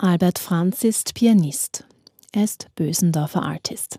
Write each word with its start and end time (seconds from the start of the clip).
Albert 0.00 0.38
Franz 0.38 0.84
ist 0.84 1.14
Pianist. 1.14 1.84
Er 2.30 2.44
ist 2.44 2.68
Bösendorfer 2.76 3.42
Artist. 3.42 3.98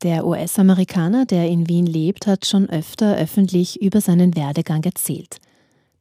Der 0.00 0.24
US-Amerikaner, 0.24 1.26
der 1.26 1.48
in 1.48 1.68
Wien 1.68 1.86
lebt, 1.86 2.28
hat 2.28 2.46
schon 2.46 2.70
öfter 2.70 3.16
öffentlich 3.16 3.82
über 3.82 4.00
seinen 4.00 4.36
Werdegang 4.36 4.84
erzählt. 4.84 5.38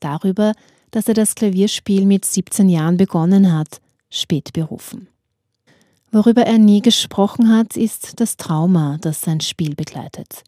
Darüber, 0.01 0.53
dass 0.91 1.07
er 1.07 1.15
das 1.15 1.33
Klavierspiel 1.33 2.05
mit 2.05 2.25
17 2.25 2.69
Jahren 2.69 2.97
begonnen 2.97 3.51
hat, 3.51 3.81
spät 4.11 4.53
berufen. 4.53 5.07
Worüber 6.11 6.43
er 6.43 6.59
nie 6.59 6.83
gesprochen 6.83 7.49
hat, 7.49 7.75
ist 7.75 8.19
das 8.19 8.37
Trauma, 8.37 8.99
das 9.01 9.21
sein 9.21 9.41
Spiel 9.41 9.73
begleitet. 9.73 10.43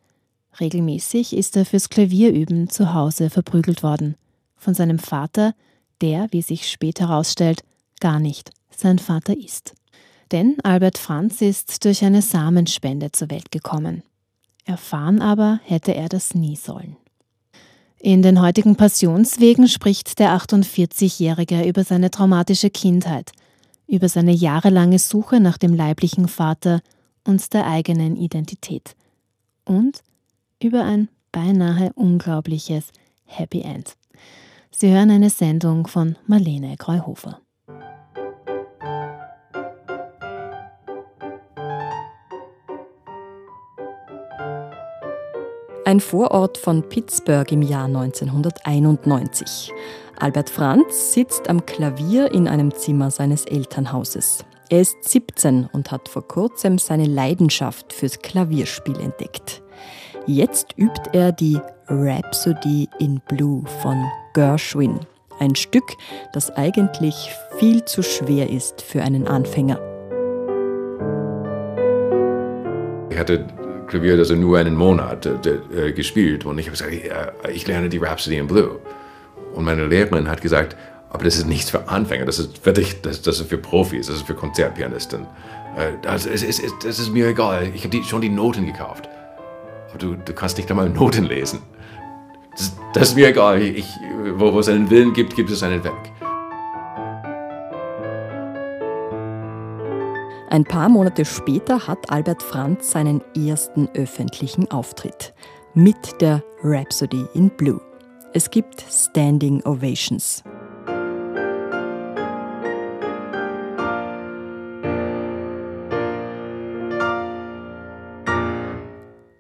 Regelmäßig 0.60 1.36
ist 1.36 1.58
er 1.58 1.66
fürs 1.66 1.90
Klavierüben 1.90 2.70
zu 2.70 2.94
Hause 2.94 3.32
verprügelt 3.32 3.82
worden. 3.82 4.14
Von 4.58 4.76
seinem 4.76 5.00
Vater, 5.00 5.56
der, 6.02 6.28
wie 6.30 6.44
sich 6.44 6.70
später 6.70 7.10
herausstellt, 7.10 7.64
gar 8.02 8.20
nicht 8.20 8.52
sein 8.76 9.00
Vater 9.00 9.38
ist. 9.38 9.74
Denn 10.32 10.58
Albert 10.64 10.98
Franz 10.98 11.42
ist 11.42 11.86
durch 11.86 12.04
eine 12.04 12.22
Samenspende 12.22 13.12
zur 13.12 13.30
Welt 13.30 13.52
gekommen. 13.52 14.04
Erfahren 14.66 15.22
aber 15.22 15.60
hätte 15.64 15.94
er 15.94 16.10
das 16.10 16.36
nie 16.36 16.56
sollen. 16.56 16.98
In 18.00 18.22
den 18.22 18.42
heutigen 18.42 18.76
Passionswegen 18.76 19.68
spricht 19.68 20.20
der 20.20 20.36
48-Jährige 20.36 21.68
über 21.68 21.84
seine 21.84 22.10
traumatische 22.10 22.70
Kindheit, 22.70 23.32
über 23.88 24.10
seine 24.10 24.32
jahrelange 24.32 25.00
Suche 25.00 25.40
nach 25.40 25.58
dem 25.58 25.76
leiblichen 25.76 26.28
Vater 26.28 26.82
und 27.26 27.54
der 27.54 27.68
eigenen 27.68 28.16
Identität 28.16 28.96
und 29.66 30.02
über 30.62 30.84
ein 30.84 31.10
beinahe 31.32 31.92
unglaubliches 31.94 32.86
Happy 33.26 33.62
End. 33.62 33.96
Sie 34.72 34.90
hören 34.90 35.12
eine 35.12 35.30
Sendung 35.30 35.88
von 35.88 36.16
Marlene 36.26 36.78
Kreuhofer. 36.78 37.40
Ein 45.92 46.00
Vorort 46.00 46.58
von 46.58 46.88
Pittsburgh 46.88 47.52
im 47.52 47.62
Jahr 47.62 47.84
1991. 47.84 49.74
Albert 50.18 50.50
Franz 50.50 51.12
sitzt 51.12 51.50
am 51.50 51.66
Klavier 51.66 52.32
in 52.32 52.48
einem 52.48 52.74
Zimmer 52.74 53.12
seines 53.12 53.44
Elternhauses. 53.44 54.46
Er 54.70 54.80
ist 54.80 55.04
17 55.04 55.68
und 55.74 55.92
hat 55.92 56.08
vor 56.08 56.26
kurzem 56.26 56.78
seine 56.78 57.04
Leidenschaft 57.04 57.92
fürs 57.92 58.20
Klavierspiel 58.20 59.02
entdeckt. 59.02 59.62
Jetzt 60.26 60.78
übt 60.78 61.10
er 61.12 61.34
die 61.34 61.60
Rhapsody 61.90 62.88
in 63.00 63.20
Blue 63.28 63.66
von 63.82 64.02
Gershwin. 64.34 64.98
Ein 65.40 65.56
Stück, 65.56 65.98
das 66.32 66.52
eigentlich 66.52 67.32
viel 67.60 67.84
zu 67.84 68.02
schwer 68.02 68.50
ist 68.50 68.82
für 68.82 69.04
einen 69.04 69.28
Anfänger. 69.28 69.78
Ich 73.10 73.18
hatte 73.18 73.46
Klavier 73.92 74.18
also 74.18 74.36
nur 74.36 74.58
einen 74.58 74.76
Monat 74.76 75.26
äh, 75.26 75.88
äh, 75.90 75.92
gespielt 75.92 76.46
und 76.46 76.58
ich 76.58 76.68
habe 76.68 76.78
gesagt, 76.78 76.94
ich 77.54 77.68
lerne 77.68 77.90
die 77.90 77.98
Rhapsody 77.98 78.38
in 78.38 78.48
Blue. 78.48 78.80
Und 79.54 79.66
meine 79.66 79.86
Lehrerin 79.86 80.30
hat 80.30 80.42
gesagt, 80.42 80.78
aber 81.10 81.26
das 81.26 81.36
ist 81.36 81.46
nichts 81.46 81.70
für 81.70 81.90
Anfänger, 81.90 82.26
das 82.26 82.40
ist 82.40 82.58
für 82.60 82.72
dich, 82.72 83.02
das, 83.02 83.22
das 83.22 83.42
ist 83.42 83.50
für 83.50 83.58
Profis, 83.58 84.08
das 84.08 84.16
ist 84.16 84.28
für 84.28 84.34
Konzertpianisten. 84.34 85.24
Äh, 85.78 85.92
das, 86.02 86.26
ist, 86.26 86.42
ist, 86.42 86.62
das 86.84 87.00
ist 87.00 87.12
mir 87.12 87.28
egal, 87.28 87.70
ich 87.74 87.84
habe 87.84 88.04
schon 88.04 88.22
die 88.22 88.30
Noten 88.30 88.66
gekauft. 88.66 89.10
Aber 89.90 89.98
du, 90.00 90.16
du 90.16 90.34
kannst 90.34 90.58
nicht 90.58 90.72
einmal 90.72 90.90
Noten 90.90 91.26
lesen. 91.26 91.60
Das, 92.52 92.74
das 92.94 93.10
ist 93.10 93.16
mir 93.16 93.28
egal, 93.28 93.62
ich, 93.62 93.86
wo, 94.36 94.54
wo 94.54 94.60
es 94.60 94.70
einen 94.70 94.90
Willen 94.90 95.12
gibt, 95.12 95.36
gibt 95.36 95.50
es 95.50 95.64
einen 95.64 95.84
Weg. 95.84 95.92
Ein 100.52 100.66
paar 100.66 100.90
Monate 100.90 101.24
später 101.24 101.88
hat 101.88 102.12
Albert 102.12 102.44
Franz 102.44 102.92
seinen 102.92 103.22
ersten 103.38 103.88
öffentlichen 103.94 104.70
Auftritt 104.70 105.34
mit 105.76 106.20
der 106.20 106.44
Rhapsody 106.62 107.26
in 107.34 107.50
Blue. 107.52 107.80
Es 108.34 108.50
gibt 108.50 108.82
Standing 108.82 109.64
Ovations. 109.64 110.44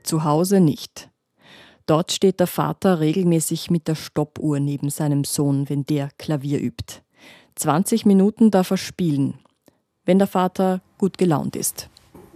Zu 0.03 0.24
Hause 0.24 0.62
nicht. 0.62 1.09
Dort 1.88 2.14
steht 2.14 2.40
der 2.40 2.47
Vater 2.47 3.02
regelmäßig 3.02 3.69
mit 3.69 3.90
der 3.90 3.96
Stoppuhr 3.96 4.62
neben 4.62 4.90
seinem 4.90 5.25
Sohn, 5.25 5.68
wenn 5.68 5.84
der 5.84 6.09
Klavier 6.18 6.62
übt. 6.62 7.02
20 7.56 8.06
Minuten 8.06 8.50
darf 8.50 8.72
er 8.72 8.78
spielen, 8.78 9.40
wenn 10.06 10.18
der 10.18 10.28
Vater 10.28 10.81
gut 11.01 11.17
gelaunt 11.17 11.56
ist. 11.56 11.89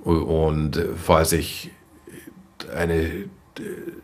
Und 0.04 0.84
falls 1.02 1.32
ich 1.32 1.70
eine 2.74 3.26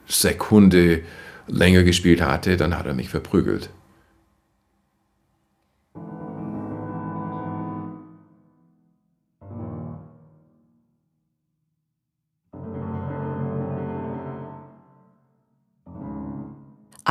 Sekunde 0.08 1.02
länger 1.48 1.84
gespielt 1.84 2.22
hatte, 2.22 2.58
dann 2.58 2.78
hat 2.78 2.86
er 2.86 2.94
mich 2.94 3.10
verprügelt. 3.10 3.72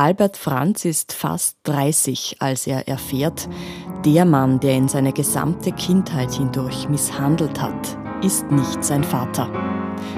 Albert 0.01 0.35
Franz 0.35 0.83
ist 0.83 1.13
fast 1.13 1.57
30, 1.61 2.37
als 2.39 2.65
er 2.65 2.87
erfährt, 2.87 3.47
der 4.03 4.25
Mann, 4.25 4.59
der 4.59 4.73
ihn 4.73 4.87
seine 4.87 5.13
gesamte 5.13 5.71
Kindheit 5.73 6.31
hindurch 6.31 6.89
misshandelt 6.89 7.61
hat, 7.61 7.99
ist 8.23 8.49
nicht 8.49 8.83
sein 8.83 9.03
Vater. 9.03 9.47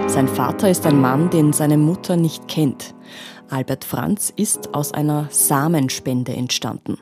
Sein 0.08 0.30
Vater 0.30 0.70
ist 0.70 0.86
ein 0.86 1.02
Mann, 1.02 1.30
den 1.32 1.52
seine 1.52 1.78
Mutter 1.78 2.16
nicht 2.16 2.48
kennt. 2.48 2.96
Albert 3.50 3.84
Franz 3.84 4.32
ist 4.34 4.74
aus 4.74 4.94
einer 4.94 5.28
Samenspende 5.32 6.32
entstanden. 6.32 6.98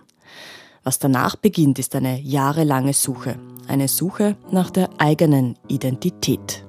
Was 0.83 0.97
danach 0.97 1.35
beginnt, 1.35 1.77
ist 1.77 1.95
eine 1.95 2.19
jahrelange 2.19 2.93
Suche. 2.93 3.37
Eine 3.67 3.89
Suche 3.89 4.37
nach 4.49 4.71
der 4.71 4.89
eigenen 4.97 5.55
Identität. 5.67 6.65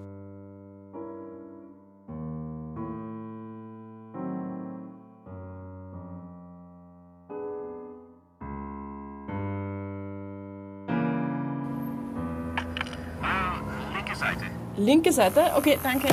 Linke 14.85 15.13
Seite? 15.13 15.53
Okay, 15.57 15.79
danke. 15.83 16.09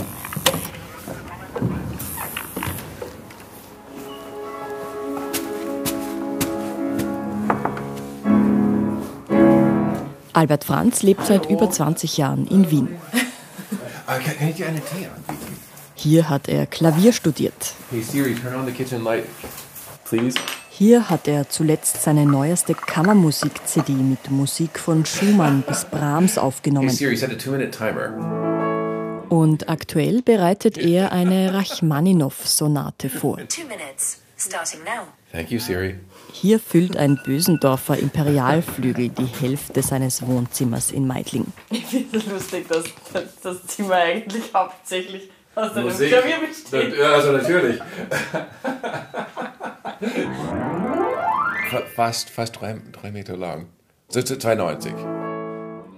Albert 10.34 10.64
Franz 10.64 11.04
lebt 11.04 11.26
seit 11.26 11.50
über 11.50 11.70
20 11.70 12.18
Jahren 12.18 12.48
in 12.48 12.72
Wien. 12.72 12.88
Äh, 14.08 14.20
kann 14.20 14.50
ich 14.50 14.56
dir 14.56 14.68
eine 14.68 14.80
Tee 14.80 15.08
anbieten? 15.08 15.58
Hier 15.96 16.30
hat 16.30 16.48
er 16.48 16.66
Klavier 16.66 17.12
studiert. 17.12 17.74
Hey 17.92 18.02
Siri, 18.02 18.36
turn 18.36 18.56
on 18.56 18.66
the 18.66 18.72
kitchen 18.72 19.04
light, 19.04 19.26
please. 20.06 20.40
Hier 20.70 21.10
hat 21.10 21.28
er 21.28 21.50
zuletzt 21.50 22.04
seine 22.04 22.26
neueste 22.26 22.74
Kammermusik-CD 22.74 23.92
mit 23.92 24.32
Musik 24.32 24.80
von 24.80 25.06
Schumann 25.06 25.62
bis 25.68 25.84
Brahms 25.84 26.38
aufgenommen. 26.38 26.88
Hey 26.88 26.96
Siri, 26.96 27.18
set 27.18 27.32
a 27.32 27.36
two-minute 27.36 27.72
timer. 27.72 28.49
Und 29.30 29.70
aktuell 29.70 30.22
bereitet 30.22 30.78
er 30.78 31.12
eine 31.12 31.54
Rachmaninow-Sonate 31.54 33.10
vor. 33.10 33.38
Thank 35.32 35.52
you, 35.52 35.60
Siri. 35.60 35.96
Hier 36.34 36.60
füllt 36.60 36.98
ein 36.98 37.20
Bösendorfer 37.24 37.98
Imperialflügel 37.98 39.10
die 39.10 39.26
Hälfte 39.26 39.84
seines 39.84 40.26
Wohnzimmers 40.26 40.92
in 40.92 41.06
Meidling. 41.06 41.46
Ich 41.70 41.86
finde 41.86 42.18
es 42.18 42.26
lustig, 42.26 42.68
dass 42.68 42.86
das 43.44 43.68
Zimmer 43.68 43.96
eigentlich 43.96 44.52
hauptsächlich 44.54 45.30
aus 45.56 45.74
einem 45.74 45.90
Klavier 45.90 46.40
besteht. 46.48 46.98
Ja, 46.98 47.14
also 47.14 47.34
natürlich. 47.34 47.80
fast, 51.96 52.30
fast 52.30 52.60
drei, 52.60 52.82
drei 52.92 53.12
Meter 53.12 53.38
lang. 53.38 53.68
92. 54.10 54.94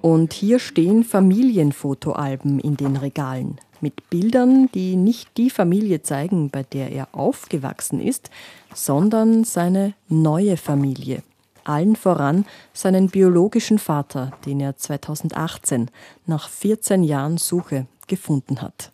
Und 0.02 0.34
hier 0.34 0.58
stehen 0.58 1.04
Familienfotoalben 1.04 2.60
in 2.60 2.76
den 2.76 2.98
Regalen 2.98 3.58
mit 3.82 4.10
Bildern, 4.10 4.70
die 4.74 4.96
nicht 4.96 5.38
die 5.38 5.50
Familie 5.50 6.02
zeigen, 6.02 6.50
bei 6.50 6.64
der 6.64 6.92
er 6.92 7.10
aufgewachsen 7.12 8.00
ist, 8.00 8.30
sondern 8.74 9.44
seine 9.44 9.94
neue 10.08 10.58
Familie. 10.58 11.24
Allen 11.64 11.96
voran 11.96 12.46
seinen 12.74 13.10
biologischen 13.10 13.78
Vater, 13.78 14.32
den 14.46 14.60
er 14.60 14.76
2018 14.76 15.92
nach 16.26 16.50
14 16.50 17.04
Jahren 17.04 17.38
Suche 17.38 17.86
gefunden 18.08 18.62
hat. 18.62 18.92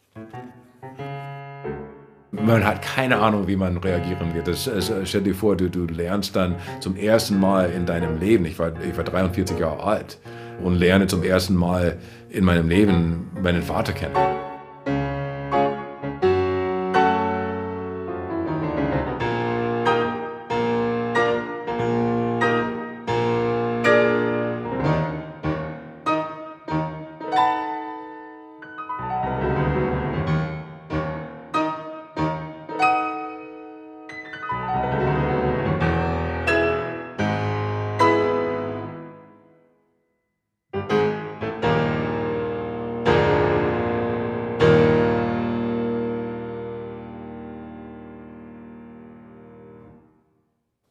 Man 2.31 2.65
hat 2.65 2.81
keine 2.81 3.19
Ahnung, 3.19 3.47
wie 3.47 3.55
man 3.55 3.77
reagieren 3.77 4.33
wird. 4.33 4.47
Das, 4.47 4.69
stell 5.05 5.23
dir 5.23 5.33
vor, 5.33 5.55
du, 5.55 5.69
du 5.69 5.85
lernst 5.85 6.35
dann 6.35 6.55
zum 6.81 6.97
ersten 6.97 7.39
Mal 7.39 7.71
in 7.71 7.85
deinem 7.85 8.19
Leben, 8.19 8.45
ich 8.45 8.59
war, 8.59 8.73
ich 8.81 8.95
war 8.95 9.05
43 9.05 9.57
Jahre 9.57 9.81
alt, 9.83 10.19
und 10.63 10.75
lerne 10.75 11.07
zum 11.07 11.23
ersten 11.23 11.55
Mal 11.55 11.97
in 12.29 12.43
meinem 12.43 12.69
Leben 12.69 13.31
meinen 13.41 13.61
Vater 13.63 13.93
kennen. 13.93 14.15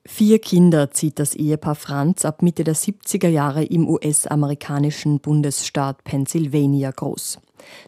Vier 0.09 0.39
Kinder 0.39 0.93
zieht 0.93 1.19
das 1.19 1.35
Ehepaar 1.35 1.75
Franz 1.75 2.25
ab 2.25 2.41
Mitte 2.41 2.63
der 2.63 2.77
70er 2.77 3.29
Jahre 3.29 3.65
im 3.65 3.89
US-amerikanischen 3.89 5.19
Bundesstaat 5.19 6.05
Pennsylvania 6.05 6.93
groß. 6.93 7.41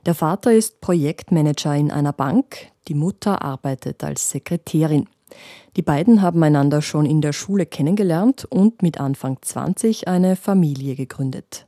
Der 0.04 0.14
Vater 0.14 0.52
ist 0.52 0.80
Projektmanager 0.80 1.76
in 1.76 1.92
einer 1.92 2.12
Bank, 2.12 2.72
die 2.88 2.94
Mutter 2.94 3.42
arbeitet 3.42 4.02
als 4.02 4.30
Sekretärin. 4.30 5.06
Die 5.76 5.82
beiden 5.82 6.20
haben 6.20 6.42
einander 6.42 6.82
schon 6.82 7.06
in 7.06 7.20
der 7.20 7.32
Schule 7.32 7.66
kennengelernt 7.66 8.46
und 8.46 8.82
mit 8.82 8.98
Anfang 8.98 9.38
20 9.40 10.08
eine 10.08 10.34
Familie 10.34 10.96
gegründet. 10.96 11.66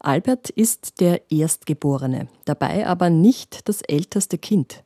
Albert 0.00 0.50
ist 0.50 1.00
der 1.00 1.30
Erstgeborene, 1.30 2.26
dabei 2.44 2.86
aber 2.86 3.10
nicht 3.10 3.68
das 3.68 3.80
älteste 3.80 4.38
Kind, 4.38 4.82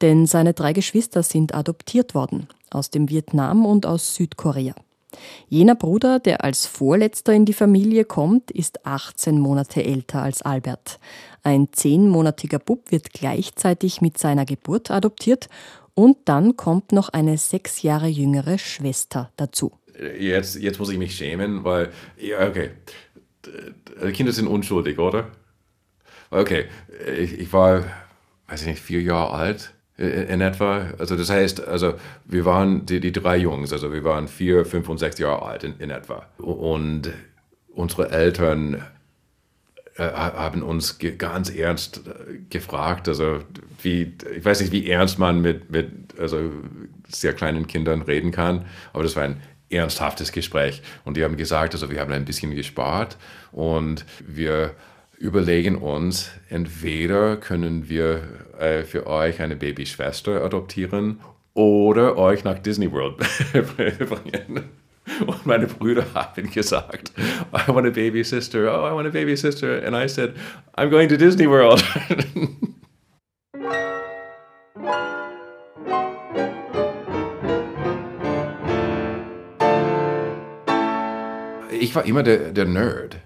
denn 0.00 0.26
seine 0.26 0.52
drei 0.52 0.72
Geschwister 0.72 1.22
sind 1.22 1.54
adoptiert 1.54 2.14
worden 2.14 2.48
aus 2.70 2.90
dem 2.90 3.08
Vietnam 3.08 3.66
und 3.66 3.86
aus 3.86 4.14
Südkorea. 4.14 4.74
Jener 5.48 5.74
Bruder, 5.74 6.18
der 6.18 6.44
als 6.44 6.66
Vorletzter 6.66 7.32
in 7.32 7.44
die 7.44 7.52
Familie 7.54 8.04
kommt, 8.04 8.50
ist 8.50 8.84
18 8.84 9.38
Monate 9.38 9.84
älter 9.84 10.22
als 10.22 10.42
Albert. 10.42 10.98
Ein 11.42 11.68
zehnmonatiger 11.72 12.58
Bub 12.58 12.90
wird 12.90 13.12
gleichzeitig 13.12 14.00
mit 14.00 14.18
seiner 14.18 14.44
Geburt 14.44 14.90
adoptiert 14.90 15.48
und 15.94 16.16
dann 16.26 16.56
kommt 16.56 16.92
noch 16.92 17.08
eine 17.08 17.38
sechs 17.38 17.82
Jahre 17.82 18.08
jüngere 18.08 18.58
Schwester 18.58 19.32
dazu. 19.36 19.72
Jetzt, 20.18 20.56
jetzt 20.56 20.78
muss 20.78 20.90
ich 20.90 20.98
mich 20.98 21.16
schämen, 21.16 21.64
weil, 21.64 21.90
ja, 22.18 22.46
okay, 22.46 22.70
Kinder 24.12 24.32
sind 24.32 24.46
unschuldig, 24.46 24.98
oder? 24.98 25.30
Okay, 26.30 26.66
ich, 27.18 27.32
ich 27.32 27.52
war, 27.52 27.84
weiß 28.46 28.60
ich 28.62 28.68
nicht, 28.68 28.80
vier 28.80 29.00
Jahre 29.00 29.32
alt 29.32 29.74
in 29.98 30.40
etwa. 30.40 30.92
Also 30.98 31.16
das 31.16 31.28
heißt, 31.28 31.66
also 31.66 31.94
wir 32.24 32.44
waren 32.44 32.86
die, 32.86 33.00
die 33.00 33.12
drei 33.12 33.36
Jungs, 33.36 33.72
also 33.72 33.92
wir 33.92 34.04
waren 34.04 34.28
vier, 34.28 34.64
fünf 34.64 34.88
und 34.88 34.98
sechs 34.98 35.18
Jahre 35.18 35.42
alt 35.42 35.64
in, 35.64 35.74
in 35.78 35.90
etwa. 35.90 36.26
Und 36.38 37.10
unsere 37.68 38.10
Eltern 38.10 38.82
äh, 39.96 40.10
haben 40.12 40.62
uns 40.62 40.98
ganz 41.18 41.50
ernst 41.50 42.02
äh, 42.06 42.38
gefragt, 42.48 43.08
also 43.08 43.40
wie, 43.82 44.14
ich 44.36 44.44
weiß 44.44 44.60
nicht, 44.60 44.72
wie 44.72 44.88
ernst 44.88 45.18
man 45.18 45.40
mit, 45.40 45.70
mit 45.70 45.90
also 46.18 46.52
sehr 47.08 47.32
kleinen 47.32 47.66
Kindern 47.66 48.02
reden 48.02 48.30
kann, 48.30 48.66
aber 48.92 49.02
das 49.02 49.16
war 49.16 49.24
ein 49.24 49.42
ernsthaftes 49.70 50.30
Gespräch. 50.30 50.82
Und 51.04 51.16
die 51.16 51.24
haben 51.24 51.36
gesagt, 51.36 51.74
also 51.74 51.90
wir 51.90 52.00
haben 52.00 52.12
ein 52.12 52.24
bisschen 52.24 52.54
gespart 52.54 53.16
und 53.50 54.06
wir 54.24 54.74
überlegen 55.18 55.74
uns, 55.74 56.30
entweder 56.48 57.36
können 57.36 57.88
wir 57.88 58.22
äh, 58.58 58.84
für 58.84 59.06
euch 59.06 59.40
eine 59.40 59.56
Babyschwester 59.56 60.44
adoptieren 60.44 61.20
oder 61.54 62.16
euch 62.16 62.44
nach 62.44 62.58
Disney 62.58 62.90
World 62.90 63.16
bringen. 63.52 64.64
Und 65.26 65.46
meine 65.46 65.66
Brüder 65.66 66.04
haben 66.14 66.50
gesagt, 66.50 67.12
I 67.18 67.68
want 67.68 67.86
a 67.86 67.90
baby 67.90 68.22
sister, 68.22 68.70
oh, 68.72 68.86
I 68.86 68.94
want 68.94 69.06
a 69.06 69.10
baby 69.10 69.36
sister. 69.36 69.82
And 69.84 69.96
I 69.96 70.06
said, 70.08 70.34
I'm 70.76 70.90
going 70.90 71.08
to 71.08 71.16
Disney 71.16 71.48
World. 71.48 71.82
ich 81.80 81.94
war 81.94 82.04
immer 82.04 82.22
der, 82.22 82.52
der 82.52 82.66
Nerd. 82.66 83.16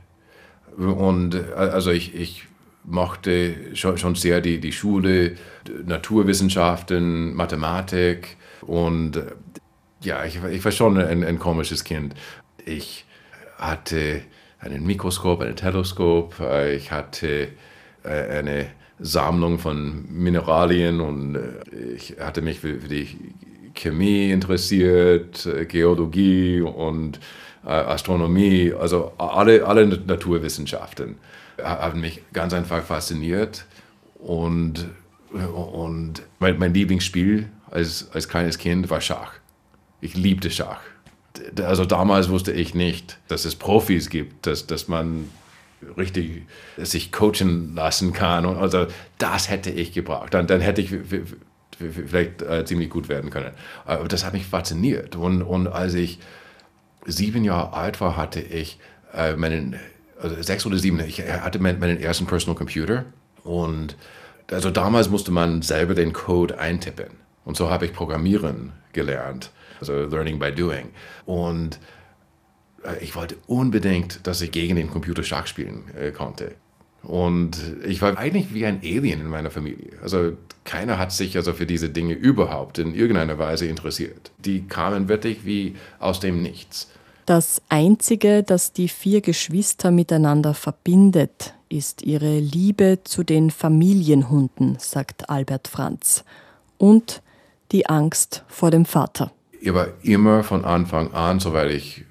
Und 0.76 1.34
äh, 1.34 1.52
also 1.54 1.90
ich, 1.90 2.14
ich 2.14 2.44
mochte 2.84 3.74
schon, 3.74 3.98
schon 3.98 4.14
sehr 4.14 4.40
die, 4.40 4.60
die 4.60 4.72
Schule, 4.72 5.36
Naturwissenschaften, 5.84 7.34
Mathematik 7.34 8.36
und 8.62 9.16
äh, 9.16 9.26
ja, 10.00 10.24
ich, 10.24 10.40
ich 10.50 10.64
war 10.64 10.72
schon 10.72 10.98
ein, 10.98 11.22
ein 11.22 11.38
komisches 11.38 11.84
Kind. 11.84 12.14
Ich 12.64 13.04
hatte 13.56 14.22
einen 14.58 14.84
Mikroskop, 14.84 15.42
ein 15.42 15.54
Teleskop, 15.54 16.40
äh, 16.40 16.74
ich 16.74 16.90
hatte 16.90 17.48
eine 18.04 18.66
Sammlung 18.98 19.60
von 19.60 20.06
Mineralien 20.10 21.00
und 21.00 21.38
ich 21.94 22.16
hatte 22.18 22.42
mich 22.42 22.58
für, 22.58 22.74
die 22.74 23.16
Chemie 23.74 24.32
interessiert, 24.32 25.48
Geologie 25.68 26.60
und 26.62 27.20
äh, 27.64 27.68
Astronomie, 27.70 28.72
also 28.72 29.12
alle, 29.18 29.64
alle 29.64 29.86
Naturwissenschaften 29.86 31.16
haben 31.62 32.00
mich 32.00 32.22
ganz 32.32 32.52
einfach 32.52 32.82
fasziniert. 32.84 33.66
Und, 34.18 34.88
und 35.30 36.22
mein, 36.38 36.58
mein 36.58 36.74
Lieblingsspiel 36.74 37.48
als, 37.70 38.10
als 38.12 38.28
kleines 38.28 38.58
Kind 38.58 38.90
war 38.90 39.00
Schach. 39.00 39.34
Ich 40.00 40.14
liebte 40.14 40.50
Schach. 40.50 40.80
Also 41.62 41.84
damals 41.84 42.28
wusste 42.28 42.52
ich 42.52 42.74
nicht, 42.74 43.18
dass 43.28 43.44
es 43.44 43.56
Profis 43.56 44.10
gibt, 44.10 44.46
dass, 44.46 44.66
dass 44.66 44.88
man 44.88 45.30
richtig 45.96 46.42
sich 46.76 47.10
coachen 47.12 47.74
lassen 47.74 48.12
kann. 48.12 48.46
Und 48.46 48.56
also 48.58 48.86
das 49.18 49.48
hätte 49.48 49.70
ich 49.70 49.92
gebraucht. 49.92 50.34
Dann, 50.34 50.46
dann 50.46 50.60
hätte 50.60 50.80
ich 50.80 50.94
vielleicht 51.78 52.42
äh, 52.42 52.64
ziemlich 52.64 52.90
gut 52.90 53.08
werden 53.08 53.30
können. 53.30 53.52
Aber 53.84 54.08
das 54.08 54.24
hat 54.24 54.32
mich 54.32 54.46
fasziniert. 54.46 55.16
Und, 55.16 55.42
und 55.42 55.66
als 55.68 55.94
ich 55.94 56.18
sieben 57.06 57.44
Jahre 57.44 57.72
alt 57.72 58.00
war, 58.00 58.16
hatte 58.16 58.40
ich 58.40 58.78
äh, 59.14 59.34
meinen, 59.36 59.76
also 60.22 60.40
sechs 60.40 60.64
oder 60.64 60.78
sieben, 60.78 61.00
ich 61.00 61.20
hatte 61.20 61.58
meinen 61.58 62.00
ersten 62.00 62.26
Personal 62.26 62.56
Computer 62.56 63.04
und 63.44 63.96
also 64.50 64.70
damals 64.70 65.08
musste 65.08 65.30
man 65.30 65.62
selber 65.62 65.94
den 65.94 66.12
Code 66.12 66.58
eintippen. 66.58 67.22
Und 67.44 67.56
so 67.56 67.70
habe 67.70 67.86
ich 67.86 67.92
Programmieren 67.92 68.72
gelernt, 68.92 69.50
also 69.80 70.04
Learning 70.04 70.38
by 70.38 70.52
Doing. 70.52 70.90
Und 71.26 71.80
äh, 72.84 73.02
ich 73.02 73.16
wollte 73.16 73.36
unbedingt, 73.46 74.26
dass 74.26 74.40
ich 74.40 74.52
gegen 74.52 74.76
den 74.76 74.90
Computer 74.90 75.22
Schach 75.22 75.46
spielen 75.46 75.84
äh, 75.98 76.12
konnte. 76.12 76.54
Und 77.02 77.58
ich 77.84 78.00
war 78.00 78.16
eigentlich 78.16 78.54
wie 78.54 78.64
ein 78.64 78.78
Alien 78.80 79.20
in 79.20 79.26
meiner 79.26 79.50
Familie. 79.50 79.90
Also 80.02 80.36
keiner 80.62 80.98
hat 80.98 81.10
sich 81.10 81.36
also 81.36 81.52
für 81.52 81.66
diese 81.66 81.88
Dinge 81.88 82.14
überhaupt 82.14 82.78
in 82.78 82.94
irgendeiner 82.94 83.38
Weise 83.38 83.66
interessiert. 83.66 84.30
Die 84.38 84.68
kamen 84.68 85.08
wirklich 85.08 85.44
wie 85.44 85.74
aus 85.98 86.20
dem 86.20 86.42
Nichts. 86.42 86.91
Das 87.26 87.62
Einzige, 87.68 88.42
das 88.42 88.72
die 88.72 88.88
vier 88.88 89.20
Geschwister 89.20 89.90
miteinander 89.90 90.54
verbindet, 90.54 91.54
ist 91.68 92.02
ihre 92.02 92.38
Liebe 92.38 92.98
zu 93.04 93.22
den 93.22 93.50
Familienhunden, 93.50 94.76
sagt 94.78 95.30
Albert 95.30 95.68
Franz. 95.68 96.24
Und 96.78 97.22
die 97.70 97.86
Angst 97.86 98.44
vor 98.48 98.70
dem 98.70 98.84
Vater. 98.84 99.32
Er 99.62 99.74
war 99.74 99.88
immer 100.02 100.42
von 100.42 100.64
Anfang 100.64 101.14
an, 101.14 101.40
soweit 101.40 101.70
ich 101.70 102.04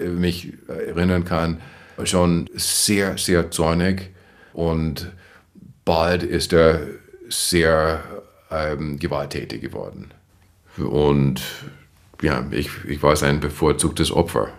mich 0.00 0.52
erinnern 0.68 1.24
kann, 1.24 1.60
schon 2.04 2.50
sehr, 2.54 3.16
sehr 3.16 3.50
zornig 3.50 4.10
und 4.52 5.10
bald 5.84 6.22
ist 6.22 6.52
er 6.52 6.80
sehr 7.28 8.02
ähm, 8.50 8.98
gewalttätig 8.98 9.62
geworden. 9.62 10.12
Und 10.76 11.40
ja, 12.22 12.46
ich, 12.50 12.70
ich 12.86 13.02
war 13.02 13.16
sein 13.16 13.40
bevorzugtes 13.40 14.12
Opfer. 14.12 14.52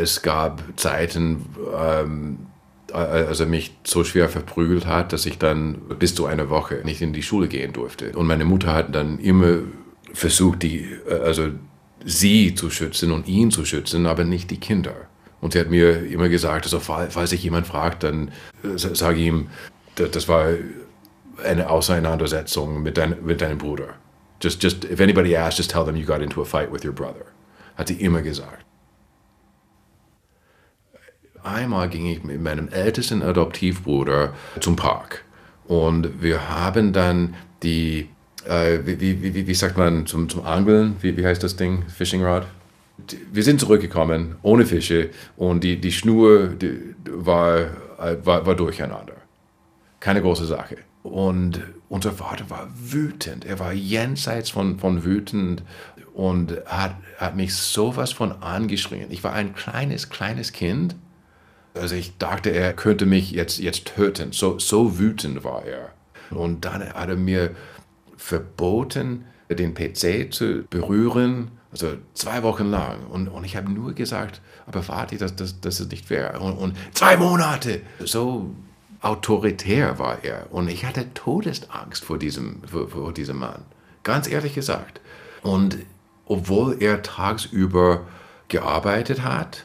Es 0.00 0.22
gab 0.22 0.62
Zeiten, 0.76 1.44
ähm, 1.76 2.38
er 2.92 3.46
mich 3.46 3.76
so 3.84 4.02
schwer 4.02 4.28
verprügelt 4.28 4.86
hat, 4.86 5.12
dass 5.12 5.26
ich 5.26 5.38
dann 5.38 5.76
bis 5.98 6.14
zu 6.14 6.26
einer 6.26 6.50
Woche 6.50 6.80
nicht 6.84 7.00
in 7.00 7.12
die 7.12 7.22
Schule 7.22 7.46
gehen 7.46 7.72
durfte. 7.72 8.12
Und 8.12 8.26
meine 8.26 8.44
Mutter 8.44 8.72
hat 8.72 8.94
dann 8.94 9.18
immer 9.20 9.58
versucht, 10.12 10.62
die, 10.64 10.88
also 11.08 11.50
sie 12.04 12.54
zu 12.54 12.70
schützen 12.70 13.12
und 13.12 13.28
ihn 13.28 13.50
zu 13.50 13.64
schützen, 13.64 14.06
aber 14.06 14.24
nicht 14.24 14.50
die 14.50 14.58
Kinder. 14.58 14.94
Und 15.40 15.52
sie 15.52 15.60
hat 15.60 15.70
mir 15.70 16.04
immer 16.06 16.28
gesagt, 16.28 16.64
also 16.64 16.80
falls 16.80 17.30
sich 17.30 17.42
jemand 17.42 17.66
fragt, 17.66 18.02
dann 18.02 18.32
sage 18.62 19.20
ich 19.20 19.26
ihm, 19.26 19.48
das 19.94 20.28
war 20.28 20.48
eine 21.44 21.70
Auseinandersetzung 21.70 22.82
mit, 22.82 22.96
dein, 22.96 23.16
mit 23.24 23.40
deinem 23.40 23.58
Bruder. 23.58 23.94
Just, 24.42 24.62
just, 24.62 24.84
if 24.84 25.00
anybody 25.00 25.36
asks, 25.36 25.58
just 25.58 25.70
tell 25.70 25.84
them 25.84 25.96
you 25.96 26.04
got 26.04 26.22
into 26.22 26.40
a 26.40 26.44
fight 26.44 26.72
with 26.72 26.84
your 26.84 26.92
brother. 26.92 27.26
Hat 27.76 27.88
sie 27.88 27.94
immer 27.94 28.22
gesagt. 28.22 28.64
Einmal 31.42 31.88
ging 31.88 32.06
ich 32.06 32.22
mit 32.22 32.40
meinem 32.40 32.68
ältesten 32.68 33.22
Adoptivbruder 33.22 34.34
zum 34.60 34.76
Park 34.76 35.24
und 35.66 36.20
wir 36.20 36.50
haben 36.50 36.92
dann 36.92 37.34
die, 37.62 38.08
äh, 38.44 38.80
wie, 38.84 39.00
wie, 39.00 39.34
wie, 39.34 39.46
wie, 39.46 39.54
sagt 39.54 39.78
man, 39.78 40.06
zum, 40.06 40.28
zum 40.28 40.44
Angeln, 40.44 40.96
wie, 41.00 41.16
wie 41.16 41.24
heißt 41.24 41.42
das 41.42 41.56
Ding, 41.56 41.84
Fishing 41.88 42.24
Rod? 42.24 42.44
Wir 43.32 43.42
sind 43.42 43.60
zurückgekommen 43.60 44.36
ohne 44.42 44.66
Fische 44.66 45.10
und 45.36 45.64
die, 45.64 45.80
die 45.80 45.92
Schnur 45.92 46.48
die 46.48 46.94
war, 47.08 47.60
äh, 47.98 48.16
war, 48.24 48.44
war 48.44 48.54
durcheinander. 48.54 49.14
Keine 50.00 50.22
große 50.22 50.46
Sache. 50.46 50.78
Und 51.02 51.62
unser 51.88 52.12
Vater 52.12 52.50
war 52.50 52.68
wütend. 52.74 53.44
Er 53.44 53.58
war 53.58 53.72
jenseits 53.72 54.50
von, 54.50 54.78
von 54.78 55.04
wütend 55.04 55.62
und 56.14 56.58
hat, 56.66 56.96
hat 57.18 57.36
mich 57.36 57.54
sowas 57.54 58.12
von 58.12 58.32
angeschrien. 58.42 59.06
Ich 59.10 59.24
war 59.24 59.32
ein 59.32 59.54
kleines, 59.54 60.10
kleines 60.10 60.52
Kind 60.52 60.96
also 61.74 61.94
ich 61.94 62.16
dachte, 62.18 62.50
er 62.50 62.72
könnte 62.72 63.06
mich 63.06 63.30
jetzt, 63.30 63.58
jetzt 63.58 63.86
töten. 63.86 64.32
So, 64.32 64.58
so 64.58 64.98
wütend 64.98 65.44
war 65.44 65.64
er. 65.64 65.92
Und 66.30 66.64
dann 66.64 66.82
hat 66.92 67.08
er 67.08 67.16
mir 67.16 67.54
verboten, 68.16 69.24
den 69.48 69.74
PC 69.74 70.32
zu 70.32 70.64
berühren, 70.70 71.50
also 71.72 71.94
zwei 72.14 72.42
Wochen 72.42 72.70
lang. 72.70 73.06
Und, 73.06 73.28
und 73.28 73.44
ich 73.44 73.56
habe 73.56 73.70
nur 73.70 73.94
gesagt, 73.94 74.40
aber 74.66 74.82
Vati, 74.82 75.16
das, 75.16 75.34
das, 75.36 75.60
das 75.60 75.80
ist 75.80 75.90
nicht 75.90 76.06
fair. 76.06 76.40
Und, 76.40 76.54
und 76.54 76.76
zwei 76.94 77.16
Monate. 77.16 77.80
So 78.04 78.50
autoritär 79.00 79.98
war 79.98 80.22
er. 80.24 80.52
Und 80.52 80.68
ich 80.68 80.84
hatte 80.84 81.12
Todesangst 81.14 82.04
vor 82.04 82.18
diesem, 82.18 82.62
vor, 82.64 82.88
vor 82.88 83.12
diesem 83.12 83.38
Mann. 83.38 83.62
Ganz 84.02 84.28
ehrlich 84.28 84.54
gesagt. 84.54 85.00
Und 85.42 85.78
obwohl 86.26 86.80
er 86.80 87.02
tagsüber 87.02 88.06
gearbeitet 88.48 89.22
hat, 89.22 89.64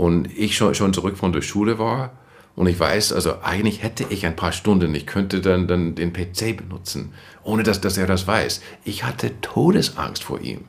und 0.00 0.34
ich 0.34 0.56
schon, 0.56 0.74
schon 0.74 0.94
zurück 0.94 1.18
von 1.18 1.30
der 1.30 1.42
Schule 1.42 1.78
war 1.78 2.12
und 2.56 2.66
ich 2.66 2.80
weiß, 2.80 3.12
also 3.12 3.42
eigentlich 3.42 3.82
hätte 3.82 4.06
ich 4.08 4.24
ein 4.24 4.34
paar 4.34 4.52
Stunden, 4.52 4.94
ich 4.94 5.06
könnte 5.06 5.42
dann, 5.42 5.68
dann 5.68 5.94
den 5.94 6.14
PC 6.14 6.56
benutzen, 6.56 7.12
ohne 7.44 7.64
dass, 7.64 7.82
dass 7.82 7.98
er 7.98 8.06
das 8.06 8.26
weiß. 8.26 8.62
Ich 8.82 9.04
hatte 9.04 9.38
Todesangst 9.42 10.24
vor 10.24 10.40
ihm. 10.40 10.64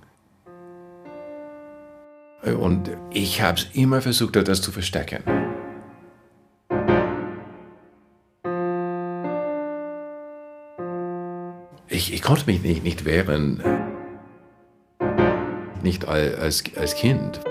Und 2.44 2.90
ich 3.10 3.42
habe 3.42 3.58
es 3.58 3.68
immer 3.74 4.02
versucht, 4.02 4.36
das 4.36 4.62
zu 4.62 4.74
verstecken. 4.74 5.24
Ich, 11.88 12.14
ich 12.14 12.22
konnte 12.22 12.48
mich 12.48 12.62
nicht, 12.64 12.84
nicht 12.84 13.06
wehren, 13.06 13.64
nicht 15.82 16.06
als, 16.06 16.64
als 16.76 16.96
Kind. 16.96 17.42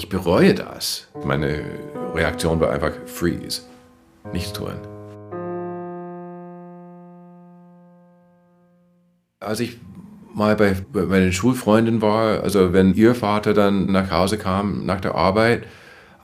Ich 0.00 0.08
bereue 0.08 0.54
das. 0.54 1.08
Meine 1.26 1.62
Reaktion 2.14 2.58
war 2.58 2.70
einfach 2.70 2.92
freeze, 3.04 3.60
nichts 4.32 4.54
tun. 4.54 4.72
Als 9.40 9.60
ich 9.60 9.76
mal 10.34 10.56
bei, 10.56 10.74
bei 10.90 11.02
meinen 11.02 11.34
Schulfreunden 11.34 12.00
war, 12.00 12.42
also 12.42 12.72
wenn 12.72 12.94
ihr 12.94 13.14
Vater 13.14 13.52
dann 13.52 13.92
nach 13.92 14.10
Hause 14.10 14.38
kam 14.38 14.86
nach 14.86 15.02
der 15.02 15.16
Arbeit, 15.16 15.66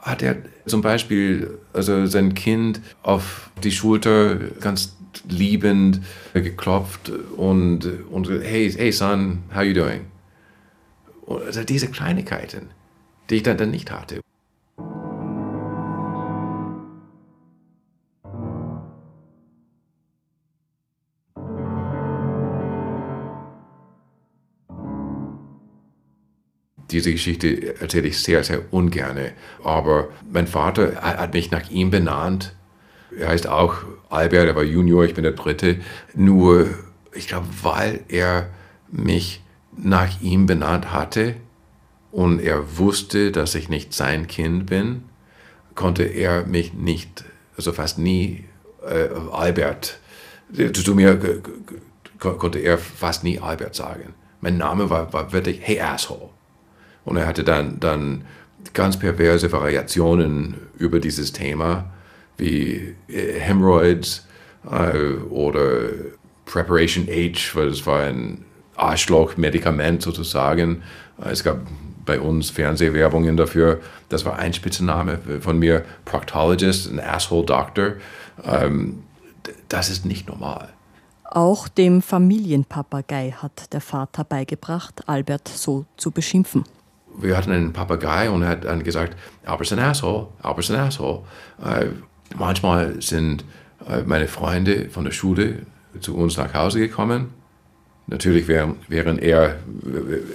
hat 0.00 0.22
er 0.22 0.36
zum 0.64 0.80
Beispiel 0.80 1.58
also 1.74 2.06
sein 2.06 2.32
Kind 2.32 2.80
auf 3.02 3.50
die 3.62 3.72
Schulter 3.72 4.36
ganz 4.36 4.96
liebend 5.28 6.00
geklopft 6.32 7.12
und, 7.36 7.86
und 8.10 8.30
hey, 8.30 8.72
hey 8.72 8.90
son, 8.90 9.42
how 9.54 9.62
you 9.62 9.74
doing? 9.74 10.06
Also 11.46 11.62
diese 11.62 11.88
Kleinigkeiten 11.88 12.70
die 13.30 13.36
ich 13.36 13.42
dann, 13.42 13.56
dann 13.56 13.70
nicht 13.70 13.90
hatte. 13.90 14.20
Diese 26.90 27.10
Geschichte 27.10 27.80
erzähle 27.80 28.08
ich 28.08 28.22
sehr, 28.22 28.44
sehr 28.44 28.72
ungern. 28.72 29.18
Aber 29.64 30.08
mein 30.30 30.46
Vater 30.46 31.02
hat 31.02 31.34
mich 31.34 31.50
nach 31.50 31.68
ihm 31.68 31.90
benannt. 31.90 32.54
Er 33.18 33.28
heißt 33.28 33.48
auch 33.48 33.74
Albert, 34.08 34.46
er 34.46 34.56
war 34.56 34.62
Junior, 34.62 35.04
ich 35.04 35.14
bin 35.14 35.24
der 35.24 35.32
Dritte. 35.32 35.80
Nur, 36.14 36.68
ich 37.12 37.26
glaube, 37.26 37.48
weil 37.62 38.00
er 38.08 38.50
mich 38.88 39.42
nach 39.76 40.20
ihm 40.20 40.46
benannt 40.46 40.92
hatte, 40.92 41.34
und 42.16 42.40
er 42.40 42.78
wusste, 42.78 43.30
dass 43.30 43.54
ich 43.54 43.68
nicht 43.68 43.92
sein 43.92 44.26
Kind 44.26 44.64
bin, 44.64 45.02
konnte 45.74 46.02
er 46.02 46.46
mich 46.46 46.72
nicht, 46.72 47.26
also 47.58 47.74
fast 47.74 47.98
nie, 47.98 48.46
äh, 48.88 49.08
Albert, 49.30 49.98
zu 50.72 50.94
mir 50.94 51.42
konnte 52.18 52.58
er 52.58 52.78
fast 52.78 53.22
nie 53.22 53.38
Albert 53.38 53.74
sagen. 53.74 54.14
Mein 54.40 54.56
Name 54.56 54.88
war, 54.88 55.12
war 55.12 55.34
wirklich 55.34 55.60
Hey 55.60 55.78
Asshole. 55.78 56.30
Und 57.04 57.18
er 57.18 57.26
hatte 57.26 57.44
dann, 57.44 57.80
dann 57.80 58.24
ganz 58.72 58.98
perverse 58.98 59.52
Variationen 59.52 60.54
über 60.78 61.00
dieses 61.00 61.34
Thema, 61.34 61.92
wie 62.38 62.94
äh, 63.08 63.38
Hemorrhoids 63.40 64.26
äh, 64.70 65.18
oder 65.28 65.90
Preparation 66.46 67.08
H, 67.08 67.54
weil 67.58 67.68
es 67.68 67.84
war 67.84 68.04
ein 68.04 68.46
Arschloch-Medikament 68.76 70.00
sozusagen. 70.00 70.82
Es 71.18 71.44
gab 71.44 71.58
bei 72.06 72.20
uns 72.20 72.50
Fernsehwerbungen 72.50 73.36
dafür. 73.36 73.80
Das 74.08 74.24
war 74.24 74.38
ein 74.38 74.54
Spitzenname 74.54 75.18
von 75.40 75.58
mir, 75.58 75.84
Proctologist, 76.04 76.90
ein 76.90 77.00
Asshole 77.00 77.44
Doctor. 77.44 77.92
Ähm, 78.44 79.02
das 79.68 79.90
ist 79.90 80.06
nicht 80.06 80.28
normal. 80.28 80.70
Auch 81.24 81.68
dem 81.68 82.02
Familienpapagei 82.02 83.32
hat 83.32 83.72
der 83.72 83.80
Vater 83.80 84.24
beigebracht, 84.24 85.08
Albert 85.08 85.48
so 85.48 85.84
zu 85.96 86.10
beschimpfen. 86.10 86.64
Wir 87.18 87.36
hatten 87.36 87.50
einen 87.50 87.72
Papagei 87.72 88.30
und 88.30 88.42
er 88.42 88.48
hat 88.48 88.64
dann 88.64 88.84
gesagt, 88.84 89.16
Albert's 89.44 89.72
an 89.72 89.78
asshole, 89.78 90.28
Albert's 90.42 90.70
an 90.70 90.76
asshole. 90.76 91.22
Äh, 91.64 91.86
manchmal 92.36 93.00
sind 93.02 93.44
äh, 93.88 94.02
meine 94.02 94.28
Freunde 94.28 94.88
von 94.90 95.04
der 95.04 95.12
Schule 95.12 95.66
zu 96.00 96.16
uns 96.16 96.36
nach 96.36 96.54
Hause 96.54 96.78
gekommen. 96.78 97.34
Natürlich, 98.06 98.46
während, 98.48 98.88
während 98.88 99.20
er 99.20 99.56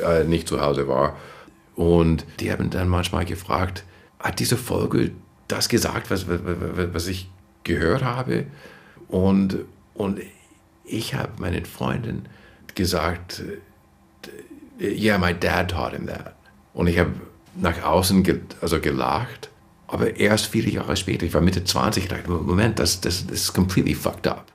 äh, 0.05 0.23
nicht 0.25 0.47
zu 0.47 0.59
Hause 0.59 0.87
war. 0.87 1.15
Und 1.81 2.27
die 2.39 2.51
haben 2.51 2.69
dann 2.69 2.87
manchmal 2.87 3.25
gefragt, 3.25 3.83
hat 4.19 4.37
diese 4.37 4.55
Folge 4.55 5.13
das 5.47 5.67
gesagt, 5.67 6.11
was, 6.11 6.27
was, 6.27 6.93
was 6.93 7.07
ich 7.07 7.27
gehört 7.63 8.03
habe? 8.03 8.45
Und, 9.07 9.57
und 9.95 10.19
ich 10.85 11.15
habe 11.15 11.31
meinen 11.41 11.65
Freunden 11.65 12.27
gesagt, 12.75 13.41
yeah, 14.79 15.17
my 15.17 15.33
dad 15.33 15.71
taught 15.71 15.93
him 15.93 16.05
that. 16.05 16.35
Und 16.75 16.85
ich 16.85 16.99
habe 16.99 17.13
nach 17.55 17.81
außen 17.81 18.21
ge 18.21 18.41
also 18.61 18.79
gelacht, 18.79 19.49
aber 19.87 20.17
erst 20.17 20.45
viele 20.45 20.69
Jahre 20.69 20.95
später, 20.95 21.25
ich 21.25 21.33
war 21.33 21.41
Mitte 21.41 21.63
20, 21.63 22.07
dachte, 22.07 22.29
Moment, 22.29 22.77
das, 22.77 23.01
das, 23.01 23.25
das 23.25 23.41
ist 23.41 23.53
completely 23.53 23.95
fucked 23.95 24.27
up. 24.27 24.50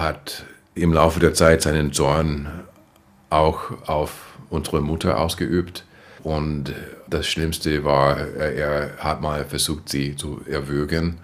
Hat 0.00 0.44
im 0.74 0.92
Laufe 0.92 1.20
der 1.20 1.34
Zeit 1.34 1.62
seinen 1.62 1.92
Zorn 1.92 2.48
auch 3.28 3.88
auf 3.88 4.38
unsere 4.50 4.80
Mutter 4.80 5.18
ausgeübt. 5.18 5.84
Und 6.22 6.74
das 7.08 7.26
Schlimmste 7.26 7.84
war, 7.84 8.18
er 8.18 8.90
hat 8.98 9.20
mal 9.20 9.44
versucht, 9.44 9.88
sie 9.88 10.16
zu 10.16 10.42
erwürgen. 10.48 11.18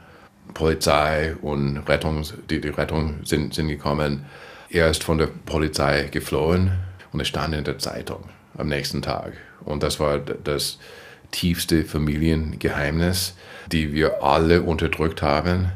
Polizei 0.55 1.37
und 1.43 1.79
Rettung, 1.89 2.23
die, 2.49 2.61
die 2.61 2.69
Rettung 2.69 3.17
sind, 3.25 3.53
sind 3.53 3.69
gekommen. 3.69 4.25
Er 4.71 4.89
ist 4.91 5.05
von 5.05 5.19
der 5.19 5.29
Polizei 5.45 6.09
geflohen 6.11 6.73
und 7.13 7.21
es 7.21 7.29
stand 7.29 7.55
in 7.55 7.65
der 7.65 7.79
Zeitung 7.79 8.25
am 8.57 8.69
nächsten 8.69 9.03
Tag. 9.03 9.35
Und 9.65 9.83
das 9.83 10.01
war 10.01 10.19
das 10.19 10.79
tiefste 11.31 11.85
Familiengeheimnis, 11.85 13.35
die 13.71 13.93
wir 13.93 14.23
alle 14.23 14.63
unterdrückt 14.63 15.23
haben. 15.23 15.73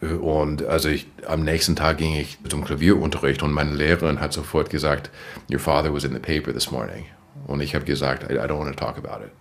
Und 0.00 0.64
also 0.64 0.88
ich, 0.88 1.06
am 1.26 1.42
nächsten 1.42 1.74
Tag 1.74 1.98
ging 1.98 2.14
ich 2.14 2.38
zum 2.48 2.64
Klavierunterricht 2.64 3.42
und 3.42 3.52
meine 3.52 3.74
Lehrerin 3.74 4.20
hat 4.20 4.32
sofort 4.32 4.68
gesagt, 4.68 5.10
Your 5.50 5.58
father 5.58 5.92
was 5.92 6.04
in 6.04 6.12
the 6.12 6.18
paper 6.18 6.52
this 6.52 6.70
morning. 6.70 7.06
Und 7.46 7.60
ich 7.60 7.74
habe 7.74 7.84
gesagt, 7.84 8.30
I, 8.30 8.34
I 8.34 8.40
don't 8.40 8.58
want 8.58 8.76
to 8.76 8.84
talk 8.84 8.98
about 8.98 9.24
it. 9.24 9.32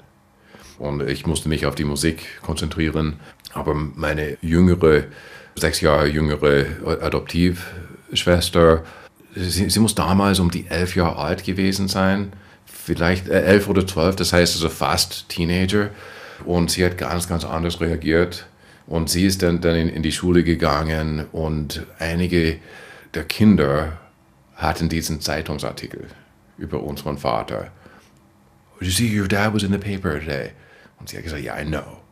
Und 0.77 1.01
ich 1.07 1.25
musste 1.25 1.49
mich 1.49 1.65
auf 1.65 1.75
die 1.75 1.83
Musik 1.83 2.41
konzentrieren. 2.41 3.19
Aber 3.53 3.73
meine 3.73 4.37
jüngere, 4.41 5.05
sechs 5.55 5.81
Jahre 5.81 6.07
jüngere 6.07 6.65
Adoptivschwester, 7.01 8.83
sie, 9.35 9.69
sie 9.69 9.79
muss 9.79 9.95
damals 9.95 10.39
um 10.39 10.51
die 10.51 10.67
elf 10.67 10.95
Jahre 10.95 11.17
alt 11.17 11.43
gewesen 11.43 11.87
sein, 11.87 12.33
vielleicht 12.65 13.27
äh, 13.27 13.41
elf 13.43 13.67
oder 13.67 13.85
zwölf, 13.87 14.15
das 14.15 14.33
heißt 14.33 14.55
also 14.55 14.69
fast 14.69 15.29
Teenager. 15.29 15.89
Und 16.43 16.71
sie 16.71 16.85
hat 16.85 16.97
ganz, 16.97 17.27
ganz 17.27 17.45
anders 17.45 17.79
reagiert. 17.79 18.45
Und 18.87 19.09
sie 19.09 19.25
ist 19.25 19.41
dann, 19.41 19.61
dann 19.61 19.75
in, 19.75 19.89
in 19.89 20.03
die 20.03 20.11
Schule 20.11 20.43
gegangen 20.43 21.25
und 21.31 21.85
einige 21.99 22.59
der 23.13 23.23
Kinder 23.23 23.99
hatten 24.55 24.89
diesen 24.89 25.21
Zeitungsartikel 25.21 26.07
über 26.57 26.83
unseren 26.83 27.17
Vater. 27.17 27.71
You 28.79 28.89
see, 28.89 29.19
your 29.19 29.27
dad 29.27 29.53
was 29.53 29.63
in 29.63 29.71
the 29.71 29.77
paper 29.77 30.19
today. 30.19 30.51
Und 30.99 31.09
sie 31.09 31.17
hat 31.17 31.23
gesagt, 31.23 31.43
yeah, 31.43 31.59
I 31.59 31.65
know. 31.65 32.04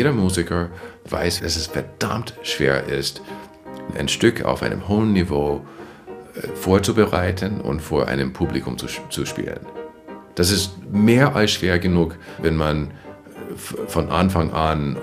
Jeder 0.00 0.12
Musiker 0.12 0.70
weiß, 1.10 1.40
dass 1.40 1.56
es 1.56 1.66
verdammt 1.66 2.32
schwer 2.42 2.86
ist, 2.86 3.20
ein 3.98 4.08
Stück 4.08 4.46
auf 4.46 4.62
einem 4.62 4.88
hohen 4.88 5.12
Niveau 5.12 5.60
äh, 6.34 6.48
vorzubereiten 6.54 7.60
und 7.60 7.82
vor 7.82 8.08
einem 8.08 8.32
Publikum 8.32 8.78
zu, 8.78 8.86
zu 9.10 9.26
spielen. 9.26 9.60
Das 10.36 10.50
ist 10.50 10.72
mehr 10.90 11.36
als 11.36 11.50
schwer 11.50 11.78
genug, 11.78 12.16
wenn 12.40 12.56
man 12.56 12.86
äh, 12.86 13.56
von 13.88 14.08
Anfang 14.08 14.54
an 14.54 14.96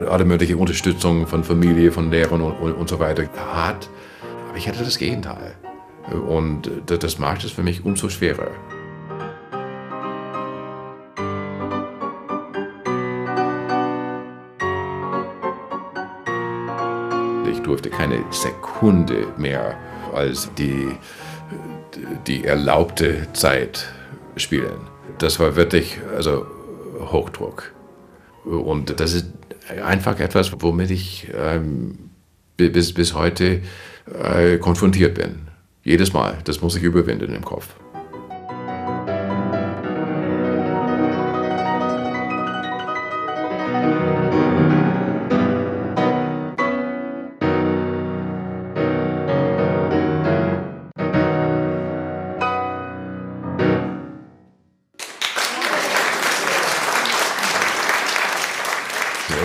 alle 0.00 0.24
mögliche 0.24 0.56
Unterstützung 0.56 1.28
von 1.28 1.44
Familie, 1.44 1.92
von 1.92 2.10
Lehrern 2.10 2.40
und, 2.40 2.54
und, 2.54 2.72
und 2.72 2.88
so 2.88 2.98
weiter 2.98 3.28
hat. 3.54 3.88
Aber 4.48 4.58
ich 4.58 4.66
hatte 4.66 4.82
das 4.82 4.98
Gegenteil. 4.98 5.54
Und 6.28 6.66
äh, 6.90 6.98
das 6.98 7.20
macht 7.20 7.44
es 7.44 7.52
für 7.52 7.62
mich 7.62 7.84
umso 7.84 8.08
schwerer. 8.08 8.50
Durfte 17.70 17.88
keine 17.88 18.24
Sekunde 18.30 19.28
mehr 19.38 19.76
als 20.12 20.52
die, 20.58 20.88
die 22.26 22.44
erlaubte 22.44 23.32
Zeit 23.32 23.86
spielen. 24.36 24.88
Das 25.18 25.38
war 25.38 25.54
wirklich 25.54 25.98
also 26.16 26.46
Hochdruck. 27.12 27.72
Und 28.44 28.98
das 28.98 29.12
ist 29.12 29.26
einfach 29.84 30.18
etwas, 30.18 30.50
womit 30.58 30.90
ich 30.90 31.28
ähm, 31.32 32.10
bis, 32.56 32.92
bis 32.92 33.14
heute 33.14 33.60
äh, 34.20 34.58
konfrontiert 34.58 35.14
bin. 35.14 35.42
Jedes 35.84 36.12
Mal. 36.12 36.38
Das 36.42 36.60
muss 36.62 36.74
ich 36.74 36.82
überwinden 36.82 37.32
im 37.32 37.44
Kopf. 37.44 37.68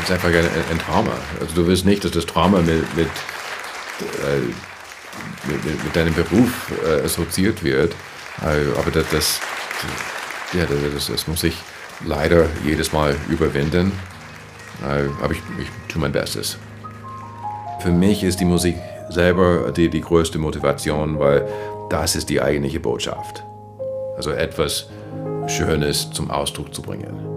Ist 0.06 0.12
einfach 0.12 0.30
ein, 0.30 0.46
ein, 0.72 0.80
Trauma. 0.80 1.12
Also 1.40 1.56
du 1.56 1.68
willst 1.68 1.86
nicht, 1.86 2.04
dass 2.04 2.12
das 2.12 2.26
Trauma 2.26 2.60
mit, 2.60 2.96
mit, 2.96 3.08
äh, 3.08 4.40
mit, 5.48 5.84
mit 5.84 5.96
deinem 5.96 6.14
Beruf 6.14 6.72
äh, 6.86 7.04
assoziiert 7.04 7.64
wird. 7.64 7.94
Äh, 8.42 8.78
aber 8.80 8.92
das, 8.92 9.10
das, 9.10 9.40
ja, 10.54 10.66
das, 10.94 11.08
das, 11.08 11.28
muss 11.28 11.44
ich 11.44 11.58
leider 12.06 12.48
jedes 12.64 12.94
Mal 12.94 13.16
überwinden. 13.30 13.92
Äh, 14.84 15.06
aber 15.24 15.34
ich, 15.34 15.42
ich 15.60 15.70
tue 15.88 16.02
mein 16.02 16.12
Bestes. 16.12 16.58
Für 17.82 17.92
mich 17.92 18.24
ist 18.24 18.40
die 18.40 18.46
Musik 18.46 18.76
selber 19.10 19.72
die, 19.72 19.90
die 19.90 20.02
größte 20.02 20.38
Motivation, 20.38 21.20
weil 21.20 21.48
das 21.90 22.16
ist 22.16 22.30
die 22.30 22.42
eigentliche 22.42 22.80
Botschaft. 22.80 23.44
Also 24.18 24.32
etwas 24.32 24.88
Schönes 25.48 26.12
zum 26.12 26.30
Ausdruck 26.32 26.74
zu 26.74 26.82
bringen. 26.82 27.35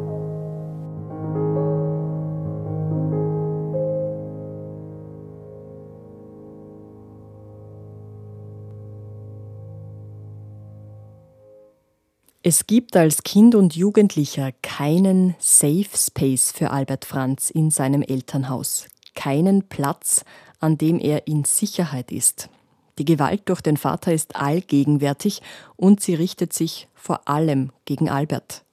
Es 12.48 12.66
gibt 12.66 12.96
als 12.96 13.24
Kind 13.24 13.54
und 13.54 13.76
Jugendlicher 13.76 14.52
keinen 14.62 15.34
Safe 15.38 15.84
Space 15.94 16.50
für 16.50 16.70
Albert 16.70 17.04
Franz 17.04 17.50
in 17.50 17.70
seinem 17.70 18.00
Elternhaus, 18.00 18.86
keinen 19.14 19.68
Platz, 19.68 20.24
an 20.58 20.78
dem 20.78 20.98
er 20.98 21.26
in 21.26 21.44
Sicherheit 21.44 22.10
ist. 22.10 22.48
Die 22.96 23.04
Gewalt 23.04 23.42
durch 23.50 23.60
den 23.60 23.76
Vater 23.76 24.14
ist 24.14 24.34
allgegenwärtig 24.34 25.42
und 25.76 26.00
sie 26.00 26.14
richtet 26.14 26.54
sich 26.54 26.88
vor 26.94 27.28
allem 27.28 27.70
gegen 27.84 28.08
Albert. 28.08 28.64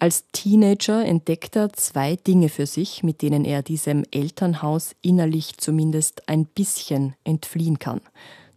Als 0.00 0.24
Teenager 0.32 1.04
entdeckt 1.04 1.54
er 1.54 1.72
zwei 1.74 2.16
Dinge 2.16 2.48
für 2.48 2.66
sich, 2.66 3.04
mit 3.04 3.22
denen 3.22 3.44
er 3.44 3.62
diesem 3.62 4.02
Elternhaus 4.10 4.96
innerlich 5.02 5.56
zumindest 5.56 6.28
ein 6.28 6.46
bisschen 6.46 7.14
entfliehen 7.22 7.78
kann. 7.78 8.00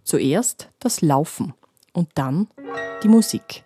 Zuerst 0.04 0.69
das 0.80 1.01
Laufen 1.01 1.54
und 1.93 2.10
dann 2.15 2.47
die 3.04 3.08
Musik. 3.08 3.65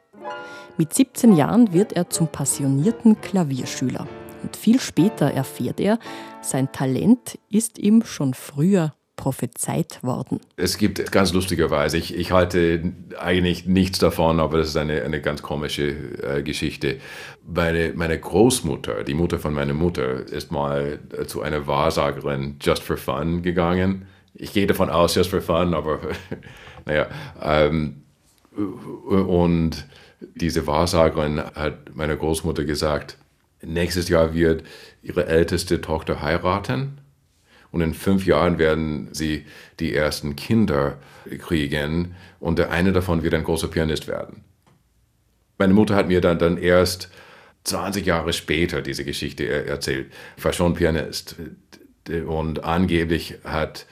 Mit 0.77 0.93
17 0.93 1.37
Jahren 1.37 1.71
wird 1.71 1.93
er 1.93 2.09
zum 2.09 2.27
passionierten 2.27 3.21
Klavierschüler. 3.21 4.07
Und 4.43 4.57
viel 4.57 4.81
später 4.81 5.31
erfährt 5.31 5.79
er, 5.79 5.99
sein 6.41 6.69
Talent 6.73 7.39
ist 7.49 7.79
ihm 7.79 8.03
schon 8.03 8.33
früher 8.33 8.93
prophezeit 9.15 10.03
worden. 10.03 10.41
Es 10.57 10.77
gibt 10.77 11.13
ganz 11.13 11.31
lustigerweise, 11.31 11.97
ich, 11.97 12.13
ich 12.13 12.33
halte 12.33 12.91
eigentlich 13.17 13.65
nichts 13.65 13.99
davon, 13.99 14.41
aber 14.41 14.57
das 14.57 14.67
ist 14.67 14.75
eine, 14.75 15.03
eine 15.03 15.21
ganz 15.21 15.41
komische 15.41 15.91
äh, 16.21 16.43
Geschichte. 16.43 16.97
Meine, 17.47 17.93
meine 17.95 18.19
Großmutter, 18.19 19.05
die 19.05 19.13
Mutter 19.13 19.39
von 19.39 19.53
meiner 19.53 19.73
Mutter, 19.73 20.27
ist 20.27 20.51
mal 20.51 20.99
äh, 21.17 21.25
zu 21.25 21.41
einer 21.41 21.67
Wahrsagerin 21.67 22.57
just 22.59 22.83
for 22.83 22.97
fun 22.97 23.41
gegangen. 23.41 24.07
Ich 24.33 24.51
gehe 24.51 24.67
davon 24.67 24.89
aus, 24.89 25.15
just 25.15 25.29
for 25.29 25.41
fun, 25.41 25.73
aber 25.73 25.99
naja. 26.85 27.07
Ähm, 27.41 28.01
und 28.55 29.85
diese 30.33 30.67
Wahrsagerin 30.67 31.39
hat 31.39 31.95
meiner 31.95 32.15
Großmutter 32.15 32.63
gesagt, 32.63 33.17
nächstes 33.61 34.09
Jahr 34.09 34.33
wird 34.33 34.63
ihre 35.01 35.27
älteste 35.27 35.81
Tochter 35.81 36.21
heiraten 36.21 36.99
und 37.71 37.81
in 37.81 37.93
fünf 37.93 38.25
Jahren 38.25 38.57
werden 38.57 39.09
sie 39.11 39.45
die 39.79 39.93
ersten 39.93 40.35
Kinder 40.35 40.97
kriegen 41.39 42.15
und 42.39 42.59
der 42.59 42.71
eine 42.71 42.93
davon 42.93 43.23
wird 43.23 43.33
ein 43.33 43.43
großer 43.43 43.67
Pianist 43.67 44.07
werden. 44.07 44.43
Meine 45.57 45.73
Mutter 45.73 45.95
hat 45.95 46.07
mir 46.07 46.21
dann, 46.21 46.39
dann 46.39 46.57
erst 46.57 47.09
20 47.63 48.05
Jahre 48.05 48.33
später 48.33 48.81
diese 48.81 49.05
Geschichte 49.05 49.47
erzählt. 49.47 50.11
Ich 50.37 50.45
war 50.45 50.53
schon 50.53 50.75
Pianist 50.75 51.35
und 52.27 52.63
angeblich 52.63 53.39
hat 53.43 53.87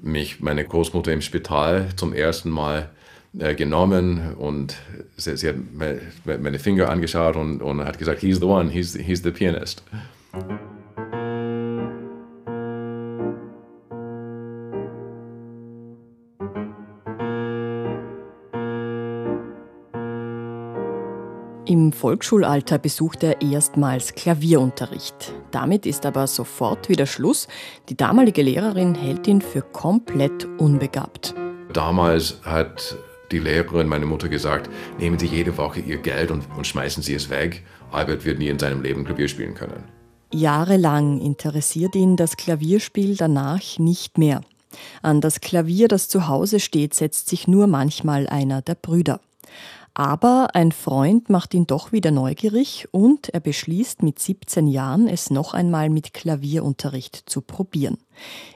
mich 0.00 0.40
meine 0.40 0.64
Großmutter 0.64 1.12
im 1.12 1.22
Spital 1.22 1.88
zum 1.96 2.12
ersten 2.12 2.50
Mal 2.50 2.90
äh, 3.38 3.54
genommen 3.54 4.34
und 4.38 4.76
sie, 5.16 5.36
sie 5.36 5.48
hat 5.48 5.56
meine 6.40 6.58
Finger 6.58 6.88
angeschaut 6.88 7.36
und, 7.36 7.62
und 7.62 7.84
hat 7.84 7.98
gesagt, 7.98 8.20
he's 8.20 8.38
the 8.38 8.46
one, 8.46 8.70
he's, 8.70 8.94
he's 8.94 9.22
the 9.22 9.30
pianist. 9.30 9.82
Im 21.68 21.92
Volksschulalter 21.92 22.78
besucht 22.78 23.24
er 23.24 23.42
erstmals 23.42 24.14
Klavierunterricht. 24.14 25.34
Damit 25.50 25.84
ist 25.84 26.06
aber 26.06 26.28
sofort 26.28 26.88
wieder 26.88 27.06
Schluss. 27.06 27.48
Die 27.88 27.96
damalige 27.96 28.42
Lehrerin 28.42 28.94
hält 28.94 29.26
ihn 29.26 29.40
für 29.40 29.62
komplett 29.62 30.46
unbegabt. 30.58 31.34
Damals 31.72 32.40
hat 32.44 32.96
die 33.32 33.38
Lehrerin, 33.38 33.88
meine 33.88 34.06
Mutter, 34.06 34.28
gesagt, 34.28 34.70
nehmen 34.98 35.18
Sie 35.18 35.26
jede 35.26 35.56
Woche 35.56 35.80
Ihr 35.80 35.98
Geld 35.98 36.30
und, 36.30 36.44
und 36.56 36.66
schmeißen 36.66 37.02
Sie 37.02 37.14
es 37.14 37.30
weg. 37.30 37.64
Albert 37.90 38.24
wird 38.24 38.38
nie 38.38 38.48
in 38.48 38.58
seinem 38.58 38.82
Leben 38.82 39.04
Klavier 39.04 39.28
spielen 39.28 39.54
können. 39.54 39.84
Jahrelang 40.32 41.20
interessiert 41.20 41.94
ihn 41.94 42.16
das 42.16 42.36
Klavierspiel 42.36 43.16
danach 43.16 43.78
nicht 43.78 44.18
mehr. 44.18 44.42
An 45.02 45.20
das 45.20 45.40
Klavier, 45.40 45.88
das 45.88 46.08
zu 46.08 46.28
Hause 46.28 46.60
steht, 46.60 46.94
setzt 46.94 47.28
sich 47.28 47.48
nur 47.48 47.66
manchmal 47.66 48.26
einer 48.26 48.60
der 48.62 48.74
Brüder. 48.74 49.20
Aber 49.98 50.54
ein 50.54 50.72
Freund 50.72 51.30
macht 51.30 51.54
ihn 51.54 51.66
doch 51.66 51.90
wieder 51.90 52.10
neugierig 52.10 52.86
und 52.90 53.30
er 53.30 53.40
beschließt 53.40 54.02
mit 54.02 54.18
17 54.18 54.66
Jahren, 54.66 55.08
es 55.08 55.30
noch 55.30 55.54
einmal 55.54 55.88
mit 55.88 56.12
Klavierunterricht 56.12 57.22
zu 57.24 57.40
probieren. 57.40 57.96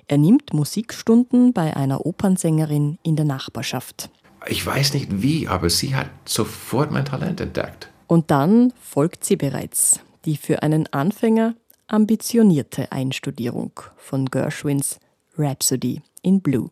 Er 0.06 0.18
nimmt 0.18 0.52
Musikstunden 0.52 1.54
bei 1.54 1.74
einer 1.74 2.04
Opernsängerin 2.04 2.98
in 3.02 3.16
der 3.16 3.24
Nachbarschaft. 3.24 4.10
Ich 4.46 4.64
weiß 4.64 4.94
nicht 4.94 5.22
wie, 5.22 5.48
aber 5.48 5.68
sie 5.68 5.94
hat 5.94 6.08
sofort 6.24 6.90
mein 6.90 7.04
Talent 7.04 7.40
entdeckt. 7.40 7.90
Und 8.06 8.30
dann 8.30 8.72
folgt 8.80 9.24
sie 9.24 9.36
bereits, 9.36 10.00
die 10.24 10.36
für 10.36 10.62
einen 10.62 10.86
Anfänger 10.92 11.54
ambitionierte 11.86 12.90
Einstudierung 12.92 13.72
von 13.96 14.26
Gershwins 14.26 14.98
Rhapsody 15.36 16.02
in 16.22 16.40
Blue. 16.40 16.70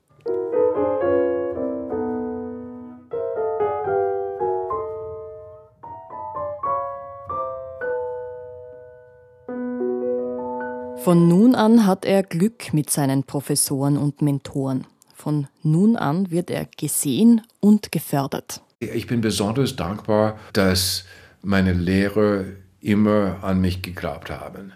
Von 10.97 11.29
nun 11.29 11.55
an 11.55 11.87
hat 11.87 12.05
er 12.05 12.23
Glück 12.23 12.75
mit 12.75 12.91
seinen 12.91 13.25
Professoren 13.25 13.97
und 13.97 14.21
Mentoren. 14.21 14.87
Von 15.15 15.49
nun 15.63 15.97
an 15.97 16.31
wird 16.31 16.51
er 16.51 16.67
gesehen 16.67 17.43
und 17.61 17.93
gefördert. 17.93 18.63
Ich 18.81 19.07
bin 19.07 19.21
besonders 19.21 19.77
dankbar, 19.77 20.39
dass 20.53 21.05
meine 21.43 21.73
Lehrer 21.73 22.45
immer 22.81 23.43
an 23.43 23.61
mich 23.61 23.83
geglaubt 23.83 24.31
haben. 24.31 24.73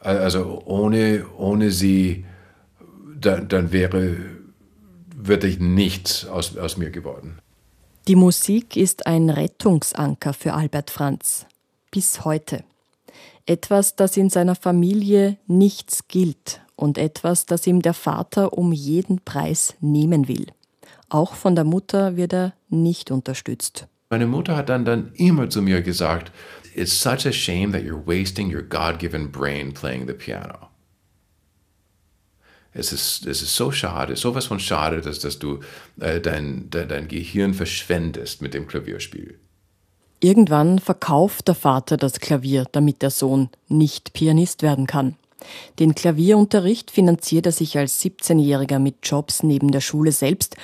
Also 0.00 0.62
ohne, 0.64 1.26
ohne 1.36 1.70
sie, 1.70 2.24
dann, 3.18 3.48
dann 3.48 3.72
wäre 3.72 4.16
wirklich 5.14 5.58
nichts 5.58 6.26
aus, 6.26 6.56
aus 6.56 6.76
mir 6.76 6.90
geworden. 6.90 7.38
Die 8.06 8.16
Musik 8.16 8.76
ist 8.76 9.06
ein 9.06 9.30
Rettungsanker 9.30 10.32
für 10.32 10.54
Albert 10.54 10.90
Franz. 10.90 11.46
Bis 11.90 12.24
heute. 12.24 12.62
Etwas, 13.46 13.96
das 13.96 14.16
in 14.16 14.30
seiner 14.30 14.54
Familie 14.54 15.38
nichts 15.46 16.08
gilt 16.08 16.60
und 16.76 16.98
etwas, 16.98 17.46
das 17.46 17.66
ihm 17.66 17.82
der 17.82 17.94
Vater 17.94 18.52
um 18.52 18.72
jeden 18.72 19.20
Preis 19.20 19.74
nehmen 19.80 20.28
will. 20.28 20.46
Auch 21.08 21.34
von 21.34 21.54
der 21.54 21.64
Mutter 21.64 22.16
wird 22.16 22.32
er 22.32 22.54
nicht 22.68 23.10
unterstützt. 23.10 23.86
Meine 24.10 24.26
Mutter 24.26 24.56
hat 24.56 24.68
dann, 24.68 24.84
dann 24.84 25.12
immer 25.14 25.48
zu 25.50 25.62
mir 25.62 25.82
gesagt, 25.82 26.32
It's 26.74 26.92
such 26.92 27.26
a 27.26 27.32
shame 27.32 27.72
that 27.72 27.82
you're 27.82 28.06
wasting 28.06 28.54
your 28.54 28.62
God-given 28.62 29.32
brain 29.32 29.72
playing 29.72 30.06
the 30.06 30.12
piano. 30.12 30.68
Es 32.74 32.92
ist, 32.92 33.26
es 33.26 33.40
ist 33.40 33.56
so 33.56 33.70
schade, 33.70 34.16
sowas 34.16 34.44
von 34.44 34.60
schade, 34.60 35.00
dass, 35.00 35.20
dass 35.20 35.38
du 35.38 35.60
äh, 35.98 36.20
dein, 36.20 36.68
dein, 36.68 36.88
dein 36.88 37.08
Gehirn 37.08 37.54
verschwendest 37.54 38.42
mit 38.42 38.52
dem 38.52 38.66
Klavierspiel. 38.66 39.38
Irgendwann 40.20 40.78
verkauft 40.78 41.48
der 41.48 41.54
Vater 41.54 41.96
das 41.96 42.20
Klavier, 42.20 42.66
damit 42.72 43.00
der 43.00 43.10
Sohn 43.10 43.48
nicht 43.68 44.12
Pianist 44.12 44.62
werden 44.62 44.86
kann. 44.86 45.16
Den 45.78 45.94
Klavierunterricht 45.94 46.90
finanziert 46.90 47.46
er 47.46 47.52
sich 47.52 47.78
als 47.78 48.02
17-Jähriger 48.02 48.78
mit 48.78 48.96
Jobs 49.02 49.42
neben 49.42 49.70
der 49.70 49.80
Schule 49.80 50.12
selbst 50.12 50.56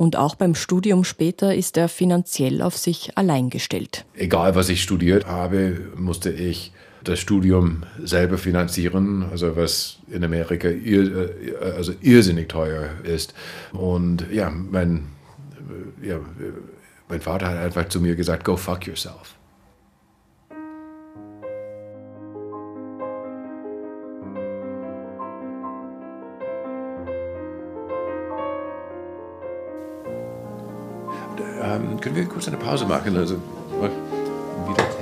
und 0.00 0.16
auch 0.16 0.34
beim 0.34 0.54
Studium 0.54 1.04
später 1.04 1.54
ist 1.54 1.76
er 1.76 1.88
finanziell 1.88 2.62
auf 2.62 2.76
sich 2.76 3.18
allein 3.18 3.50
gestellt. 3.50 4.06
Egal, 4.14 4.54
was 4.54 4.70
ich 4.70 4.82
studiert 4.82 5.26
habe, 5.26 5.78
musste 5.94 6.30
ich 6.30 6.72
das 7.04 7.18
Studium 7.18 7.82
selber 8.02 8.38
finanzieren, 8.38 9.26
also 9.30 9.56
was 9.56 9.98
in 10.10 10.24
Amerika 10.24 10.68
ir 10.68 11.30
also 11.76 11.92
irrsinnig 12.00 12.48
teuer 12.48 12.88
ist. 13.02 13.34
Und 13.72 14.26
ja, 14.32 14.48
mein, 14.50 15.08
ja, 16.02 16.18
mein 17.08 17.20
Vater 17.20 17.48
hat 17.48 17.58
einfach 17.58 17.88
zu 17.88 18.00
mir 18.00 18.16
gesagt, 18.16 18.44
go 18.44 18.56
fuck 18.56 18.86
yourself. 18.86 19.34
Ähm, 31.70 32.00
können 32.00 32.16
wir 32.16 32.24
kurz 32.26 32.48
eine 32.48 32.56
Pause 32.56 32.84
machen? 32.86 33.16
Also, 33.16 33.36
wieder 33.36 34.99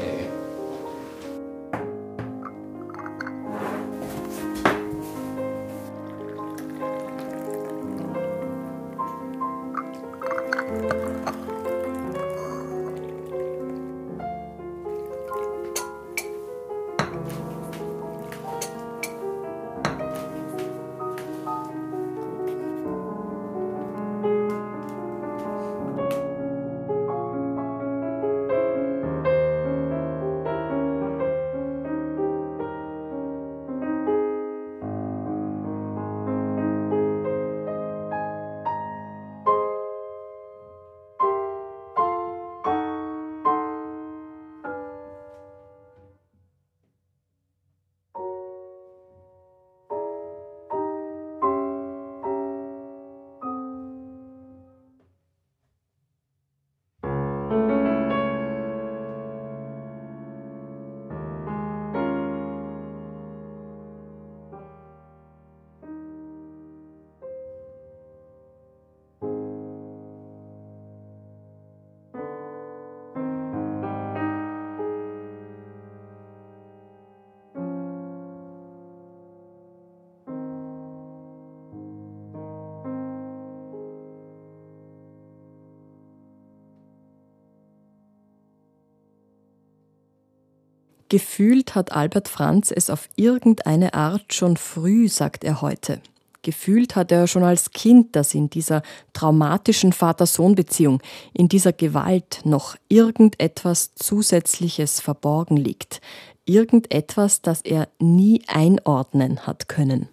Gefühlt 91.08 91.74
hat 91.74 91.92
Albert 91.92 92.28
Franz 92.28 92.70
es 92.70 92.90
auf 92.90 93.08
irgendeine 93.16 93.94
Art 93.94 94.34
schon 94.34 94.56
früh, 94.56 95.08
sagt 95.08 95.42
er 95.44 95.62
heute. 95.62 96.00
Gefühlt 96.42 96.96
hat 96.96 97.10
er 97.10 97.26
schon 97.26 97.42
als 97.42 97.70
Kind, 97.70 98.14
dass 98.14 98.34
in 98.34 98.48
dieser 98.48 98.82
traumatischen 99.12 99.92
Vater-Sohn-Beziehung, 99.92 101.02
in 101.32 101.48
dieser 101.48 101.72
Gewalt 101.72 102.40
noch 102.44 102.76
irgendetwas 102.88 103.94
Zusätzliches 103.94 105.00
verborgen 105.00 105.56
liegt. 105.56 106.00
Irgendetwas, 106.44 107.42
das 107.42 107.62
er 107.62 107.88
nie 107.98 108.42
einordnen 108.46 109.46
hat 109.46 109.68
können. 109.68 110.08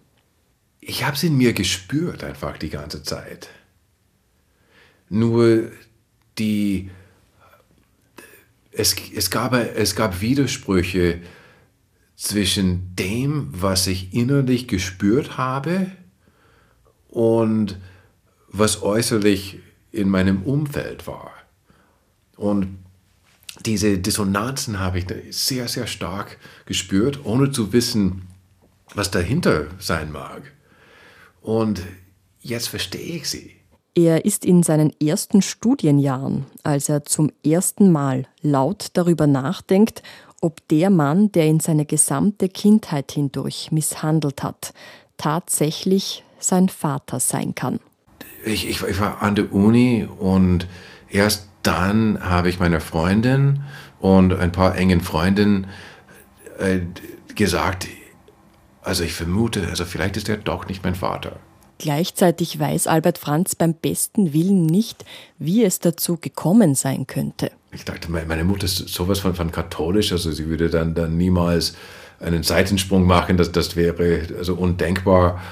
Ich 0.80 1.04
habe 1.04 1.16
es 1.16 1.22
in 1.22 1.36
mir 1.36 1.52
gespürt 1.52 2.24
einfach 2.24 2.58
die 2.58 2.70
ganze 2.70 3.02
Zeit. 3.02 3.48
Nur 5.08 5.70
die 6.38 6.90
es, 8.76 8.94
es, 9.14 9.30
gab, 9.30 9.54
es 9.54 9.96
gab 9.96 10.20
Widersprüche 10.20 11.20
zwischen 12.14 12.94
dem, 12.94 13.48
was 13.50 13.86
ich 13.86 14.12
innerlich 14.14 14.68
gespürt 14.68 15.38
habe 15.38 15.90
und 17.08 17.78
was 18.48 18.82
äußerlich 18.82 19.60
in 19.92 20.08
meinem 20.08 20.42
Umfeld 20.42 21.06
war. 21.06 21.32
Und 22.36 22.78
diese 23.64 23.98
Dissonanzen 23.98 24.78
habe 24.78 24.98
ich 24.98 25.06
sehr, 25.30 25.68
sehr 25.68 25.86
stark 25.86 26.38
gespürt, 26.66 27.24
ohne 27.24 27.50
zu 27.50 27.72
wissen, 27.72 28.26
was 28.94 29.10
dahinter 29.10 29.68
sein 29.78 30.12
mag. 30.12 30.52
Und 31.40 31.82
jetzt 32.40 32.68
verstehe 32.68 33.16
ich 33.16 33.28
sie. 33.28 33.55
Er 33.98 34.26
ist 34.26 34.44
in 34.44 34.62
seinen 34.62 34.92
ersten 35.00 35.40
Studienjahren, 35.40 36.44
als 36.62 36.90
er 36.90 37.06
zum 37.06 37.32
ersten 37.42 37.90
Mal 37.90 38.26
laut 38.42 38.88
darüber 38.92 39.26
nachdenkt, 39.26 40.02
ob 40.42 40.68
der 40.68 40.90
Mann, 40.90 41.32
der 41.32 41.46
ihn 41.46 41.60
seine 41.60 41.86
gesamte 41.86 42.50
Kindheit 42.50 43.10
hindurch 43.10 43.72
misshandelt 43.72 44.42
hat, 44.42 44.74
tatsächlich 45.16 46.24
sein 46.38 46.68
Vater 46.68 47.20
sein 47.20 47.54
kann. 47.54 47.80
Ich, 48.44 48.68
ich, 48.68 48.82
ich 48.82 49.00
war 49.00 49.22
an 49.22 49.34
der 49.34 49.50
Uni 49.50 50.06
und 50.18 50.68
erst 51.08 51.48
dann 51.62 52.22
habe 52.22 52.50
ich 52.50 52.60
meiner 52.60 52.82
Freundin 52.82 53.62
und 53.98 54.34
ein 54.34 54.52
paar 54.52 54.76
engen 54.76 55.00
Freundinnen 55.00 55.68
äh, 56.58 56.80
gesagt, 57.34 57.88
also 58.82 59.04
ich 59.04 59.14
vermute, 59.14 59.66
also 59.68 59.86
vielleicht 59.86 60.18
ist 60.18 60.28
er 60.28 60.36
doch 60.36 60.68
nicht 60.68 60.84
mein 60.84 60.94
Vater. 60.94 61.38
Gleichzeitig 61.78 62.58
weiß 62.58 62.86
Albert 62.86 63.18
Franz 63.18 63.54
beim 63.54 63.74
besten 63.74 64.32
Willen 64.32 64.64
nicht, 64.66 65.04
wie 65.38 65.62
es 65.62 65.78
dazu 65.78 66.16
gekommen 66.16 66.74
sein 66.74 67.06
könnte. 67.06 67.50
Ich 67.72 67.84
dachte, 67.84 68.10
meine 68.10 68.44
Mutter 68.44 68.64
ist 68.64 68.88
sowas 68.88 69.18
von, 69.18 69.34
von 69.34 69.52
katholisch, 69.52 70.12
also 70.12 70.32
sie 70.32 70.46
würde 70.48 70.70
dann, 70.70 70.94
dann 70.94 71.18
niemals 71.18 71.74
einen 72.20 72.42
Seitensprung 72.42 73.04
machen, 73.04 73.36
das, 73.36 73.52
das 73.52 73.76
wäre 73.76 74.26
also 74.38 74.54
undenkbar. 74.54 75.42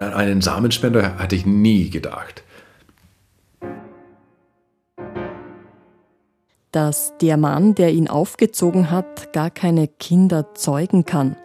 An 0.00 0.14
einen 0.14 0.40
Samenspender 0.40 1.18
hatte 1.18 1.36
ich 1.36 1.46
nie 1.46 1.90
gedacht. 1.90 2.42
Dass 6.72 7.14
der 7.20 7.36
Mann, 7.36 7.74
der 7.74 7.92
ihn 7.92 8.08
aufgezogen 8.08 8.90
hat, 8.90 9.32
gar 9.32 9.50
keine 9.50 9.88
Kinder 9.88 10.54
zeugen 10.54 11.04
kann, 11.04 11.36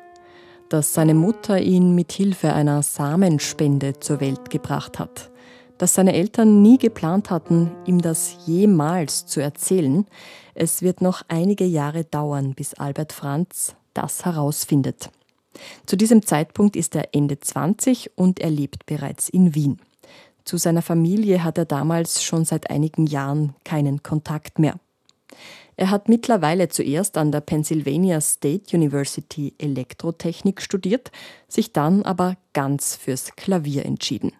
dass 0.69 0.93
seine 0.93 1.13
Mutter 1.13 1.59
ihn 1.59 1.95
mit 1.95 2.11
Hilfe 2.11 2.53
einer 2.53 2.83
Samenspende 2.83 3.99
zur 3.99 4.19
Welt 4.19 4.49
gebracht 4.49 4.99
hat, 4.99 5.31
dass 5.77 5.95
seine 5.95 6.13
Eltern 6.13 6.61
nie 6.61 6.77
geplant 6.77 7.31
hatten, 7.31 7.71
ihm 7.85 8.01
das 8.01 8.37
jemals 8.45 9.25
zu 9.25 9.41
erzählen. 9.41 10.05
Es 10.53 10.81
wird 10.81 11.01
noch 11.01 11.23
einige 11.27 11.65
Jahre 11.65 12.03
dauern, 12.03 12.53
bis 12.53 12.75
Albert 12.75 13.13
Franz 13.13 13.75
das 13.93 14.25
herausfindet. 14.25 15.09
Zu 15.85 15.95
diesem 15.95 16.25
Zeitpunkt 16.25 16.75
ist 16.75 16.95
er 16.95 17.13
Ende 17.13 17.39
20 17.39 18.11
und 18.15 18.39
er 18.39 18.49
lebt 18.49 18.85
bereits 18.85 19.29
in 19.29 19.55
Wien. 19.55 19.79
Zu 20.43 20.57
seiner 20.57 20.81
Familie 20.83 21.43
hat 21.43 21.57
er 21.57 21.65
damals 21.65 22.23
schon 22.23 22.45
seit 22.45 22.69
einigen 22.69 23.07
Jahren 23.07 23.55
keinen 23.63 24.03
Kontakt 24.03 24.59
mehr. 24.59 24.75
Er 25.77 25.89
hat 25.91 26.07
mittlerweile 26.07 26.69
zuerst 26.69 27.17
an 27.17 27.31
der 27.31 27.41
Pennsylvania 27.41 28.21
State 28.21 28.75
University 28.75 29.53
Elektrotechnik 29.57 30.61
studiert, 30.61 31.11
sich 31.47 31.73
dann 31.73 32.03
aber 32.03 32.37
ganz 32.53 32.95
fürs 32.95 33.35
Klavier 33.35 33.85
entschieden. 33.85 34.31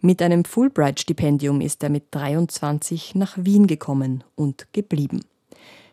Mit 0.00 0.22
einem 0.22 0.44
Fulbright-Stipendium 0.44 1.60
ist 1.60 1.82
er 1.82 1.90
mit 1.90 2.04
23 2.12 3.14
nach 3.16 3.36
Wien 3.36 3.66
gekommen 3.66 4.24
und 4.34 4.72
geblieben. 4.72 5.22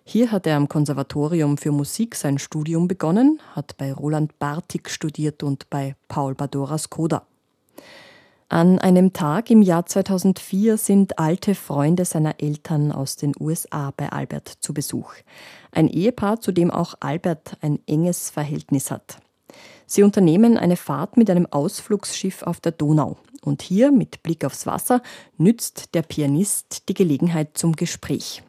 Hier 0.06 0.32
hat 0.32 0.48
er 0.48 0.56
am 0.56 0.70
Konservatorium 0.70 1.58
für 1.58 1.74
Musik 1.74 2.16
sein 2.16 2.38
Studium 2.38 2.88
begonnen, 2.88 3.42
hat 3.54 3.76
bei 3.78 3.92
Roland 3.92 4.40
Bartik 4.40 4.90
studiert 4.90 5.44
und 5.44 5.70
bei 5.70 5.96
Paul 6.08 6.36
Badoras 6.36 6.90
Koda. 6.90 7.26
An 8.50 8.80
einem 8.80 9.12
Tag 9.12 9.52
im 9.52 9.62
Jahr 9.62 9.86
2004 9.86 10.78
sind 10.78 11.20
alte 11.20 11.54
Freunde 11.54 12.06
seiner 12.06 12.40
Eltern 12.40 12.94
aus 12.94 13.18
den 13.18 13.34
USA 13.38 13.92
bei 13.98 14.10
Albert 14.10 14.48
zu 14.62 14.74
Besuch. 14.74 15.16
Ein 15.74 15.90
Ehepaar, 15.90 16.40
zu 16.40 16.54
dem 16.54 16.72
auch 16.72 16.96
Albert 17.02 17.58
ein 17.60 17.80
enges 17.88 18.30
Verhältnis 18.30 18.90
hat. 18.90 19.18
Sie 19.86 20.02
unternehmen 20.02 20.58
eine 20.58 20.78
Fahrt 20.78 21.18
mit 21.18 21.30
einem 21.30 21.46
Ausflugsschiff 21.46 22.42
auf 22.44 22.62
der 22.62 22.72
Donau. 22.72 23.18
Und 23.44 23.62
hier, 23.62 23.92
mit 23.92 24.24
Blick 24.24 24.46
aufs 24.46 24.66
Wasser, 24.66 25.02
nützt 25.38 25.94
der 25.94 26.04
Pianist 26.04 26.88
die 26.88 26.94
Gelegenheit 26.94 27.58
zum 27.58 27.74
Gespräch. 27.74 28.44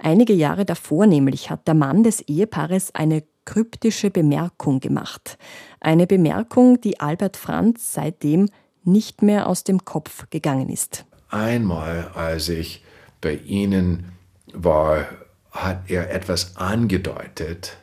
Einige 0.00 0.32
Jahre 0.32 0.64
davor 0.64 1.06
nämlich 1.06 1.50
hat 1.50 1.68
der 1.68 1.74
Mann 1.74 2.02
des 2.02 2.20
Ehepaares 2.22 2.96
eine 2.96 3.22
kryptische 3.44 4.10
Bemerkung 4.10 4.80
gemacht. 4.80 5.38
Eine 5.78 6.08
Bemerkung, 6.08 6.80
die 6.80 6.98
Albert 6.98 7.36
Franz 7.36 7.94
seitdem 7.94 8.48
nicht 8.84 9.22
mehr 9.22 9.46
aus 9.46 9.64
dem 9.64 9.84
Kopf 9.84 10.28
gegangen 10.30 10.68
ist. 10.68 11.04
Einmal, 11.28 12.10
als 12.14 12.48
ich 12.48 12.84
bei 13.20 13.34
Ihnen 13.34 14.12
war, 14.52 15.06
hat 15.50 15.90
er 15.90 16.10
etwas 16.10 16.56
angedeutet 16.56 17.76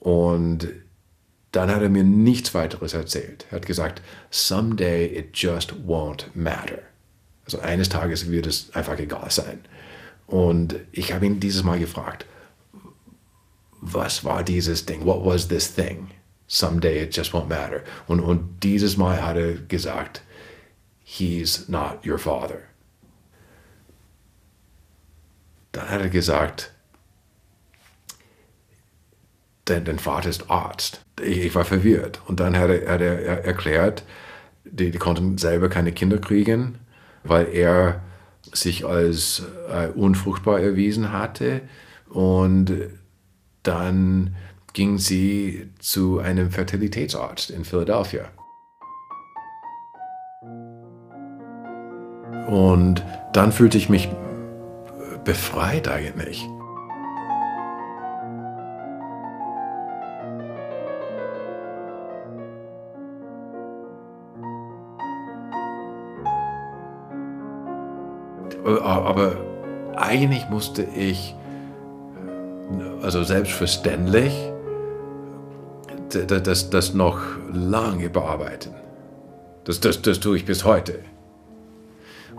und 0.00 0.68
dann 1.52 1.70
hat 1.70 1.82
er 1.82 1.88
mir 1.88 2.02
nichts 2.02 2.52
weiteres 2.54 2.94
erzählt. 2.94 3.46
Er 3.50 3.56
hat 3.56 3.66
gesagt, 3.66 4.02
someday 4.30 5.06
it 5.06 5.36
just 5.36 5.72
won't 5.86 6.26
matter. 6.34 6.80
Also 7.44 7.60
eines 7.60 7.88
Tages 7.88 8.30
wird 8.30 8.46
es 8.46 8.74
einfach 8.74 8.98
egal 8.98 9.30
sein. 9.30 9.60
Und 10.26 10.76
ich 10.92 11.12
habe 11.12 11.26
ihn 11.26 11.40
dieses 11.40 11.62
Mal 11.62 11.78
gefragt, 11.78 12.26
was 13.80 14.24
war 14.24 14.42
dieses 14.42 14.86
Ding? 14.86 15.04
What 15.04 15.24
was 15.24 15.46
this 15.48 15.74
thing? 15.74 16.08
Someday 16.46 17.02
it 17.02 17.16
just 17.16 17.32
won't 17.32 17.48
matter. 17.48 17.82
Und, 18.06 18.20
und 18.20 18.62
dieses 18.62 18.96
Mal 18.96 19.24
hat 19.24 19.36
er 19.36 19.54
gesagt, 19.54 20.22
he's 21.02 21.68
not 21.68 22.04
your 22.06 22.18
father. 22.18 22.62
Dann 25.72 25.90
hat 25.90 26.02
er 26.02 26.08
gesagt, 26.08 26.72
dein, 29.64 29.84
dein 29.84 29.98
Vater 29.98 30.28
ist 30.28 30.50
Arzt. 30.50 31.04
Ich, 31.20 31.54
war 31.54 31.64
verwirrt. 31.64 32.20
Und 32.26 32.40
dann 32.40 32.56
hat 32.56 32.70
er, 32.70 32.92
hat 32.92 33.00
er 33.00 33.44
erklärt, 33.44 34.04
die, 34.64 34.90
die, 34.90 34.98
konnten 34.98 35.38
selber 35.38 35.68
keine 35.68 35.92
Kinder 35.92 36.18
kriegen, 36.18 36.78
weil 37.22 37.48
er 37.52 38.02
sich 38.52 38.84
als 38.84 39.42
äh, 39.68 39.88
unfruchtbar 39.88 40.60
erwiesen 40.60 41.12
hatte. 41.12 41.62
Und 42.08 42.72
dann 43.62 44.36
ging 44.74 44.98
sie 44.98 45.70
zu 45.78 46.18
einem 46.18 46.50
Fertilitätsarzt 46.50 47.50
in 47.50 47.64
Philadelphia. 47.64 48.24
Und 52.48 53.02
dann 53.32 53.52
fühlte 53.52 53.78
ich 53.78 53.88
mich 53.88 54.08
befreit 55.24 55.88
eigentlich. 55.88 56.46
Aber 68.64 69.36
eigentlich 69.96 70.48
musste 70.48 70.82
ich, 70.82 71.34
also 73.02 73.22
selbstverständlich, 73.22 74.53
das, 76.14 76.70
das 76.70 76.94
noch 76.94 77.20
lange 77.52 78.08
bearbeiten. 78.10 78.74
Das, 79.64 79.80
das, 79.80 80.02
das 80.02 80.20
tue 80.20 80.36
ich 80.36 80.44
bis 80.44 80.64
heute. 80.64 81.00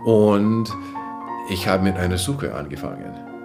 Und 0.04 0.68
ich 1.50 1.66
habe 1.68 1.82
mit 1.82 1.96
einer 1.96 2.18
Suche 2.18 2.54
angefangen. 2.54 3.35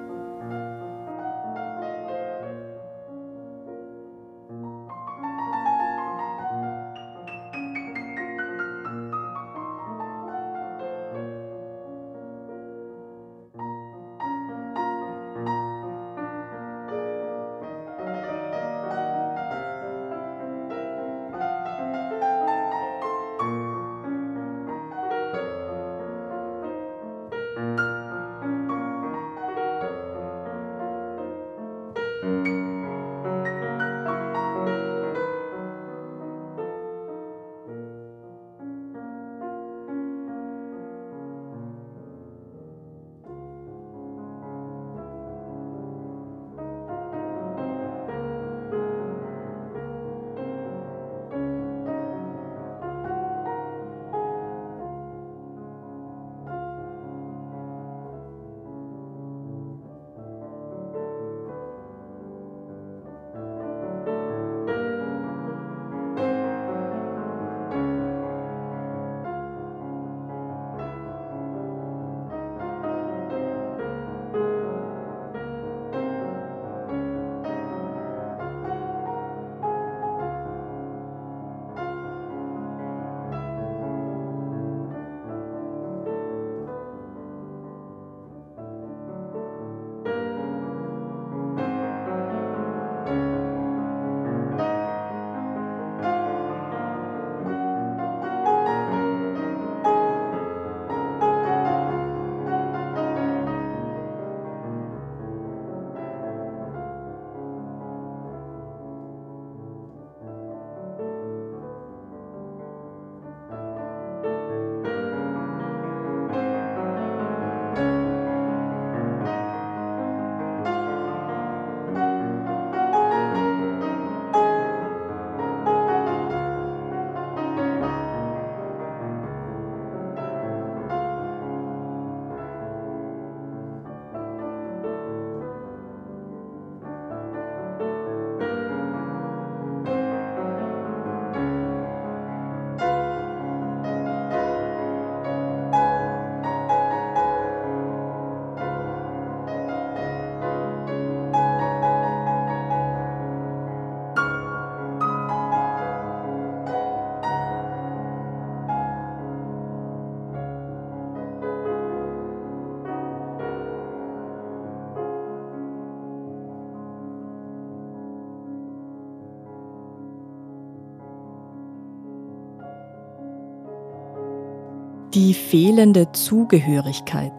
Die 175.24 175.36
fehlende 175.36 176.12
Zugehörigkeit, 176.14 177.32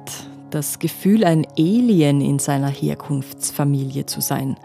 das 0.51 0.79
Gefühl, 0.79 1.25
ein 1.25 1.45
Alien 1.59 2.21
in 2.21 2.39
seiner 2.39 2.69
Herkunftsfamilie 2.69 4.07
zu 4.07 4.21
sein, 4.21 4.57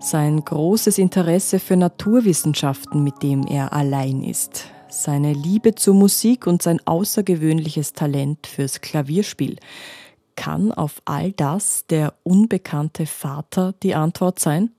sein 0.00 0.42
großes 0.42 0.96
Interesse 0.96 1.58
für 1.58 1.76
Naturwissenschaften, 1.76 3.04
mit 3.04 3.22
dem 3.22 3.46
er 3.46 3.74
allein 3.74 4.24
ist, 4.24 4.68
seine 4.88 5.34
Liebe 5.34 5.74
zur 5.74 5.92
Musik 5.92 6.46
und 6.46 6.62
sein 6.62 6.80
außergewöhnliches 6.86 7.92
Talent 7.92 8.46
fürs 8.46 8.80
Klavierspiel. 8.80 9.58
Kann 10.34 10.72
auf 10.72 11.02
all 11.04 11.32
das 11.32 11.84
der 11.88 12.14
unbekannte 12.22 13.04
Vater 13.04 13.74
die 13.82 13.94
Antwort 13.94 14.38
sein? 14.38 14.70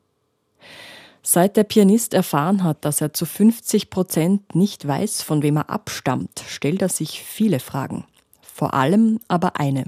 Seit 1.25 1.55
der 1.55 1.63
Pianist 1.63 2.13
erfahren 2.13 2.65
hat, 2.65 2.83
dass 2.83 2.99
er 2.99 3.13
zu 3.13 3.25
50 3.25 3.89
Prozent 3.89 4.55
nicht 4.55 4.85
weiß, 4.85 5.21
von 5.21 5.41
wem 5.41 5.55
er 5.55 5.69
abstammt, 5.69 6.43
stellt 6.45 6.81
er 6.81 6.89
sich 6.89 7.23
viele 7.23 7.61
Fragen. 7.61 8.03
Vor 8.41 8.73
allem 8.73 9.21
aber 9.29 9.57
eine. 9.57 9.85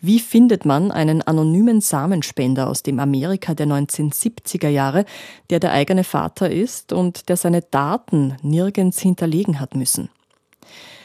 Wie 0.00 0.18
findet 0.18 0.64
man 0.64 0.90
einen 0.90 1.22
anonymen 1.22 1.80
Samenspender 1.80 2.68
aus 2.68 2.82
dem 2.82 2.98
Amerika 2.98 3.54
der 3.54 3.68
1970er 3.68 4.68
Jahre, 4.68 5.04
der 5.48 5.60
der 5.60 5.70
eigene 5.70 6.02
Vater 6.02 6.50
ist 6.50 6.92
und 6.92 7.28
der 7.28 7.36
seine 7.36 7.62
Daten 7.62 8.36
nirgends 8.42 8.98
hinterlegen 8.98 9.60
hat 9.60 9.76
müssen? 9.76 10.08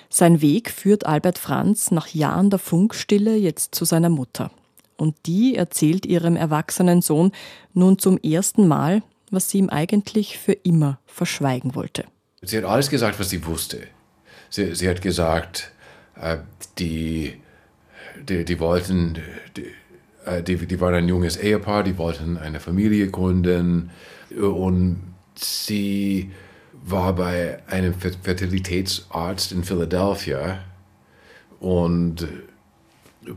Sein 0.10 0.42
Weg 0.42 0.72
führt 0.72 1.06
Albert 1.06 1.38
Franz 1.38 1.92
nach 1.92 2.08
Jahren 2.08 2.50
der 2.50 2.58
Funkstille 2.58 3.36
jetzt 3.36 3.76
zu 3.76 3.86
seiner 3.86 4.10
Mutter. 4.10 4.50
Und 4.98 5.16
die 5.28 5.56
erzählt 5.56 6.08
ihrem 6.08 6.36
erwachsenen 6.36 7.04
Sohn 7.04 7.32
nun 7.76 8.00
zum 8.00 8.18
ersten 8.18 8.68
Mal, 8.68 9.04
was 9.32 9.50
sie 9.50 9.60
ihm 9.60 9.70
eigentlich 9.70 10.38
für 10.38 10.54
immer 10.54 11.00
verschweigen 11.06 11.76
wollte. 11.76 12.06
Sie 12.42 12.58
hat 12.58 12.66
alles 12.66 12.90
gesagt, 12.90 13.20
was 13.20 13.30
sie 13.30 13.46
wusste. 13.46 13.88
Sie, 14.50 14.76
sie 14.76 14.90
hat 14.90 15.02
gesagt, 15.02 15.72
äh, 16.16 16.38
die, 16.78 17.34
die, 18.28 18.46
die 18.46 18.60
wollten, 18.60 19.18
die, 19.56 19.66
äh, 20.26 20.42
die, 20.44 20.56
die 20.66 20.80
waren 20.80 20.94
ein 20.94 21.08
junges 21.08 21.38
Ehepaar, 21.38 21.84
die 21.84 21.98
wollten 21.98 22.38
eine 22.38 22.60
Familie 22.60 23.10
gründen 23.10 23.92
und 24.30 25.02
sie 25.36 26.32
war 26.84 27.14
bei 27.14 27.60
einem 27.68 27.94
Fertilitätsarzt 27.94 29.52
in 29.52 29.64
Philadelphia 29.64 30.60
und 31.60 32.28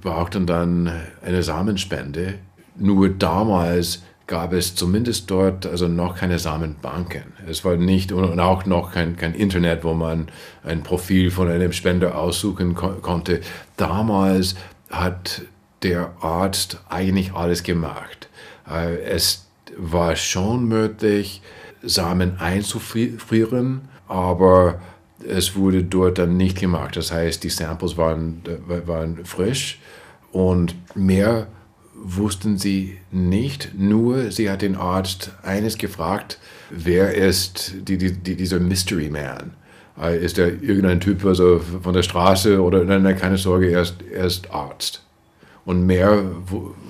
brauchten 0.00 0.46
dann 0.46 0.90
eine 1.22 1.42
Samenspende. 1.42 2.38
Nur 2.76 3.08
damals 3.08 4.02
gab 4.30 4.52
es 4.52 4.76
zumindest 4.76 5.28
dort 5.28 5.66
also 5.66 5.88
noch 5.88 6.14
keine 6.14 6.38
Samenbanken. 6.38 7.24
Es 7.48 7.64
war 7.64 7.76
nicht 7.76 8.12
und 8.12 8.38
auch 8.38 8.64
noch 8.64 8.92
kein, 8.92 9.16
kein 9.16 9.34
Internet, 9.34 9.82
wo 9.82 9.92
man 9.92 10.28
ein 10.62 10.84
Profil 10.84 11.32
von 11.32 11.48
einem 11.48 11.72
Spender 11.72 12.16
aussuchen 12.16 12.76
ko 12.76 12.90
konnte. 13.02 13.40
Damals 13.76 14.54
hat 14.88 15.42
der 15.82 16.12
Arzt 16.20 16.78
eigentlich 16.88 17.32
alles 17.34 17.64
gemacht. 17.64 18.28
Äh, 18.70 19.00
es 19.00 19.48
war 19.76 20.14
schon 20.14 20.66
möglich, 20.66 21.42
Samen 21.82 22.38
einzufrieren, 22.38 23.88
aber 24.06 24.80
es 25.28 25.56
wurde 25.56 25.82
dort 25.82 26.18
dann 26.18 26.36
nicht 26.36 26.60
gemacht. 26.60 26.96
Das 26.96 27.10
heißt, 27.10 27.42
die 27.42 27.50
Samples 27.50 27.96
waren, 27.96 28.42
waren 28.86 29.24
frisch 29.24 29.80
und 30.30 30.76
mehr 30.94 31.48
wussten 32.02 32.58
sie 32.58 32.98
nicht, 33.10 33.72
nur 33.76 34.30
sie 34.30 34.50
hat 34.50 34.62
den 34.62 34.76
Arzt 34.76 35.32
eines 35.42 35.78
gefragt, 35.78 36.38
wer 36.70 37.14
ist 37.14 37.74
die, 37.82 37.98
die, 37.98 38.12
die, 38.12 38.36
dieser 38.36 38.58
Mystery 38.58 39.10
Man? 39.10 39.54
Äh, 40.00 40.18
ist 40.24 40.38
er 40.38 40.48
irgendein 40.62 41.00
Typ 41.00 41.24
also 41.24 41.60
von 41.82 41.92
der 41.92 42.02
Straße 42.02 42.62
oder 42.62 42.84
nein, 42.84 43.02
nein, 43.02 43.16
keine 43.16 43.38
Sorge, 43.38 43.70
er 43.70 43.82
ist, 43.82 43.96
er 44.12 44.24
ist 44.24 44.50
Arzt. 44.50 45.04
Und 45.64 45.84
mehr 45.84 46.24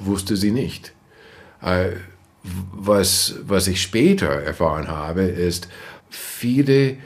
wusste 0.04 0.36
sie 0.36 0.52
nicht. 0.52 0.92
Äh, 1.60 1.90
was, 2.42 3.36
was 3.46 3.66
ich 3.66 3.82
später 3.82 4.28
erfahren 4.28 4.88
habe, 4.88 5.22
ist, 5.22 5.68
viele 6.08 6.96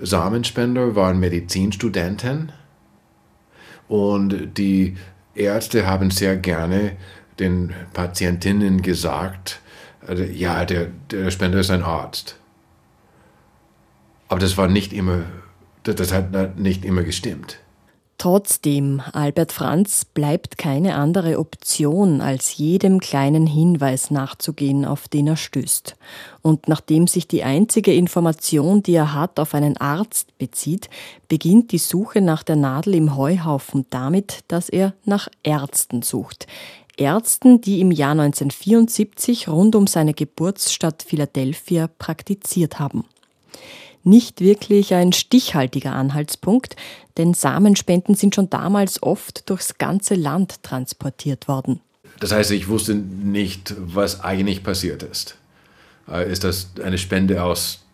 Samenspender 0.00 0.94
waren 0.96 1.20
Medizinstudenten 1.20 2.52
und 3.88 4.56
die 4.56 4.96
Ärzte 5.34 5.86
haben 5.86 6.10
sehr 6.10 6.36
gerne 6.36 6.92
den 7.40 7.74
Patientinnen 7.92 8.82
gesagt, 8.82 9.60
also, 10.06 10.22
ja, 10.22 10.64
der, 10.64 10.88
der 11.10 11.30
Spender 11.30 11.60
ist 11.60 11.70
ein 11.70 11.82
Arzt. 11.82 12.36
Aber 14.28 14.40
das 14.40 14.56
war 14.56 14.68
nicht 14.68 14.92
immer, 14.92 15.24
das 15.82 16.12
hat 16.12 16.58
nicht 16.58 16.84
immer 16.84 17.02
gestimmt. 17.02 17.58
Trotzdem, 18.20 19.00
Albert 19.14 19.50
Franz 19.50 20.04
bleibt 20.04 20.58
keine 20.58 20.94
andere 20.96 21.38
Option, 21.38 22.20
als 22.20 22.58
jedem 22.58 23.00
kleinen 23.00 23.46
Hinweis 23.46 24.10
nachzugehen, 24.10 24.84
auf 24.84 25.08
den 25.08 25.26
er 25.26 25.38
stößt. 25.38 25.96
Und 26.42 26.68
nachdem 26.68 27.06
sich 27.06 27.28
die 27.28 27.44
einzige 27.44 27.94
Information, 27.94 28.82
die 28.82 28.92
er 28.92 29.14
hat, 29.14 29.40
auf 29.40 29.54
einen 29.54 29.78
Arzt 29.78 30.36
bezieht, 30.36 30.90
beginnt 31.28 31.72
die 31.72 31.78
Suche 31.78 32.20
nach 32.20 32.42
der 32.42 32.56
Nadel 32.56 32.94
im 32.94 33.16
Heuhaufen 33.16 33.86
damit, 33.88 34.40
dass 34.48 34.68
er 34.68 34.92
nach 35.06 35.28
Ärzten 35.42 36.02
sucht. 36.02 36.46
Ärzten, 36.96 37.60
die 37.60 37.80
im 37.80 37.90
Jahr 37.90 38.12
1974 38.12 39.48
rund 39.48 39.74
um 39.74 39.86
seine 39.86 40.14
Geburtsstadt 40.14 41.02
Philadelphia 41.02 41.88
praktiziert 41.98 42.78
haben. 42.78 43.04
Nicht 44.02 44.40
wirklich 44.40 44.94
ein 44.94 45.12
stichhaltiger 45.12 45.92
Anhaltspunkt, 45.92 46.76
denn 47.18 47.34
Samenspenden 47.34 48.14
sind 48.14 48.34
schon 48.34 48.48
damals 48.48 49.02
oft 49.02 49.48
durchs 49.50 49.76
ganze 49.76 50.14
Land 50.14 50.62
transportiert 50.62 51.48
worden. 51.48 51.80
Das 52.18 52.32
heißt, 52.32 52.50
ich 52.50 52.68
wusste 52.68 52.94
nicht, 52.94 53.74
was 53.78 54.20
eigentlich 54.20 54.62
passiert 54.62 55.02
ist. 55.02 55.36
Äh, 56.10 56.30
ist 56.30 56.44
das 56.44 56.70
eine 56.82 56.98
Spende 56.98 57.42
aus 57.42 57.84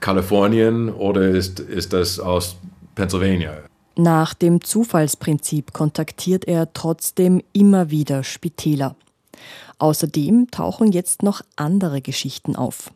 Kalifornien 0.00 0.88
oder 0.88 1.28
ist, 1.28 1.60
ist 1.60 1.92
das 1.92 2.18
aus 2.18 2.56
Pennsylvania? 2.94 3.58
Nach 3.98 4.34
dem 4.34 4.62
Zufallsprinzip 4.62 5.72
kontaktiert 5.72 6.46
er 6.46 6.72
trotzdem 6.74 7.42
immer 7.54 7.90
wieder 7.90 8.24
Spitäler. 8.24 8.94
Außerdem 9.78 10.50
tauchen 10.50 10.92
jetzt 10.92 11.22
noch 11.22 11.40
andere 11.56 12.02
Geschichten 12.02 12.56
auf. 12.56 12.90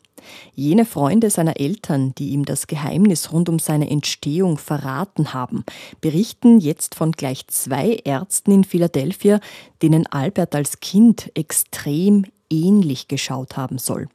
Jene 0.54 0.84
Freunde 0.84 1.30
seiner 1.30 1.58
Eltern, 1.58 2.14
die 2.16 2.28
ihm 2.28 2.44
das 2.44 2.66
Geheimnis 2.66 3.32
rund 3.32 3.48
um 3.48 3.58
seine 3.58 3.88
Entstehung 3.90 4.58
verraten 4.58 5.32
haben, 5.32 5.64
berichten 6.02 6.60
jetzt 6.60 6.94
von 6.94 7.12
gleich 7.12 7.46
zwei 7.46 8.00
Ärzten 8.04 8.52
in 8.52 8.64
Philadelphia, 8.64 9.40
denen 9.80 10.06
Albert 10.06 10.54
als 10.54 10.80
Kind 10.80 11.30
extrem 11.34 12.26
ähnlich 12.50 13.08
geschaut 13.08 13.56
haben 13.56 13.78
soll. 13.78 14.08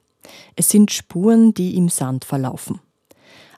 Es 0.55 0.69
sind 0.69 0.91
Spuren, 0.91 1.55
die 1.55 1.75
im 1.75 1.89
Sand 1.89 2.25
verlaufen. 2.25 2.79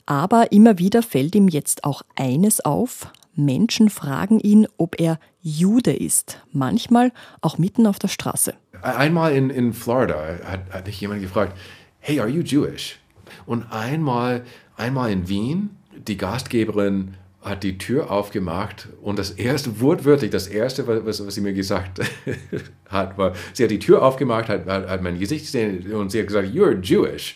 Aber 0.05 0.53
immer 0.53 0.77
wieder 0.79 1.03
fällt 1.03 1.35
ihm 1.35 1.49
jetzt 1.49 1.83
auch 1.83 2.01
eines 2.15 2.63
auf. 2.63 3.11
Menschen 3.37 3.89
fragen 3.89 4.39
ihn, 4.39 4.67
ob 4.77 4.99
er 4.99 5.19
Jude 5.41 5.93
ist. 5.93 6.41
Manchmal 6.51 7.11
auch 7.41 7.57
mitten 7.57 7.87
auf 7.87 7.99
der 7.99 8.07
Straße. 8.07 8.53
Einmal 8.81 9.33
in, 9.33 9.49
in 9.49 9.73
Florida 9.73 10.39
hat, 10.43 10.71
hat 10.71 10.85
mich 10.87 10.99
jemand 10.99 11.21
gefragt, 11.21 11.57
hey, 11.99 12.19
are 12.19 12.29
you 12.29 12.41
Jewish? 12.41 12.99
Und 13.45 13.71
einmal, 13.71 14.43
einmal 14.75 15.11
in 15.11 15.27
Wien, 15.27 15.69
die 15.95 16.17
Gastgeberin 16.17 17.15
hat 17.41 17.63
die 17.63 17.77
Tür 17.77 18.11
aufgemacht 18.11 18.89
und 19.01 19.17
das 19.17 19.31
erste, 19.31 19.79
wortwörtlich, 19.79 20.31
das 20.31 20.47
erste, 20.47 20.87
was, 20.87 21.25
was 21.25 21.35
sie 21.35 21.41
mir 21.41 21.53
gesagt 21.53 22.01
hat, 22.89 23.17
war, 23.17 23.33
sie 23.53 23.63
hat 23.63 23.71
die 23.71 23.79
Tür 23.79 24.03
aufgemacht, 24.03 24.49
hat, 24.49 24.65
hat 24.65 25.01
mein 25.01 25.19
Gesicht 25.19 25.45
gesehen 25.45 25.93
und 25.93 26.11
sie 26.11 26.19
hat 26.19 26.27
gesagt, 26.27 26.49
you're 26.49 26.81
Jewish. 26.81 27.35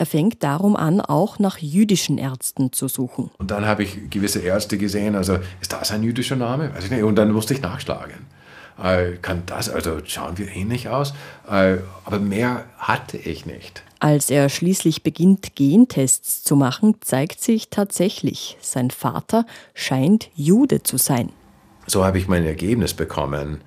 Er 0.00 0.06
fängt 0.06 0.42
darum 0.42 0.76
an, 0.76 1.02
auch 1.02 1.38
nach 1.38 1.58
jüdischen 1.58 2.16
Ärzten 2.16 2.72
zu 2.72 2.88
suchen. 2.88 3.30
Und 3.36 3.50
dann 3.50 3.66
habe 3.66 3.82
ich 3.82 4.08
gewisse 4.08 4.38
Ärzte 4.38 4.78
gesehen, 4.78 5.14
also 5.14 5.36
ist 5.60 5.74
das 5.74 5.90
ein 5.90 6.02
jüdischer 6.02 6.36
Name? 6.36 6.72
Also, 6.74 7.06
und 7.06 7.16
dann 7.16 7.30
musste 7.32 7.52
ich 7.52 7.60
nachschlagen. 7.60 8.14
Äh, 8.82 9.18
kann 9.20 9.42
das, 9.44 9.68
also 9.68 9.98
schauen 10.06 10.38
wir 10.38 10.56
ähnlich 10.56 10.88
aus? 10.88 11.12
Äh, 11.46 11.76
aber 12.06 12.18
mehr 12.18 12.64
hatte 12.78 13.18
ich 13.18 13.44
nicht. 13.44 13.82
Als 13.98 14.30
er 14.30 14.48
schließlich 14.48 15.02
beginnt, 15.02 15.54
Gentests 15.54 16.44
zu 16.44 16.56
machen, 16.56 16.94
zeigt 17.02 17.42
sich 17.42 17.68
tatsächlich, 17.68 18.56
sein 18.62 18.90
Vater 18.90 19.44
scheint 19.74 20.30
Jude 20.34 20.82
zu 20.82 20.96
sein. 20.96 21.28
So 21.86 22.06
habe 22.06 22.16
ich 22.16 22.26
mein 22.26 22.46
Ergebnis 22.46 22.94
bekommen. 22.94 23.60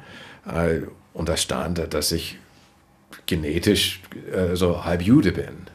Äh, 0.47 0.79
und 1.13 1.29
da 1.29 1.37
stand, 1.37 1.93
dass 1.93 2.11
ich 2.11 2.39
genetisch 3.27 4.01
äh, 4.33 4.55
so 4.55 4.83
halb 4.83 5.03
Jude 5.03 5.31
bin. 5.31 5.67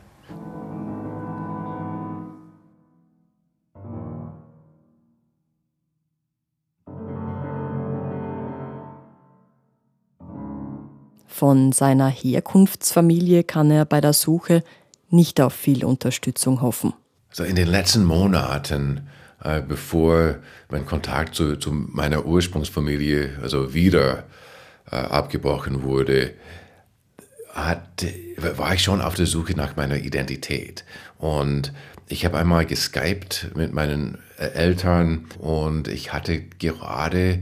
Von 11.28 11.72
seiner 11.72 12.08
Herkunftsfamilie 12.08 13.44
kann 13.44 13.70
er 13.70 13.84
bei 13.84 14.00
der 14.00 14.14
Suche 14.14 14.64
nicht 15.10 15.40
auf 15.40 15.52
viel 15.52 15.84
Unterstützung 15.84 16.62
hoffen. 16.62 16.94
Also 17.28 17.44
in 17.44 17.54
den 17.54 17.68
letzten 17.68 18.04
Monaten, 18.04 19.08
äh, 19.44 19.60
bevor 19.60 20.36
mein 20.70 20.86
Kontakt 20.86 21.34
zu, 21.34 21.56
zu, 21.56 21.70
meiner 21.70 22.24
Ursprungsfamilie 22.24 23.38
also 23.42 23.74
wieder 23.74 24.24
äh, 24.90 24.96
abgebrochen 24.96 25.82
wurde, 25.82 26.34
hat, 27.54 28.06
war 28.56 28.74
ich 28.74 28.82
schon 28.82 29.00
auf 29.00 29.14
der 29.14 29.26
Suche 29.26 29.54
nach 29.54 29.76
meiner 29.76 29.96
Identität. 29.96 30.84
Und 31.18 31.72
ich 32.08 32.24
habe 32.24 32.38
einmal 32.38 32.64
geskypt 32.64 33.50
mit 33.54 33.72
meinen 33.72 34.18
Eltern 34.38 35.26
und 35.38 35.88
ich 35.88 36.12
hatte 36.12 36.40
gerade 36.40 37.40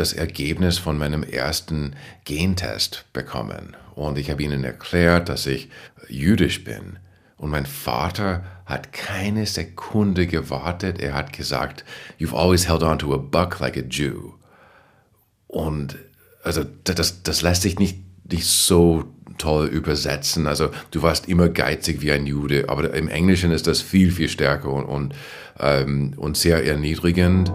das 0.00 0.12
Ergebnis 0.12 0.78
von 0.78 0.98
meinem 0.98 1.22
ersten 1.22 1.94
Gentest 2.24 3.04
bekommen. 3.12 3.76
Und 3.94 4.18
ich 4.18 4.30
habe 4.30 4.42
ihnen 4.42 4.64
erklärt, 4.64 5.28
dass 5.28 5.46
ich 5.46 5.68
jüdisch 6.08 6.64
bin. 6.64 6.98
Und 7.36 7.50
mein 7.50 7.66
Vater 7.66 8.44
hat 8.66 8.92
keine 8.92 9.46
Sekunde 9.46 10.26
gewartet. 10.26 11.00
Er 11.00 11.14
hat 11.14 11.32
gesagt, 11.32 11.84
You've 12.18 12.34
always 12.34 12.68
held 12.68 12.82
on 12.82 12.98
to 12.98 13.14
a 13.14 13.16
buck 13.16 13.60
like 13.60 13.76
a 13.76 13.82
Jew. 13.88 14.32
Und 15.46 15.96
also 16.42 16.64
das, 16.84 17.22
das 17.22 17.42
lässt 17.42 17.62
sich 17.62 17.78
nicht, 17.78 17.98
nicht 18.30 18.46
so 18.46 19.04
toll 19.38 19.66
übersetzen. 19.66 20.46
Also 20.46 20.70
du 20.90 21.02
warst 21.02 21.28
immer 21.28 21.48
geizig 21.48 22.02
wie 22.02 22.12
ein 22.12 22.26
Jude, 22.26 22.68
aber 22.68 22.92
im 22.92 23.08
Englischen 23.08 23.52
ist 23.52 23.66
das 23.66 23.80
viel, 23.80 24.10
viel 24.10 24.28
stärker 24.28 24.72
und, 24.72 24.84
und, 24.84 25.14
ähm, 25.60 26.14
und 26.16 26.36
sehr 26.36 26.64
erniedrigend. 26.64 27.52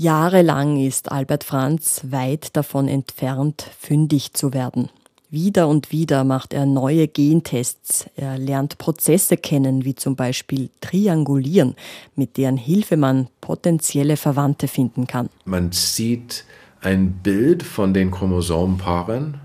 Jahrelang 0.00 0.78
ist 0.78 1.12
Albert 1.12 1.44
Franz 1.44 2.00
weit 2.08 2.56
davon 2.56 2.88
entfernt, 2.88 3.70
fündig 3.78 4.32
zu 4.32 4.54
werden. 4.54 4.88
Wieder 5.28 5.68
und 5.68 5.92
wieder 5.92 6.24
macht 6.24 6.54
er 6.54 6.64
neue 6.64 7.06
Gentests. 7.06 8.08
Er 8.16 8.38
lernt 8.38 8.78
Prozesse 8.78 9.36
kennen, 9.36 9.84
wie 9.84 9.94
zum 9.94 10.16
Beispiel 10.16 10.70
Triangulieren, 10.80 11.76
mit 12.16 12.38
deren 12.38 12.56
Hilfe 12.56 12.96
man 12.96 13.28
potenzielle 13.42 14.16
Verwandte 14.16 14.68
finden 14.68 15.06
kann. 15.06 15.28
Man 15.44 15.70
sieht 15.70 16.46
ein 16.80 17.12
Bild 17.22 17.62
von 17.62 17.92
den 17.92 18.10
Chromosomenpaaren 18.10 19.38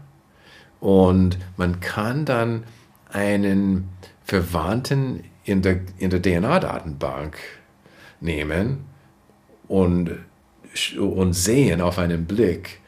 und 0.79 1.37
man 1.57 1.81
kann 1.81 2.23
dann 2.23 2.63
einen 3.11 3.89
Verwandten 4.23 5.25
in 5.43 5.61
der, 5.61 5.81
in 5.97 6.11
der 6.11 6.21
DNA-Datenbank 6.21 7.35
nehmen 8.21 8.85
und 9.67 10.11
und 10.99 11.33
sehen 11.33 11.81
auf 11.81 11.99
einen 11.99 12.25
Blick, 12.25 12.79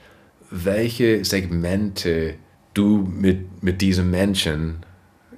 welche 0.49 1.23
Segmente 1.25 2.35
du 2.73 3.07
mit, 3.09 3.63
mit 3.63 3.81
diesem 3.81 4.11
Menschen 4.11 4.77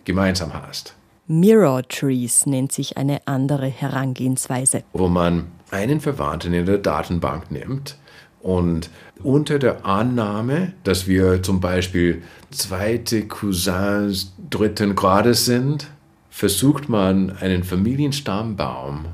gemeinsam 0.05 0.53
hast. 0.53 0.95
Mirror 1.27 1.87
Trees 1.87 2.45
nennt 2.47 2.71
sich 2.71 2.97
eine 2.97 3.27
andere 3.27 3.67
Herangehensweise. 3.67 4.83
Wo 4.93 5.07
man 5.07 5.45
einen 5.69 6.01
Verwandten 6.01 6.53
in 6.53 6.65
der 6.65 6.79
Datenbank 6.79 7.51
nimmt 7.51 7.97
und 8.41 8.89
unter 9.21 9.59
der 9.59 9.85
Annahme, 9.85 10.73
dass 10.83 11.07
wir 11.07 11.43
zum 11.43 11.59
Beispiel 11.59 12.23
zweite 12.49 13.27
Cousins 13.27 14.33
dritten 14.49 14.95
Grades 14.95 15.45
sind, 15.45 15.87
versucht 16.31 16.89
man 16.89 17.37
einen 17.37 17.63
Familienstammbaum 17.63 19.05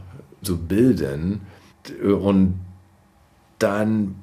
zu 0.41 0.57
bilden 0.57 1.41
und 2.01 2.59
dann 3.59 4.15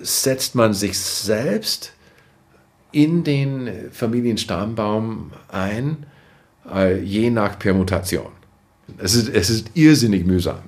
setzt 0.00 0.54
man 0.54 0.74
sich 0.74 0.98
selbst 0.98 1.92
in 2.90 3.24
den 3.24 3.90
Familienstammbaum 3.90 5.32
ein, 5.48 6.06
äh, 6.70 7.00
je 7.00 7.30
nach 7.30 7.58
Permutation. 7.58 8.32
Es 8.98 9.14
ist, 9.14 9.28
es 9.28 9.48
ist 9.48 9.70
irrsinnig 9.74 10.26
mühsam. 10.26 10.62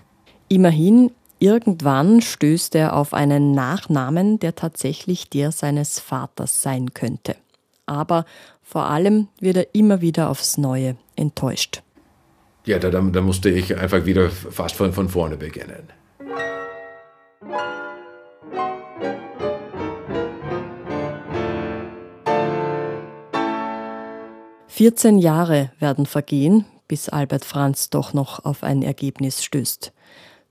Immerhin, 0.48 1.10
irgendwann 1.38 2.22
stößt 2.22 2.74
er 2.74 2.94
auf 2.94 3.12
einen 3.12 3.52
Nachnamen, 3.52 4.38
der 4.38 4.54
tatsächlich 4.54 5.28
der 5.28 5.52
seines 5.52 5.98
Vaters 5.98 6.62
sein 6.62 6.94
könnte. 6.94 7.36
Aber 7.86 8.24
vor 8.62 8.86
allem 8.86 9.28
wird 9.40 9.56
er 9.56 9.74
immer 9.74 10.00
wieder 10.00 10.30
aufs 10.30 10.56
Neue 10.56 10.96
enttäuscht. 11.16 11.82
Ja, 12.64 12.78
da, 12.78 12.88
da 12.88 13.20
musste 13.20 13.50
ich 13.50 13.76
einfach 13.76 14.06
wieder 14.06 14.30
fast 14.30 14.74
von, 14.74 14.94
von 14.94 15.10
vorne 15.10 15.36
beginnen. 15.36 15.88
14 24.74 25.18
Jahre 25.18 25.70
werden 25.78 26.04
vergehen, 26.04 26.64
bis 26.88 27.08
Albert 27.08 27.44
Franz 27.44 27.90
doch 27.90 28.12
noch 28.12 28.44
auf 28.44 28.64
ein 28.64 28.82
Ergebnis 28.82 29.44
stößt. 29.44 29.92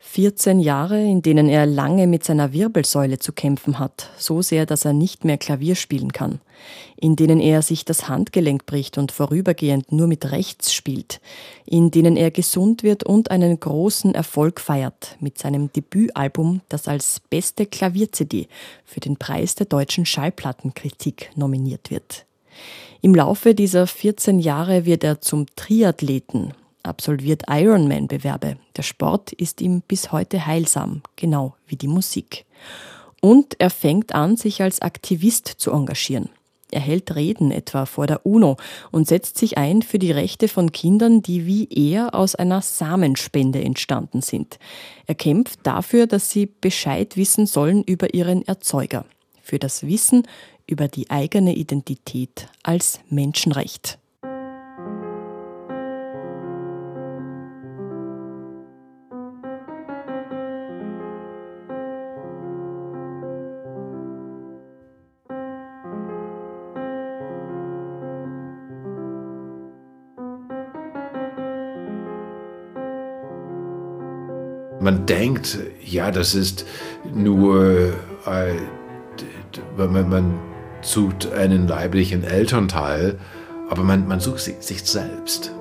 14 0.05 0.59
Jahre, 0.59 1.01
in 1.01 1.23
denen 1.23 1.49
er 1.49 1.65
lange 1.65 2.05
mit 2.05 2.23
seiner 2.23 2.53
Wirbelsäule 2.53 3.17
zu 3.17 3.33
kämpfen 3.33 3.79
hat, 3.79 4.11
so 4.17 4.43
sehr, 4.43 4.67
dass 4.67 4.85
er 4.85 4.93
nicht 4.93 5.25
mehr 5.25 5.39
Klavier 5.39 5.73
spielen 5.73 6.11
kann, 6.11 6.39
in 6.97 7.15
denen 7.15 7.39
er 7.39 7.63
sich 7.63 7.83
das 7.83 8.09
Handgelenk 8.09 8.67
bricht 8.67 8.99
und 8.99 9.11
vorübergehend 9.11 9.91
nur 9.91 10.05
mit 10.05 10.31
rechts 10.31 10.71
spielt, 10.71 11.19
in 11.65 11.89
denen 11.89 12.15
er 12.15 12.29
gesund 12.29 12.83
wird 12.83 13.03
und 13.03 13.31
einen 13.31 13.59
großen 13.59 14.13
Erfolg 14.13 14.59
feiert 14.59 15.17
mit 15.19 15.39
seinem 15.39 15.73
Debütalbum, 15.73 16.61
das 16.69 16.87
als 16.87 17.21
beste 17.31 17.65
Klavier-CD 17.65 18.47
für 18.85 18.99
den 18.99 19.17
Preis 19.17 19.55
der 19.55 19.65
deutschen 19.65 20.05
Schallplattenkritik 20.05 21.31
nominiert 21.35 21.89
wird. 21.89 22.25
Im 23.01 23.15
Laufe 23.15 23.55
dieser 23.55 23.87
14 23.87 24.37
Jahre 24.37 24.85
wird 24.85 25.03
er 25.03 25.21
zum 25.21 25.47
Triathleten, 25.55 26.53
absolviert 26.83 27.43
Ironman-Bewerbe. 27.49 28.57
Der 28.75 28.83
Sport 28.83 29.31
ist 29.33 29.61
ihm 29.61 29.81
bis 29.81 30.11
heute 30.11 30.45
heilsam, 30.45 31.01
genau 31.15 31.55
wie 31.65 31.75
die 31.75 31.87
Musik. 31.87 32.45
Und 33.21 33.59
er 33.59 33.69
fängt 33.69 34.13
an, 34.13 34.35
sich 34.35 34.61
als 34.61 34.81
Aktivist 34.81 35.47
zu 35.47 35.71
engagieren. 35.71 36.29
Er 36.73 36.81
hält 36.81 37.15
Reden 37.15 37.51
etwa 37.51 37.85
vor 37.85 38.07
der 38.07 38.25
UNO 38.25 38.57
und 38.91 39.07
setzt 39.07 39.37
sich 39.37 39.57
ein 39.57 39.83
für 39.83 39.99
die 39.99 40.11
Rechte 40.11 40.47
von 40.47 40.71
Kindern, 40.71 41.21
die 41.21 41.45
wie 41.45 41.67
er 41.69 42.15
aus 42.15 42.33
einer 42.33 42.61
Samenspende 42.63 43.63
entstanden 43.63 44.21
sind. 44.21 44.57
Er 45.05 45.13
kämpft 45.13 45.59
dafür, 45.63 46.07
dass 46.07 46.31
sie 46.31 46.47
Bescheid 46.47 47.15
wissen 47.15 47.45
sollen 47.45 47.83
über 47.83 48.15
ihren 48.15 48.41
Erzeuger, 48.47 49.05
für 49.41 49.59
das 49.59 49.85
Wissen 49.85 50.23
über 50.65 50.87
die 50.87 51.11
eigene 51.11 51.53
Identität 51.55 52.47
als 52.63 52.99
Menschenrecht. 53.09 53.99
Man 74.83 75.05
denkt, 75.05 75.59
ja, 75.81 76.11
das 76.11 76.35
ist 76.35 76.65
nur, 77.13 77.93
äh, 78.25 78.53
man, 79.77 80.09
man 80.09 80.39
sucht 80.81 81.31
einen 81.31 81.69
leiblichen 81.69 82.25
Elternteil, 82.25 83.17
aber 83.69 83.83
man, 83.83 84.07
man 84.07 84.19
sucht 84.19 84.41
sich 84.41 84.83
selbst. 84.83 85.53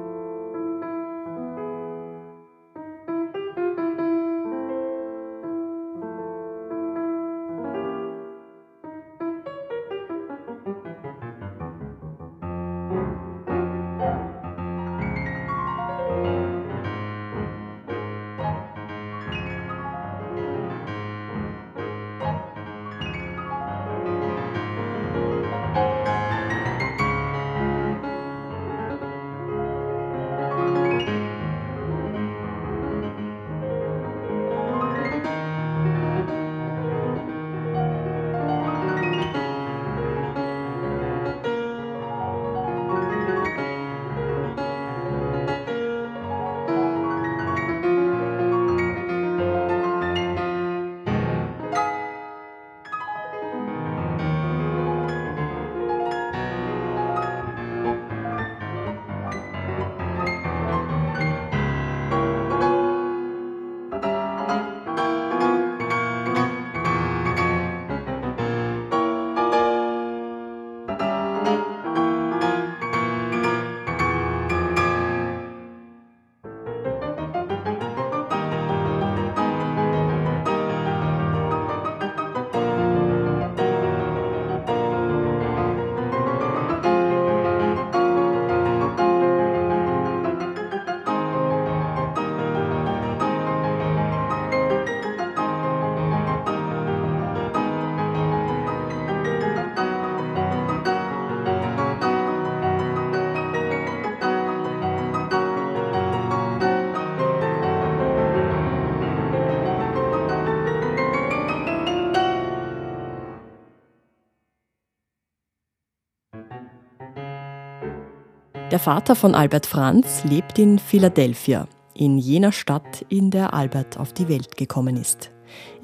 Vater 118.83 119.15
von 119.15 119.37
Albert 119.37 119.67
Franz 119.67 120.25
lebt 120.25 120.59
in 120.59 120.77
Philadelphia, 120.77 121.69
in 121.95 122.19
jener 122.19 122.51
Stadt, 122.51 123.07
in 123.09 123.31
der 123.31 123.55
Albert 123.55 123.97
auf 123.97 124.13
die 124.13 124.29
Welt 124.29 124.57
gekommen 124.57 124.97
ist. 124.97 125.31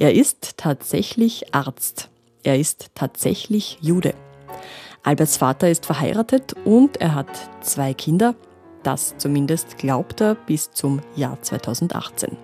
Er 0.01 0.17
ist 0.17 0.57
tatsächlich 0.57 1.55
Arzt. 1.55 2.11
Er 2.43 2.59
ist 2.59 2.91
tatsächlich 2.97 3.79
Jude. 3.81 4.15
Alberts 5.05 5.37
Vater 5.37 5.71
ist 5.71 5.87
verheiratet 5.87 6.57
und 6.65 7.01
er 7.01 7.15
hat 7.15 7.29
zwei 7.61 7.95
Kinder. 7.95 8.35
Das 8.83 9.15
zumindest 9.17 9.79
glaubt 9.79 10.21
er 10.21 10.35
bis 10.35 10.73
zum 10.73 10.99
Jahr 11.15 11.41
2018. 11.41 12.37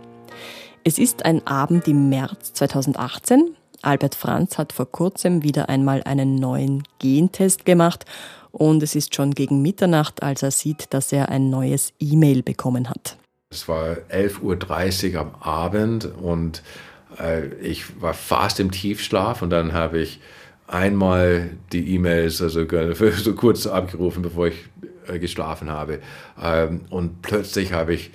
Es 0.84 1.00
ist 1.00 1.24
ein 1.24 1.44
Abend 1.48 1.88
im 1.88 2.08
März 2.10 2.52
2018. 2.52 3.56
Albert 3.82 4.14
Franz 4.14 4.56
hat 4.56 4.72
vor 4.72 4.86
kurzem 4.86 5.42
wieder 5.42 5.68
einmal 5.68 6.04
einen 6.04 6.36
neuen 6.36 6.84
Gentest 7.00 7.64
gemacht 7.64 8.04
und 8.54 8.82
es 8.82 8.94
ist 8.94 9.14
schon 9.14 9.32
gegen 9.32 9.62
Mitternacht, 9.62 10.22
als 10.22 10.42
er 10.42 10.52
sieht, 10.52 10.94
dass 10.94 11.12
er 11.12 11.28
ein 11.28 11.50
neues 11.50 11.92
E-Mail 11.98 12.42
bekommen 12.42 12.88
hat. 12.88 13.16
Es 13.50 13.68
war 13.68 13.96
11.30 14.10 15.14
Uhr 15.14 15.20
am 15.20 15.34
Abend 15.40 16.04
und 16.04 16.62
äh, 17.18 17.48
ich 17.56 18.00
war 18.00 18.14
fast 18.14 18.60
im 18.60 18.70
Tiefschlaf 18.70 19.42
und 19.42 19.50
dann 19.50 19.72
habe 19.72 19.98
ich 19.98 20.20
einmal 20.68 21.50
die 21.72 21.94
E-Mails 21.94 22.40
also 22.40 22.64
so 23.16 23.34
kurz 23.34 23.66
abgerufen, 23.66 24.22
bevor 24.22 24.46
ich 24.48 24.64
äh, 25.08 25.18
geschlafen 25.18 25.70
habe. 25.70 26.00
Ähm, 26.40 26.82
und 26.90 27.22
plötzlich 27.22 27.72
habe 27.72 27.94
ich 27.94 28.12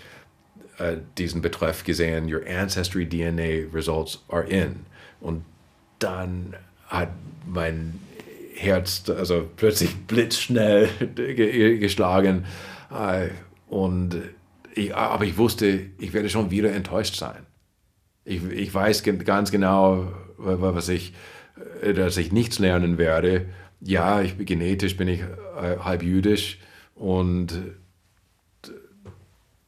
äh, 0.77 0.97
diesen 1.17 1.41
Betreff 1.41 1.83
gesehen, 1.83 2.33
Your 2.33 2.41
Ancestry 2.47 3.07
DNA 3.07 3.73
Results 3.73 4.23
are 4.29 4.45
in. 4.45 4.77
Und 5.19 5.43
dann 5.99 6.55
hat 6.87 7.09
mein 7.45 7.99
Herz 8.59 9.09
also 9.09 9.49
plötzlich 9.55 9.95
blitzschnell 10.07 10.89
geschlagen. 11.79 12.45
Äh, 12.91 13.29
und 13.67 14.21
ich, 14.75 14.95
aber 14.95 15.25
ich 15.25 15.37
wusste, 15.37 15.81
ich 15.97 16.13
werde 16.13 16.29
schon 16.29 16.51
wieder 16.51 16.71
enttäuscht 16.73 17.15
sein. 17.15 17.45
Ich, 18.25 18.43
ich 18.43 18.73
weiß 18.73 19.03
ganz 19.03 19.51
genau, 19.51 20.11
was 20.37 20.89
ich, 20.89 21.13
äh, 21.81 21.93
dass 21.93 22.17
ich 22.17 22.31
nichts 22.31 22.59
lernen 22.59 22.97
werde. 22.97 23.45
Ja, 23.81 24.21
ich, 24.21 24.37
genetisch 24.37 24.97
bin 24.97 25.07
ich 25.07 25.21
äh, 25.21 25.77
halb 25.79 26.03
jüdisch 26.03 26.59
und 26.95 27.53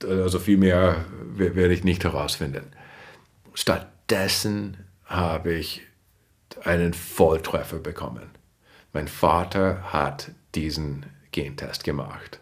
also 0.04 0.40
viel 0.40 0.58
mehr 0.58 1.06
werde 1.36 1.74
ich 1.74 1.84
nicht 1.84 2.04
herausfinden. 2.04 2.64
Stattdessen 3.54 4.78
habe 5.06 5.54
ich 5.54 5.82
einen 6.64 6.94
Volltreffer 6.94 7.78
bekommen. 7.78 8.31
Mein 8.94 9.08
Vater 9.08 9.94
hat 9.94 10.32
diesen 10.56 11.06
Gentest 11.32 11.84
gemacht. 11.84 12.42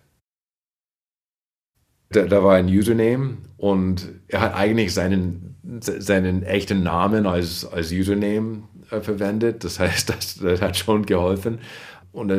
Da, 2.11 2.25
da, 2.25 2.43
war 2.43 2.55
ein 2.55 2.65
Username 2.65 3.37
und 3.57 4.09
er 4.27 4.41
hat 4.41 4.55
eigentlich 4.55 4.95
seinen, 4.95 5.55
seinen 5.81 6.41
echten 6.41 6.81
Namen 6.81 7.27
als, 7.27 7.65
als 7.65 7.91
Username 7.91 8.63
äh, 8.89 8.99
verwendet. 8.99 9.63
Das 9.63 9.79
heißt, 9.79 10.09
das, 10.09 10.35
das, 10.37 10.59
hat 10.59 10.75
schon 10.75 11.05
geholfen. 11.05 11.59
Und 12.11 12.29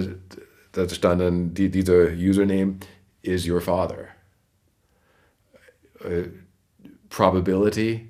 da, 0.73 0.89
stand 0.89 1.21
dann, 1.21 1.55
die, 1.55 1.71
dieser 1.71 2.11
Username 2.11 2.79
is 3.23 3.49
your 3.49 3.61
father. 3.61 4.09
Uh, 6.05 6.25
probability 7.11 8.10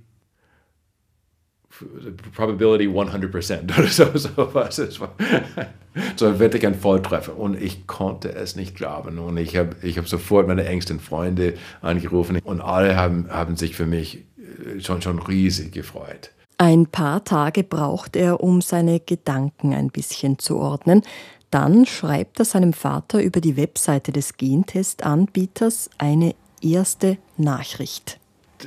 Probability 2.35 2.89
100% 2.89 3.79
oder 3.79 3.87
so, 3.89 4.07
so 4.17 4.55
was. 4.55 4.79
Es 4.79 5.01
war 5.01 5.15
so 6.17 6.39
wirklich 6.39 6.67
ein 6.67 6.75
Volltreffer. 6.75 7.37
Und 7.37 7.61
ich 7.61 7.87
konnte 7.87 8.33
es 8.33 8.57
nicht 8.57 8.77
glauben. 8.77 9.19
Und 9.19 9.37
ich 9.37 9.57
habe 9.57 9.77
ich 9.83 9.99
hab 9.99 10.09
sofort 10.09 10.47
meine 10.47 10.65
engsten 10.65 11.01
Freunde 11.01 11.55
angerufen 11.81 12.41
und 12.45 12.61
alle 12.61 12.97
haben, 12.97 13.29
haben 13.31 13.57
sich 13.57 13.77
für 13.77 13.87
mich 13.87 14.25
äh, 14.39 14.81
schon, 14.81 15.03
schon 15.03 15.19
riesig 15.19 15.73
gefreut. 15.73 16.31
Ein 16.59 16.87
paar 16.87 17.25
Tage 17.25 17.65
braucht 17.65 18.17
er, 18.17 18.43
um 18.43 18.61
seine 18.61 19.01
Gedanken 19.01 19.73
ein 19.73 19.89
bisschen 19.89 20.39
zu 20.39 20.59
ordnen. 20.59 21.03
Dann 21.51 21.87
schreibt 21.87 22.39
er 22.39 22.45
seinem 22.45 22.75
Vater 22.75 23.23
über 23.23 23.41
die 23.41 23.57
Webseite 23.57 24.13
des 24.13 24.37
Gentestanbieters 24.37 25.91
eine 25.99 26.35
erste 26.61 27.17
Nachricht. 27.39 28.21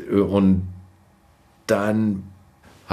Und 0.10 0.68
dann 1.68 2.24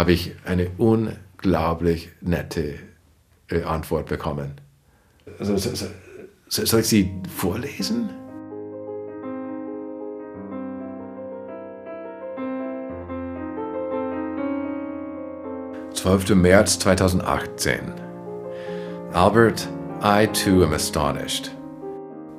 habe 0.00 0.12
ich 0.12 0.32
eine 0.46 0.70
unglaublich 0.78 2.08
nette 2.22 2.76
äh, 3.50 3.62
Antwort 3.64 4.06
bekommen. 4.06 4.52
Also, 5.38 5.58
so, 5.58 5.74
so, 5.74 6.64
soll 6.64 6.80
ich 6.80 6.88
sie 6.88 7.12
vorlesen? 7.28 8.08
Zwölfter 15.92 16.34
März 16.34 16.78
2018. 16.78 17.92
Albert, 19.12 19.68
I 20.02 20.26
too 20.28 20.64
am 20.64 20.72
astonished. 20.72 21.50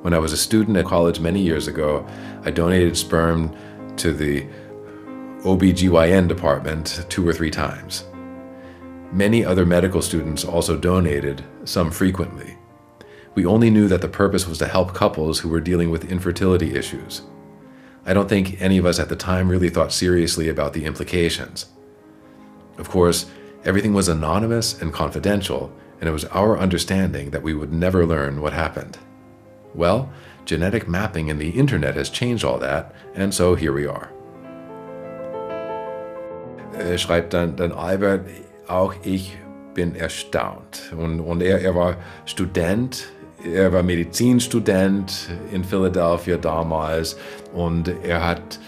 When 0.02 0.12
I 0.12 0.18
was 0.18 0.32
a 0.32 0.36
student 0.36 0.76
at 0.76 0.86
college 0.86 1.20
many 1.20 1.40
years 1.40 1.68
ago, 1.68 2.04
I 2.44 2.50
donated 2.50 2.96
sperm 2.96 3.52
to 3.98 4.12
the 4.12 4.48
OBGYN 5.42 6.28
department 6.28 7.04
two 7.08 7.26
or 7.26 7.32
three 7.32 7.50
times. 7.50 8.04
Many 9.10 9.44
other 9.44 9.66
medical 9.66 10.00
students 10.00 10.44
also 10.44 10.76
donated, 10.76 11.42
some 11.64 11.90
frequently. 11.90 12.56
We 13.34 13.44
only 13.44 13.68
knew 13.68 13.88
that 13.88 14.02
the 14.02 14.08
purpose 14.08 14.46
was 14.46 14.58
to 14.58 14.68
help 14.68 14.94
couples 14.94 15.40
who 15.40 15.48
were 15.48 15.58
dealing 15.58 15.90
with 15.90 16.12
infertility 16.12 16.76
issues. 16.76 17.22
I 18.06 18.14
don't 18.14 18.28
think 18.28 18.62
any 18.62 18.78
of 18.78 18.86
us 18.86 19.00
at 19.00 19.08
the 19.08 19.16
time 19.16 19.48
really 19.48 19.68
thought 19.68 19.92
seriously 19.92 20.48
about 20.48 20.74
the 20.74 20.84
implications. 20.84 21.66
Of 22.78 22.88
course, 22.88 23.26
everything 23.64 23.94
was 23.94 24.08
anonymous 24.08 24.80
and 24.80 24.92
confidential, 24.92 25.72
and 25.98 26.08
it 26.08 26.12
was 26.12 26.24
our 26.26 26.56
understanding 26.56 27.30
that 27.30 27.42
we 27.42 27.52
would 27.52 27.72
never 27.72 28.06
learn 28.06 28.40
what 28.40 28.52
happened. 28.52 28.96
Well, 29.74 30.08
genetic 30.44 30.86
mapping 30.86 31.30
and 31.30 31.40
the 31.40 31.50
internet 31.50 31.96
has 31.96 32.10
changed 32.10 32.44
all 32.44 32.58
that, 32.58 32.94
and 33.12 33.34
so 33.34 33.56
here 33.56 33.72
we 33.72 33.86
are. 33.86 34.12
Äh, 36.78 36.98
schreibt 36.98 37.34
dann, 37.34 37.56
dann 37.56 37.72
Albert, 37.72 38.26
auch 38.68 38.94
ich 39.02 39.36
bin 39.74 39.94
erstaunt. 39.94 40.92
Und, 40.96 41.20
und 41.20 41.42
er, 41.42 41.60
er 41.60 41.74
war 41.74 41.96
Student, 42.26 43.08
er 43.44 43.72
war 43.72 43.82
Medizinstudent 43.82 45.30
in 45.50 45.64
Philadelphia 45.64 46.36
damals 46.36 47.16
und 47.52 47.88
er 48.04 48.24
hat 48.24 48.58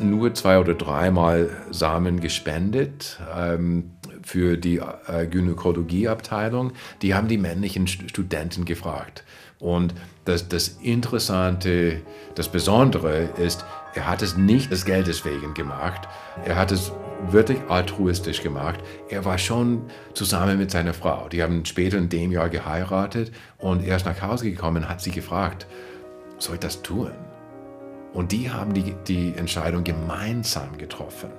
nur 0.00 0.32
zwei 0.34 0.58
oder 0.58 0.74
dreimal 0.74 1.50
Samen 1.70 2.20
gespendet 2.20 3.20
ähm, 3.36 3.90
für 4.22 4.56
die 4.56 4.78
äh, 4.78 5.26
Gynäkologieabteilung. 5.26 6.72
Die 7.02 7.14
haben 7.14 7.28
die 7.28 7.38
männlichen 7.38 7.86
Studenten 7.86 8.64
gefragt. 8.64 9.24
Und 9.58 9.94
das, 10.24 10.48
das 10.48 10.68
Interessante, 10.82 12.00
das 12.34 12.48
Besondere 12.48 13.28
ist, 13.36 13.64
er 13.94 14.06
hat 14.08 14.22
es 14.22 14.36
nicht 14.36 14.70
des 14.70 14.84
Geldes 14.84 15.24
wegen 15.24 15.52
gemacht. 15.52 16.08
Er 16.44 16.56
hat 16.56 16.72
es 16.72 16.92
wirklich 17.28 17.58
altruistisch 17.68 18.42
gemacht. 18.42 18.80
Er 19.08 19.24
war 19.24 19.38
schon 19.38 19.82
zusammen 20.14 20.58
mit 20.58 20.70
seiner 20.70 20.94
Frau. 20.94 21.28
Die 21.28 21.42
haben 21.42 21.64
später 21.64 21.98
in 21.98 22.08
dem 22.08 22.32
Jahr 22.32 22.48
geheiratet 22.48 23.32
und 23.58 23.86
er 23.86 23.96
ist 23.96 24.06
nach 24.06 24.20
Hause 24.22 24.50
gekommen 24.50 24.88
hat 24.88 25.00
sie 25.00 25.10
gefragt, 25.10 25.66
soll 26.38 26.54
ich 26.54 26.60
das 26.60 26.82
tun? 26.82 27.12
Und 28.12 28.32
die 28.32 28.50
haben 28.50 28.72
die, 28.74 28.94
die 29.06 29.34
Entscheidung 29.36 29.84
gemeinsam 29.84 30.76
getroffen. 30.78 31.30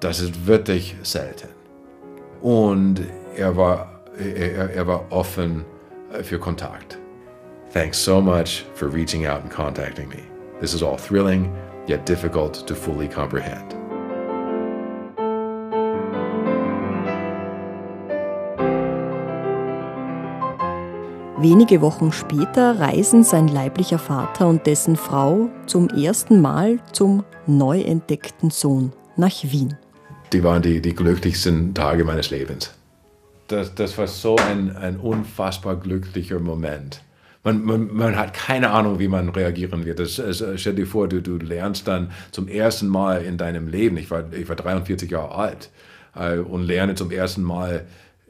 Das 0.00 0.20
ist 0.20 0.46
wirklich 0.46 0.96
selten. 1.02 1.48
Und 2.40 3.02
er 3.36 3.56
war, 3.56 4.00
er, 4.18 4.70
er 4.70 4.86
war 4.86 5.04
offen 5.10 5.64
für 6.22 6.38
Kontakt. 6.38 6.98
Thanks 7.72 8.02
so 8.02 8.20
much 8.20 8.64
for 8.74 8.88
reaching 8.88 9.26
out 9.26 9.42
and 9.42 9.50
contacting 9.50 10.08
me. 10.08 10.22
This 10.60 10.72
is 10.72 10.82
all 10.82 10.96
thrilling, 10.96 11.52
yet 11.86 12.06
difficult 12.06 12.66
to 12.66 12.74
fully 12.74 13.08
comprehend. 13.08 13.85
Wenige 21.38 21.82
Wochen 21.82 22.12
später 22.12 22.80
reisen 22.80 23.22
sein 23.22 23.48
leiblicher 23.48 23.98
Vater 23.98 24.48
und 24.48 24.66
dessen 24.66 24.96
Frau 24.96 25.50
zum 25.66 25.90
ersten 25.90 26.40
Mal 26.40 26.78
zum 26.92 27.24
neu 27.46 27.82
entdeckten 27.82 28.48
Sohn 28.48 28.90
nach 29.18 29.42
Wien. 29.42 29.76
Die 30.32 30.42
waren 30.42 30.62
die, 30.62 30.80
die 30.80 30.94
glücklichsten 30.94 31.74
Tage 31.74 32.04
meines 32.04 32.30
Lebens. 32.30 32.72
Das, 33.48 33.74
das 33.74 33.98
war 33.98 34.06
so 34.06 34.36
ein, 34.36 34.74
ein 34.78 34.96
unfassbar 34.96 35.76
glücklicher 35.76 36.40
Moment. 36.40 37.02
Man, 37.44 37.62
man, 37.64 37.94
man, 37.94 38.16
hat 38.16 38.32
keine 38.32 38.70
Ahnung, 38.70 38.98
wie 38.98 39.08
man 39.08 39.28
reagieren 39.28 39.84
wird. 39.84 39.98
Das, 39.98 40.16
das, 40.16 40.42
stell 40.56 40.74
dir 40.74 40.86
vor, 40.86 41.06
du, 41.06 41.20
du 41.20 41.36
lernst 41.36 41.86
dann 41.86 42.12
zum 42.30 42.48
ersten 42.48 42.88
Mal 42.88 43.22
in 43.22 43.36
deinem 43.36 43.68
Leben, 43.68 43.98
ich 43.98 44.10
war, 44.10 44.32
ich 44.32 44.48
war 44.48 44.56
43 44.56 45.10
Jahre 45.10 45.34
alt, 45.34 45.70
äh, 46.14 46.38
und 46.38 46.62
lerne 46.62 46.94
zum 46.94 47.10
ersten 47.10 47.42
Mal 47.42 47.84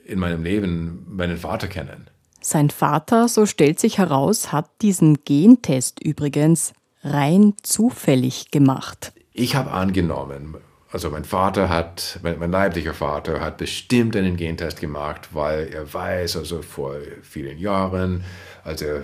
in 0.05 0.19
meinem 0.19 0.43
Leben 0.43 1.07
meinen 1.09 1.37
Vater 1.37 1.69
kennen 1.69 2.11
Sein 2.41 2.71
Vater, 2.71 3.29
so 3.29 3.47
stellt 3.47 3.81
sich 3.81 3.99
heraus, 3.99 4.53
hat 4.53 4.71
diesen 4.83 5.25
Gentest 5.25 6.03
übrigens 6.03 6.73
rein 7.03 7.55
zufällig 7.63 8.51
gemacht. 8.51 9.13
Ich 9.33 9.55
habe 9.55 9.71
angenommen, 9.71 10.57
also 10.91 11.11
mein 11.11 11.25
Vater 11.25 11.69
hat, 11.69 12.21
mein, 12.23 12.39
mein, 12.39 12.51
leiblicher 12.51 12.95
Vater 12.95 13.41
hat 13.41 13.59
bestimmt 13.59 14.17
einen 14.17 14.37
Gentest 14.37 14.81
gemacht, 14.81 15.31
weil 15.33 15.69
er 15.69 15.93
weiß, 15.93 16.37
also 16.37 16.63
vor 16.63 16.97
vielen 17.23 17.59
Jahren, 17.59 18.25
als 18.65 18.83
er 18.83 19.03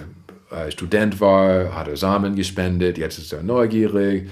äh, 0.50 0.70
Student 0.70 1.20
war, 1.20 1.74
hat 1.74 1.88
er 1.88 1.96
Samen 1.96 2.36
gespendet, 2.36 2.98
jetzt 2.98 3.18
ist 3.18 3.32
er 3.32 3.42
neugierig. 3.42 4.30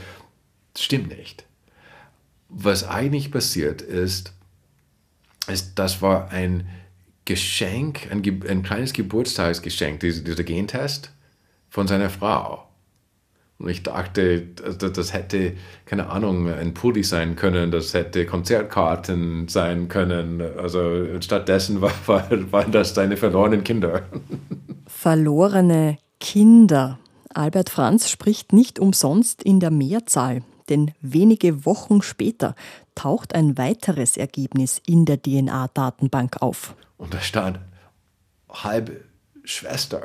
Das 0.74 0.84
stimmt 0.84 1.09
nicht. 1.09 1.44
Was 2.48 2.88
eigentlich 2.88 3.30
passiert 3.30 3.82
ist, 3.82 4.32
ist, 5.46 5.78
das 5.78 6.03
war 6.03 6.30
ein 6.30 6.68
Geschenk, 7.31 8.09
ein, 8.11 8.24
ein 8.49 8.64
kleines 8.64 8.93
Geburtstagsgeschenk, 8.93 10.01
dieser, 10.01 10.24
dieser 10.24 10.43
Gentest 10.43 11.12
von 11.68 11.87
seiner 11.87 12.11
Frau. 12.11 12.66
Und 13.61 13.68
ich 13.68 13.85
dachte, 13.85 14.41
das 14.41 15.12
hätte, 15.12 15.53
keine 15.85 16.09
Ahnung, 16.11 16.49
ein 16.49 16.74
Pulli 16.74 17.05
sein 17.05 17.37
können, 17.37 17.70
das 17.70 17.95
hätte 17.95 18.26
Konzertkarten 18.26 19.47
sein 19.47 19.87
können. 19.87 20.43
Also 20.59 21.07
stattdessen 21.20 21.81
war, 21.81 21.93
war, 22.07 22.28
waren 22.51 22.72
das 22.72 22.97
seine 22.97 23.16
verlorenen 23.16 23.62
Kinder. 23.62 24.03
Verlorene 24.89 25.99
Kinder. 26.18 26.99
Albert 27.33 27.70
Franz 27.70 28.11
spricht 28.11 28.53
nicht 28.53 28.81
umsonst 28.81 29.41
in 29.45 29.61
der 29.61 29.70
Mehrzahl, 29.70 30.43
denn 30.68 30.91
wenige 31.01 31.64
Wochen 31.64 32.03
später 32.03 32.57
taucht 32.97 33.37
ein 33.37 33.57
weiteres 33.57 34.16
Ergebnis 34.16 34.83
in 34.85 35.05
der 35.05 35.22
DNA-Datenbank 35.22 36.43
auf. 36.43 36.74
Und 37.01 37.14
da 37.14 37.20
stand 37.20 37.59
halbe 38.51 39.01
Schwester. 39.42 40.03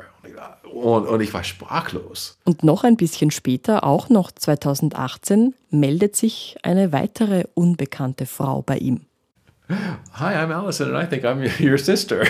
Und, 0.72 1.06
und 1.06 1.20
ich 1.20 1.34
war 1.34 1.44
sprachlos. 1.44 2.38
Und 2.44 2.64
noch 2.64 2.84
ein 2.84 2.96
bisschen 2.96 3.30
später, 3.30 3.84
auch 3.84 4.08
noch 4.08 4.32
2018, 4.32 5.54
meldet 5.70 6.16
sich 6.16 6.56
eine 6.62 6.92
weitere 6.92 7.44
unbekannte 7.52 8.24
Frau 8.24 8.62
bei 8.62 8.78
ihm. 8.78 9.02
Hi, 9.68 10.36
I'm 10.36 10.50
Allison 10.50 10.94
and 10.94 11.04
I 11.04 11.06
think 11.06 11.24
I'm 11.24 11.46
your 11.62 11.76
sister. 11.76 12.24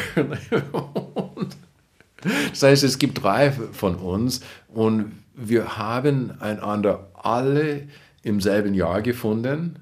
das 2.51 2.63
heißt, 2.63 2.83
es 2.83 2.99
gibt 2.99 3.23
drei 3.23 3.53
von 3.53 3.95
uns 3.95 4.41
und 4.67 5.13
wir 5.35 5.77
haben 5.77 6.41
einander 6.41 7.09
alle 7.15 7.87
im 8.23 8.41
selben 8.41 8.75
Jahr 8.75 9.01
gefunden 9.01 9.79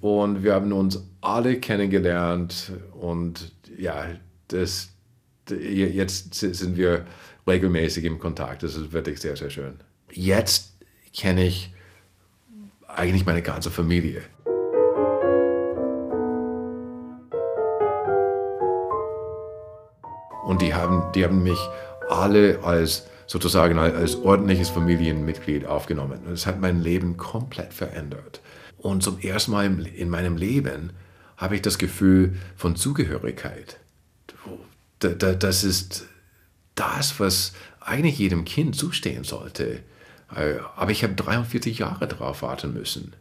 und 0.00 0.44
wir 0.44 0.54
haben 0.54 0.72
uns 0.72 1.02
alle 1.20 1.58
kennengelernt 1.58 2.72
und 2.92 3.52
ja, 3.76 4.06
das, 4.48 4.90
jetzt 5.48 6.34
sind 6.34 6.76
wir 6.76 7.04
regelmäßig 7.46 8.04
im 8.04 8.18
Kontakt. 8.18 8.62
Das 8.62 8.76
ist 8.76 8.92
wirklich 8.92 9.20
sehr, 9.20 9.36
sehr 9.36 9.50
schön. 9.50 9.74
Jetzt 10.12 10.74
kenne 11.12 11.44
ich 11.44 11.72
eigentlich 12.86 13.26
meine 13.26 13.42
ganze 13.42 13.70
Familie. 13.70 14.22
Und 20.44 20.60
die 20.60 20.74
haben, 20.74 21.10
die 21.14 21.24
haben 21.24 21.42
mich 21.42 21.58
alle 22.08 22.60
als 22.62 23.08
sozusagen 23.26 23.78
als 23.78 24.16
ordentliches 24.16 24.68
Familienmitglied 24.68 25.64
aufgenommen. 25.64 26.20
Das 26.28 26.46
hat 26.46 26.60
mein 26.60 26.80
Leben 26.80 27.16
komplett 27.16 27.72
verändert. 27.72 28.40
Und 28.84 29.02
zum 29.02 29.18
ersten 29.18 29.52
Mal 29.52 29.86
in 29.86 30.10
meinem 30.10 30.36
Leben 30.36 30.92
habe 31.36 31.56
ich 31.56 31.62
das 31.62 31.78
Gefühl 31.78 32.36
von 32.56 32.76
Zugehörigkeit 32.76 33.78
das 35.12 35.64
ist 35.64 36.06
das, 36.74 37.20
was 37.20 37.52
eigentlich 37.80 38.18
jedem 38.18 38.44
Kind 38.44 38.76
zustehen 38.76 39.24
sollte. 39.24 39.80
Äh, 40.34 40.54
aber 40.76 40.90
ich 40.90 41.02
habe 41.02 41.14
43 41.14 41.78
Jahre 41.78 42.08
darauf 42.08 42.42
warten 42.42 42.72
müssen. 42.72 43.12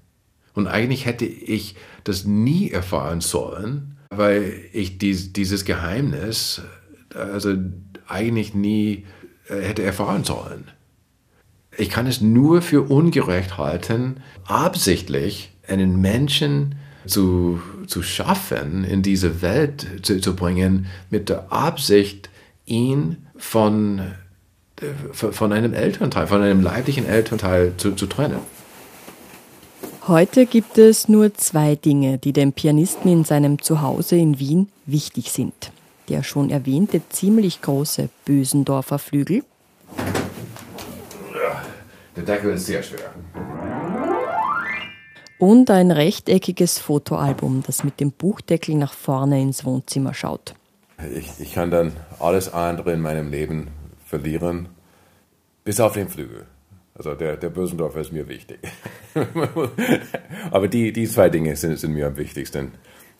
Und 0.54 0.68
eigentlich 0.68 1.06
hätte 1.06 1.26
ich 1.26 1.76
das 2.04 2.26
nie 2.26 2.72
erfahren 2.72 3.22
sollen, 3.22 3.98
weil 4.10 4.54
ich 4.72 4.98
dieses 4.98 5.66
Geheimnis 5.66 6.62
also 7.14 7.56
eigentlich 8.08 8.54
nie 8.54 9.06
äh, 9.48 9.62
hätte 9.62 9.84
erfahren 9.84 10.24
sollen. 10.24 10.70
Ich 11.76 11.90
kann 11.90 12.06
es 12.06 12.22
nur 12.22 12.62
für 12.62 12.84
ungerecht 12.84 13.58
halten, 13.58 14.18
absichtlich 14.46 15.53
einen 15.68 16.00
Menschen 16.02 16.76
zu, 17.06 17.62
zu 17.88 18.02
schaffen, 18.02 18.84
in 18.84 19.02
diese 19.02 19.42
Welt 19.42 19.86
zu, 20.04 20.20
zu 20.20 20.36
bringen, 20.36 20.88
mit 21.10 21.30
der 21.30 21.52
Absicht, 21.52 22.30
ihn 22.66 23.28
von, 23.36 24.02
von 25.12 25.52
einem 25.52 25.74
Elternteil, 25.74 26.28
von 26.28 26.42
einem 26.42 26.62
leiblichen 26.62 27.06
Elternteil 27.06 27.74
zu, 27.78 27.92
zu 27.92 28.08
trennen. 28.08 28.40
Heute 30.08 30.46
gibt 30.46 30.78
es 30.78 31.08
nur 31.08 31.34
zwei 31.36 31.76
Dinge, 31.76 32.18
die 32.18 32.34
dem 32.34 32.52
Pianisten 32.52 33.10
in 33.10 33.24
seinem 33.24 33.62
Zuhause 33.62 34.18
in 34.18 34.40
Wien 34.40 34.70
wichtig 34.86 35.32
sind. 35.32 35.72
Der 36.10 36.24
schon 36.24 36.50
erwähnte 36.50 37.02
ziemlich 37.10 37.62
große 37.62 38.10
Bösendorfer 38.26 39.00
Flügel. 39.00 39.44
Der 42.16 42.24
Deckel 42.24 42.54
ist 42.54 42.66
sehr 42.66 42.84
schwer 42.84 43.14
und 45.44 45.70
ein 45.70 45.92
rechteckiges 45.92 46.80
Fotoalbum, 46.80 47.64
das 47.68 47.84
mit 47.84 48.00
dem 48.00 48.14
Buchdeckel 48.14 48.76
nach 48.76 48.94
vorne 48.94 49.42
ins 49.42 49.66
Wohnzimmer 49.66 50.14
schaut. 50.14 50.56
Ich, 51.14 51.30
ich 51.40 51.54
kann 51.54 51.70
dann 51.70 51.92
alles 52.20 52.54
andere 52.54 52.94
in 52.94 53.02
meinem 53.02 53.30
Leben 53.30 53.68
verlieren, 54.06 54.70
bis 55.66 55.82
auf 55.82 55.94
den 55.94 56.08
Flügel. 56.08 56.46
Also 56.96 57.14
der, 57.14 57.36
der 57.36 57.50
Bösendorfer 57.50 58.00
ist 58.00 58.14
mir 58.14 58.30
wichtig. 58.30 58.60
Aber 60.52 60.70
die, 60.70 60.94
die 60.94 61.10
zwei 61.10 61.30
Dinge 61.30 61.58
sind, 61.58 61.78
sind 61.78 61.92
mir 61.92 62.08
am 62.08 62.16
wichtigsten. 62.16 62.72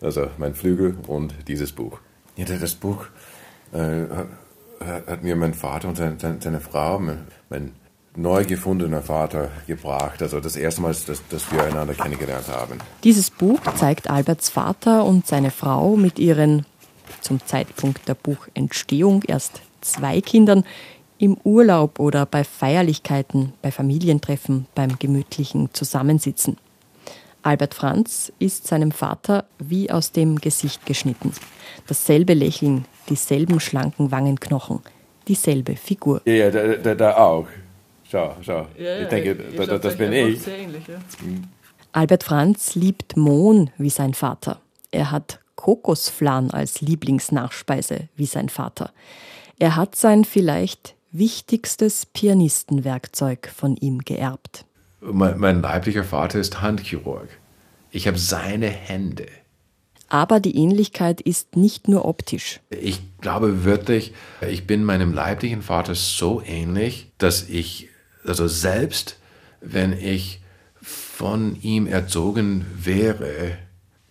Also 0.02 0.28
mein 0.38 0.56
Flügel 0.56 0.96
und 1.08 1.34
dieses 1.50 1.74
Buch. 1.74 2.00
Ja, 2.38 2.46
das 2.46 2.76
Buch 2.76 3.06
äh, 3.74 4.06
hat, 4.80 5.08
hat, 5.08 5.24
mir 5.24 5.36
mein 5.36 5.54
Vater 5.54 5.90
und 5.90 5.98
seine, 5.98 6.18
seine 6.40 6.62
Frau, 6.62 7.00
mein 7.50 7.74
neu 8.16 8.46
gefundener 8.46 9.02
Vater 9.02 9.50
gebracht. 9.68 10.22
Also 10.22 10.40
das 10.40 10.56
erste 10.56 10.82
Mal, 10.82 10.90
dass, 10.90 11.22
dass 11.28 11.52
wir 11.52 11.64
einander 11.64 11.94
kennengelernt 11.94 12.48
haben. 12.48 12.78
Dieses 13.04 13.32
Buch 13.32 13.60
zeigt 13.76 14.10
Alberts 14.10 14.50
Vater 14.50 15.06
und 15.06 15.28
seine 15.28 15.52
Frau 15.52 15.96
mit 15.96 16.20
ihren 16.20 16.66
zum 17.22 17.40
Zeitpunkt 17.46 18.08
der 18.08 18.16
Buchentstehung 18.16 19.24
erst 19.28 19.62
zwei 19.82 20.22
Kindern 20.22 20.64
im 21.18 21.38
Urlaub 21.44 22.00
oder 22.00 22.26
bei 22.26 22.44
Feierlichkeiten, 22.44 23.54
bei 23.62 23.72
Familientreffen, 23.72 24.68
beim 24.76 25.00
gemütlichen 25.00 25.74
Zusammensitzen. 25.74 26.58
Albert 27.44 27.74
Franz 27.74 28.32
ist 28.40 28.68
seinem 28.68 28.92
Vater 28.92 29.46
wie 29.60 29.92
aus 29.92 30.12
dem 30.12 30.40
Gesicht 30.40 30.86
geschnitten. 30.86 31.34
Dasselbe 31.88 32.34
Lächeln, 32.34 32.86
dieselben 33.10 33.60
schlanken 33.60 34.12
Wangenknochen, 34.12 34.80
dieselbe 35.28 35.76
Figur. 35.76 36.22
Ja, 36.26 36.50
da, 36.50 36.76
da, 36.76 36.96
da 36.96 37.18
auch. 37.18 37.48
Schau, 38.14 38.36
schau. 38.46 38.68
Ja, 38.78 39.00
ich 39.00 39.08
denke, 39.08 39.36
ja, 39.58 39.66
das, 39.66 39.82
das 39.82 39.98
bin 39.98 40.14
ich. 40.14 40.48
Ähnlich, 40.48 40.86
ja. 40.88 41.00
Albert 41.94 42.24
Franz 42.24 42.76
liebt 42.76 43.18
Mohn 43.18 43.72
wie 43.80 43.90
sein 43.90 44.14
Vater. 44.14 44.62
Er 44.92 45.10
hat 45.10 45.40
Kokosflan 45.56 46.52
als 46.52 46.82
Lieblingsnachspeise 46.82 48.10
wie 48.16 48.28
sein 48.28 48.50
Vater. 48.50 48.92
Er 49.58 49.76
hat 49.76 49.96
sein 49.96 50.26
vielleicht 50.26 50.94
wichtigstes 51.12 52.06
Pianistenwerkzeug 52.06 53.50
von 53.50 53.78
ihm 53.78 54.02
geerbt. 54.06 54.66
Mein, 55.02 55.40
mein 55.40 55.62
leiblicher 55.64 56.04
Vater 56.04 56.38
ist 56.38 56.62
Handchirurg. 56.62 57.30
Ich 57.90 58.08
habe 58.08 58.20
seine 58.20 58.68
Hände. 58.68 59.26
Aber 60.08 60.40
die 60.40 60.56
Ähnlichkeit 60.56 61.20
ist 61.20 61.56
nicht 61.56 61.88
nur 61.88 62.06
optisch. 62.06 62.60
Ich 62.70 63.02
glaube 63.22 63.64
wirklich, 63.64 64.14
ich 64.48 64.68
bin 64.68 64.84
meinem 64.84 65.16
leiblichen 65.16 65.64
Vater 65.64 65.96
so 65.96 66.44
ähnlich, 66.46 67.12
dass 67.18 67.50
ich 67.50 67.90
also 68.26 68.48
selbst 68.48 69.18
wenn 69.62 69.94
ich 69.94 70.42
von 70.82 71.58
ihm 71.62 71.88
erzogen 71.88 72.66
wäre, 72.76 73.58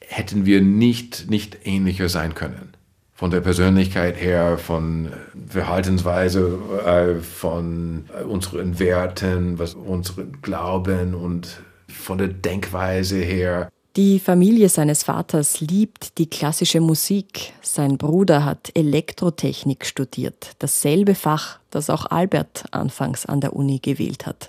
hätten 0.00 0.46
wir 0.46 0.60
nicht, 0.60 1.30
nicht 1.30 1.58
ähnlicher 1.64 2.08
sein 2.08 2.34
können. 2.34 2.72
Von 3.14 3.30
der 3.30 3.40
Persönlichkeit 3.40 4.16
her, 4.16 4.58
von 4.58 5.12
Verhaltensweise, 5.48 6.58
äh, 6.84 7.20
von 7.20 8.06
unseren 8.28 8.78
Werten, 8.78 9.58
was 9.58 9.74
unseren 9.74 10.40
Glauben 10.42 11.14
und 11.14 11.60
von 11.88 12.18
der 12.18 12.28
Denkweise 12.28 13.18
her. 13.18 13.70
Die 13.97 14.20
Familie 14.20 14.70
seines 14.70 15.03
Vaters 15.03 15.61
liebt 15.61 16.16
die 16.16 16.30
klassische 16.30 16.80
Musik. 16.80 17.53
Sein 17.61 17.99
Bruder 17.99 18.43
hat 18.43 18.70
Elektrotechnik 18.74 19.84
studiert, 19.84 20.53
dasselbe 20.61 21.14
Fach, 21.14 21.59
das 21.68 21.90
auch 21.90 22.07
Albert 22.07 22.64
anfangs 22.70 23.26
an 23.26 23.43
der 23.43 23.55
Uni 23.55 23.80
gewählt 23.80 24.24
hat. 24.24 24.49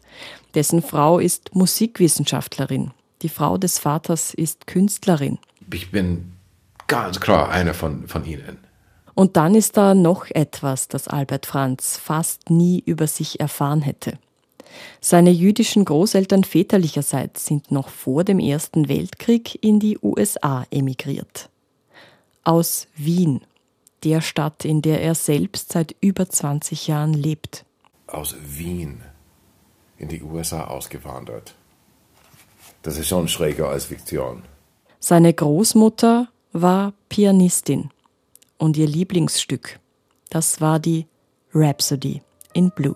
Dessen 0.55 0.81
Frau 0.81 1.19
ist 1.19 1.53
Musikwissenschaftlerin. 1.53 2.91
Die 3.21 3.27
Frau 3.27 3.57
des 3.57 3.79
Vaters 3.79 4.33
ist 4.33 4.65
Künstlerin. 4.65 5.39
Ich 5.73 5.91
bin 5.91 6.31
ganz 6.87 7.19
klar 7.19 7.49
einer 7.49 7.73
von, 7.73 8.07
von 8.07 8.23
ihnen. 8.23 8.59
Und 9.13 9.35
dann 9.35 9.55
ist 9.55 9.75
da 9.75 9.93
noch 9.93 10.25
etwas, 10.29 10.87
das 10.87 11.09
Albert 11.09 11.47
Franz 11.47 11.97
fast 11.97 12.49
nie 12.49 12.81
über 12.85 13.07
sich 13.07 13.41
erfahren 13.41 13.81
hätte. 13.81 14.17
Seine 15.01 15.31
jüdischen 15.31 15.85
Großeltern 15.85 16.43
väterlicherseits 16.43 17.45
sind 17.45 17.71
noch 17.71 17.89
vor 17.89 18.23
dem 18.23 18.39
Ersten 18.39 18.89
Weltkrieg 18.89 19.63
in 19.63 19.79
die 19.79 19.97
USA 20.01 20.65
emigriert. 20.71 21.49
Aus 22.43 22.87
Wien, 22.95 23.41
der 24.03 24.21
Stadt, 24.21 24.65
in 24.65 24.81
der 24.81 25.01
er 25.01 25.15
selbst 25.15 25.71
seit 25.71 25.95
über 26.01 26.29
20 26.29 26.87
Jahren 26.87 27.13
lebt. 27.13 27.65
Aus 28.07 28.35
Wien 28.43 29.01
in 29.97 30.09
die 30.09 30.21
USA 30.21 30.65
ausgewandert. 30.65 31.55
Das 32.81 32.97
ist 32.97 33.07
schon 33.07 33.27
schräger 33.27 33.69
als 33.69 33.85
Fiktion. 33.85 34.43
Seine 34.99 35.33
Großmutter 35.33 36.27
war 36.51 36.93
Pianistin 37.09 37.89
und 38.57 38.77
ihr 38.77 38.87
Lieblingsstück, 38.87 39.79
das 40.29 40.61
war 40.61 40.79
die 40.79 41.07
Rhapsody 41.53 42.21
in 42.53 42.71
Blue. 42.71 42.95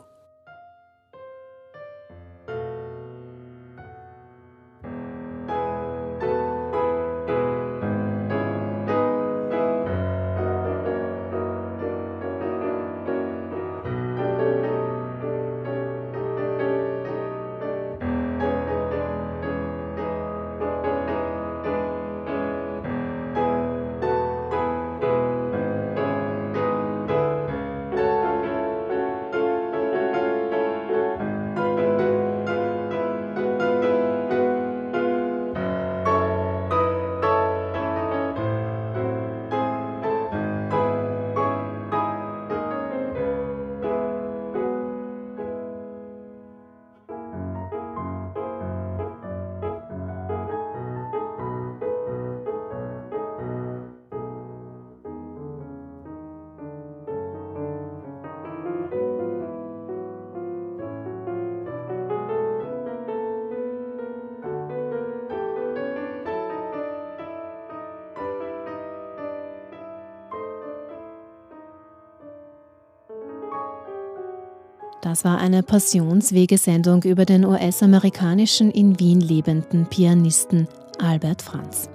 Das 75.18 75.26
war 75.26 75.40
eine 75.40 75.64
Passionswegesendung 75.64 77.02
über 77.02 77.26
den 77.26 77.44
US-amerikanischen 77.44 78.70
in 78.70 79.00
Wien 79.00 79.20
lebenden 79.20 79.88
Pianisten 79.88 80.68
Albert 81.00 81.42
Franz. 81.42 81.90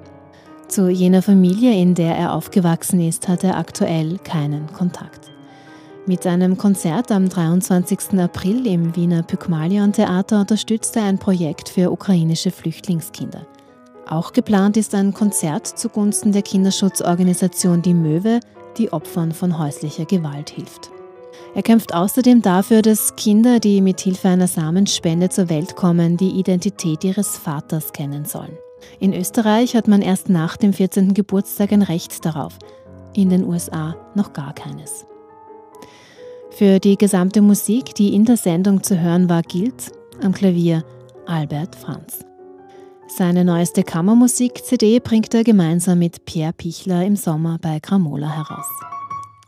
Zu 0.67 0.89
jener 0.89 1.23
Familie, 1.23 1.73
in 1.73 1.95
der 1.95 2.17
er 2.17 2.33
aufgewachsen 2.35 3.01
ist, 3.01 3.29
hat 3.29 3.45
er 3.45 3.59
aktuell 3.59 4.19
keinen 4.25 4.67
Kontakt. 4.73 5.31
Mit 6.05 6.27
einem 6.27 6.59
Konzert 6.59 7.13
am 7.13 7.29
23. 7.29 8.19
April 8.19 8.67
im 8.67 8.97
Wiener 8.97 9.23
Pygmalion 9.23 9.93
Theater 9.93 10.41
unterstützt 10.41 10.97
er 10.97 11.05
ein 11.05 11.19
Projekt 11.19 11.69
für 11.69 11.93
ukrainische 11.93 12.51
Flüchtlingskinder. 12.51 13.47
Auch 14.09 14.33
geplant 14.33 14.77
ist 14.77 14.97
ein 14.97 15.15
Konzert 15.15 15.69
zugunsten 15.69 16.33
der 16.33 16.43
Kinderschutzorganisation 16.43 17.83
Die 17.83 17.95
Möwe, 17.95 18.41
die 18.79 18.93
Opfern 18.93 19.31
von 19.31 19.61
häuslicher 19.61 20.07
Gewalt 20.07 20.51
hilft. 20.51 20.91
Er 21.55 21.63
kämpft 21.63 21.95
außerdem 21.95 22.43
dafür, 22.43 22.83
dass 22.83 23.15
Kinder, 23.17 23.61
die 23.61 23.81
mit 23.81 24.01
Hilfe 24.01 24.29
einer 24.29 24.47
Samenspende 24.47 25.29
zur 25.29 25.49
Welt 25.51 25.77
kommen, 25.77 26.17
die 26.17 26.31
Identität 26.31 27.05
ihres 27.05 27.37
Vaters 27.37 27.93
kennen 27.93 28.25
sollen. 28.25 28.57
In 28.99 29.13
Österreich 29.13 29.77
hat 29.77 29.87
man 29.87 30.03
erst 30.03 30.29
nach 30.29 30.57
dem 30.57 30.73
14. 30.73 31.15
Geburtstag 31.15 31.73
ein 31.73 31.83
Recht 31.83 32.25
darauf, 32.25 32.59
in 33.15 33.29
den 33.29 33.45
USA 33.45 33.97
noch 34.15 34.33
gar 34.33 34.55
keines. 34.55 35.07
Für 36.51 36.79
die 36.79 36.97
gesamte 36.97 37.41
Musik, 37.41 37.95
die 37.95 38.15
in 38.15 38.25
der 38.25 38.37
Sendung 38.37 38.83
zu 38.83 39.01
hören 39.01 39.29
war, 39.29 39.43
gilt 39.43 39.93
am 40.23 40.33
Klavier 40.33 40.85
Albert 41.27 41.77
Franz. 41.77 42.25
Seine 43.09 43.45
neueste 43.45 43.83
Kammermusik-CD 43.83 45.01
bringt 45.01 45.35
er 45.35 45.45
gemeinsam 45.45 45.99
mit 45.99 46.25
Pierre 46.25 46.53
Pichler 46.53 47.05
im 47.05 47.17
Sommer 47.17 47.59
bei 47.61 47.79
Gramola 47.79 48.31
heraus. 48.31 48.67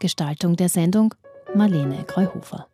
Gestaltung 0.01 0.57
der 0.57 0.69
Sendung 0.69 1.15
Marlene 1.55 2.05
Kreuhofer. 2.05 2.67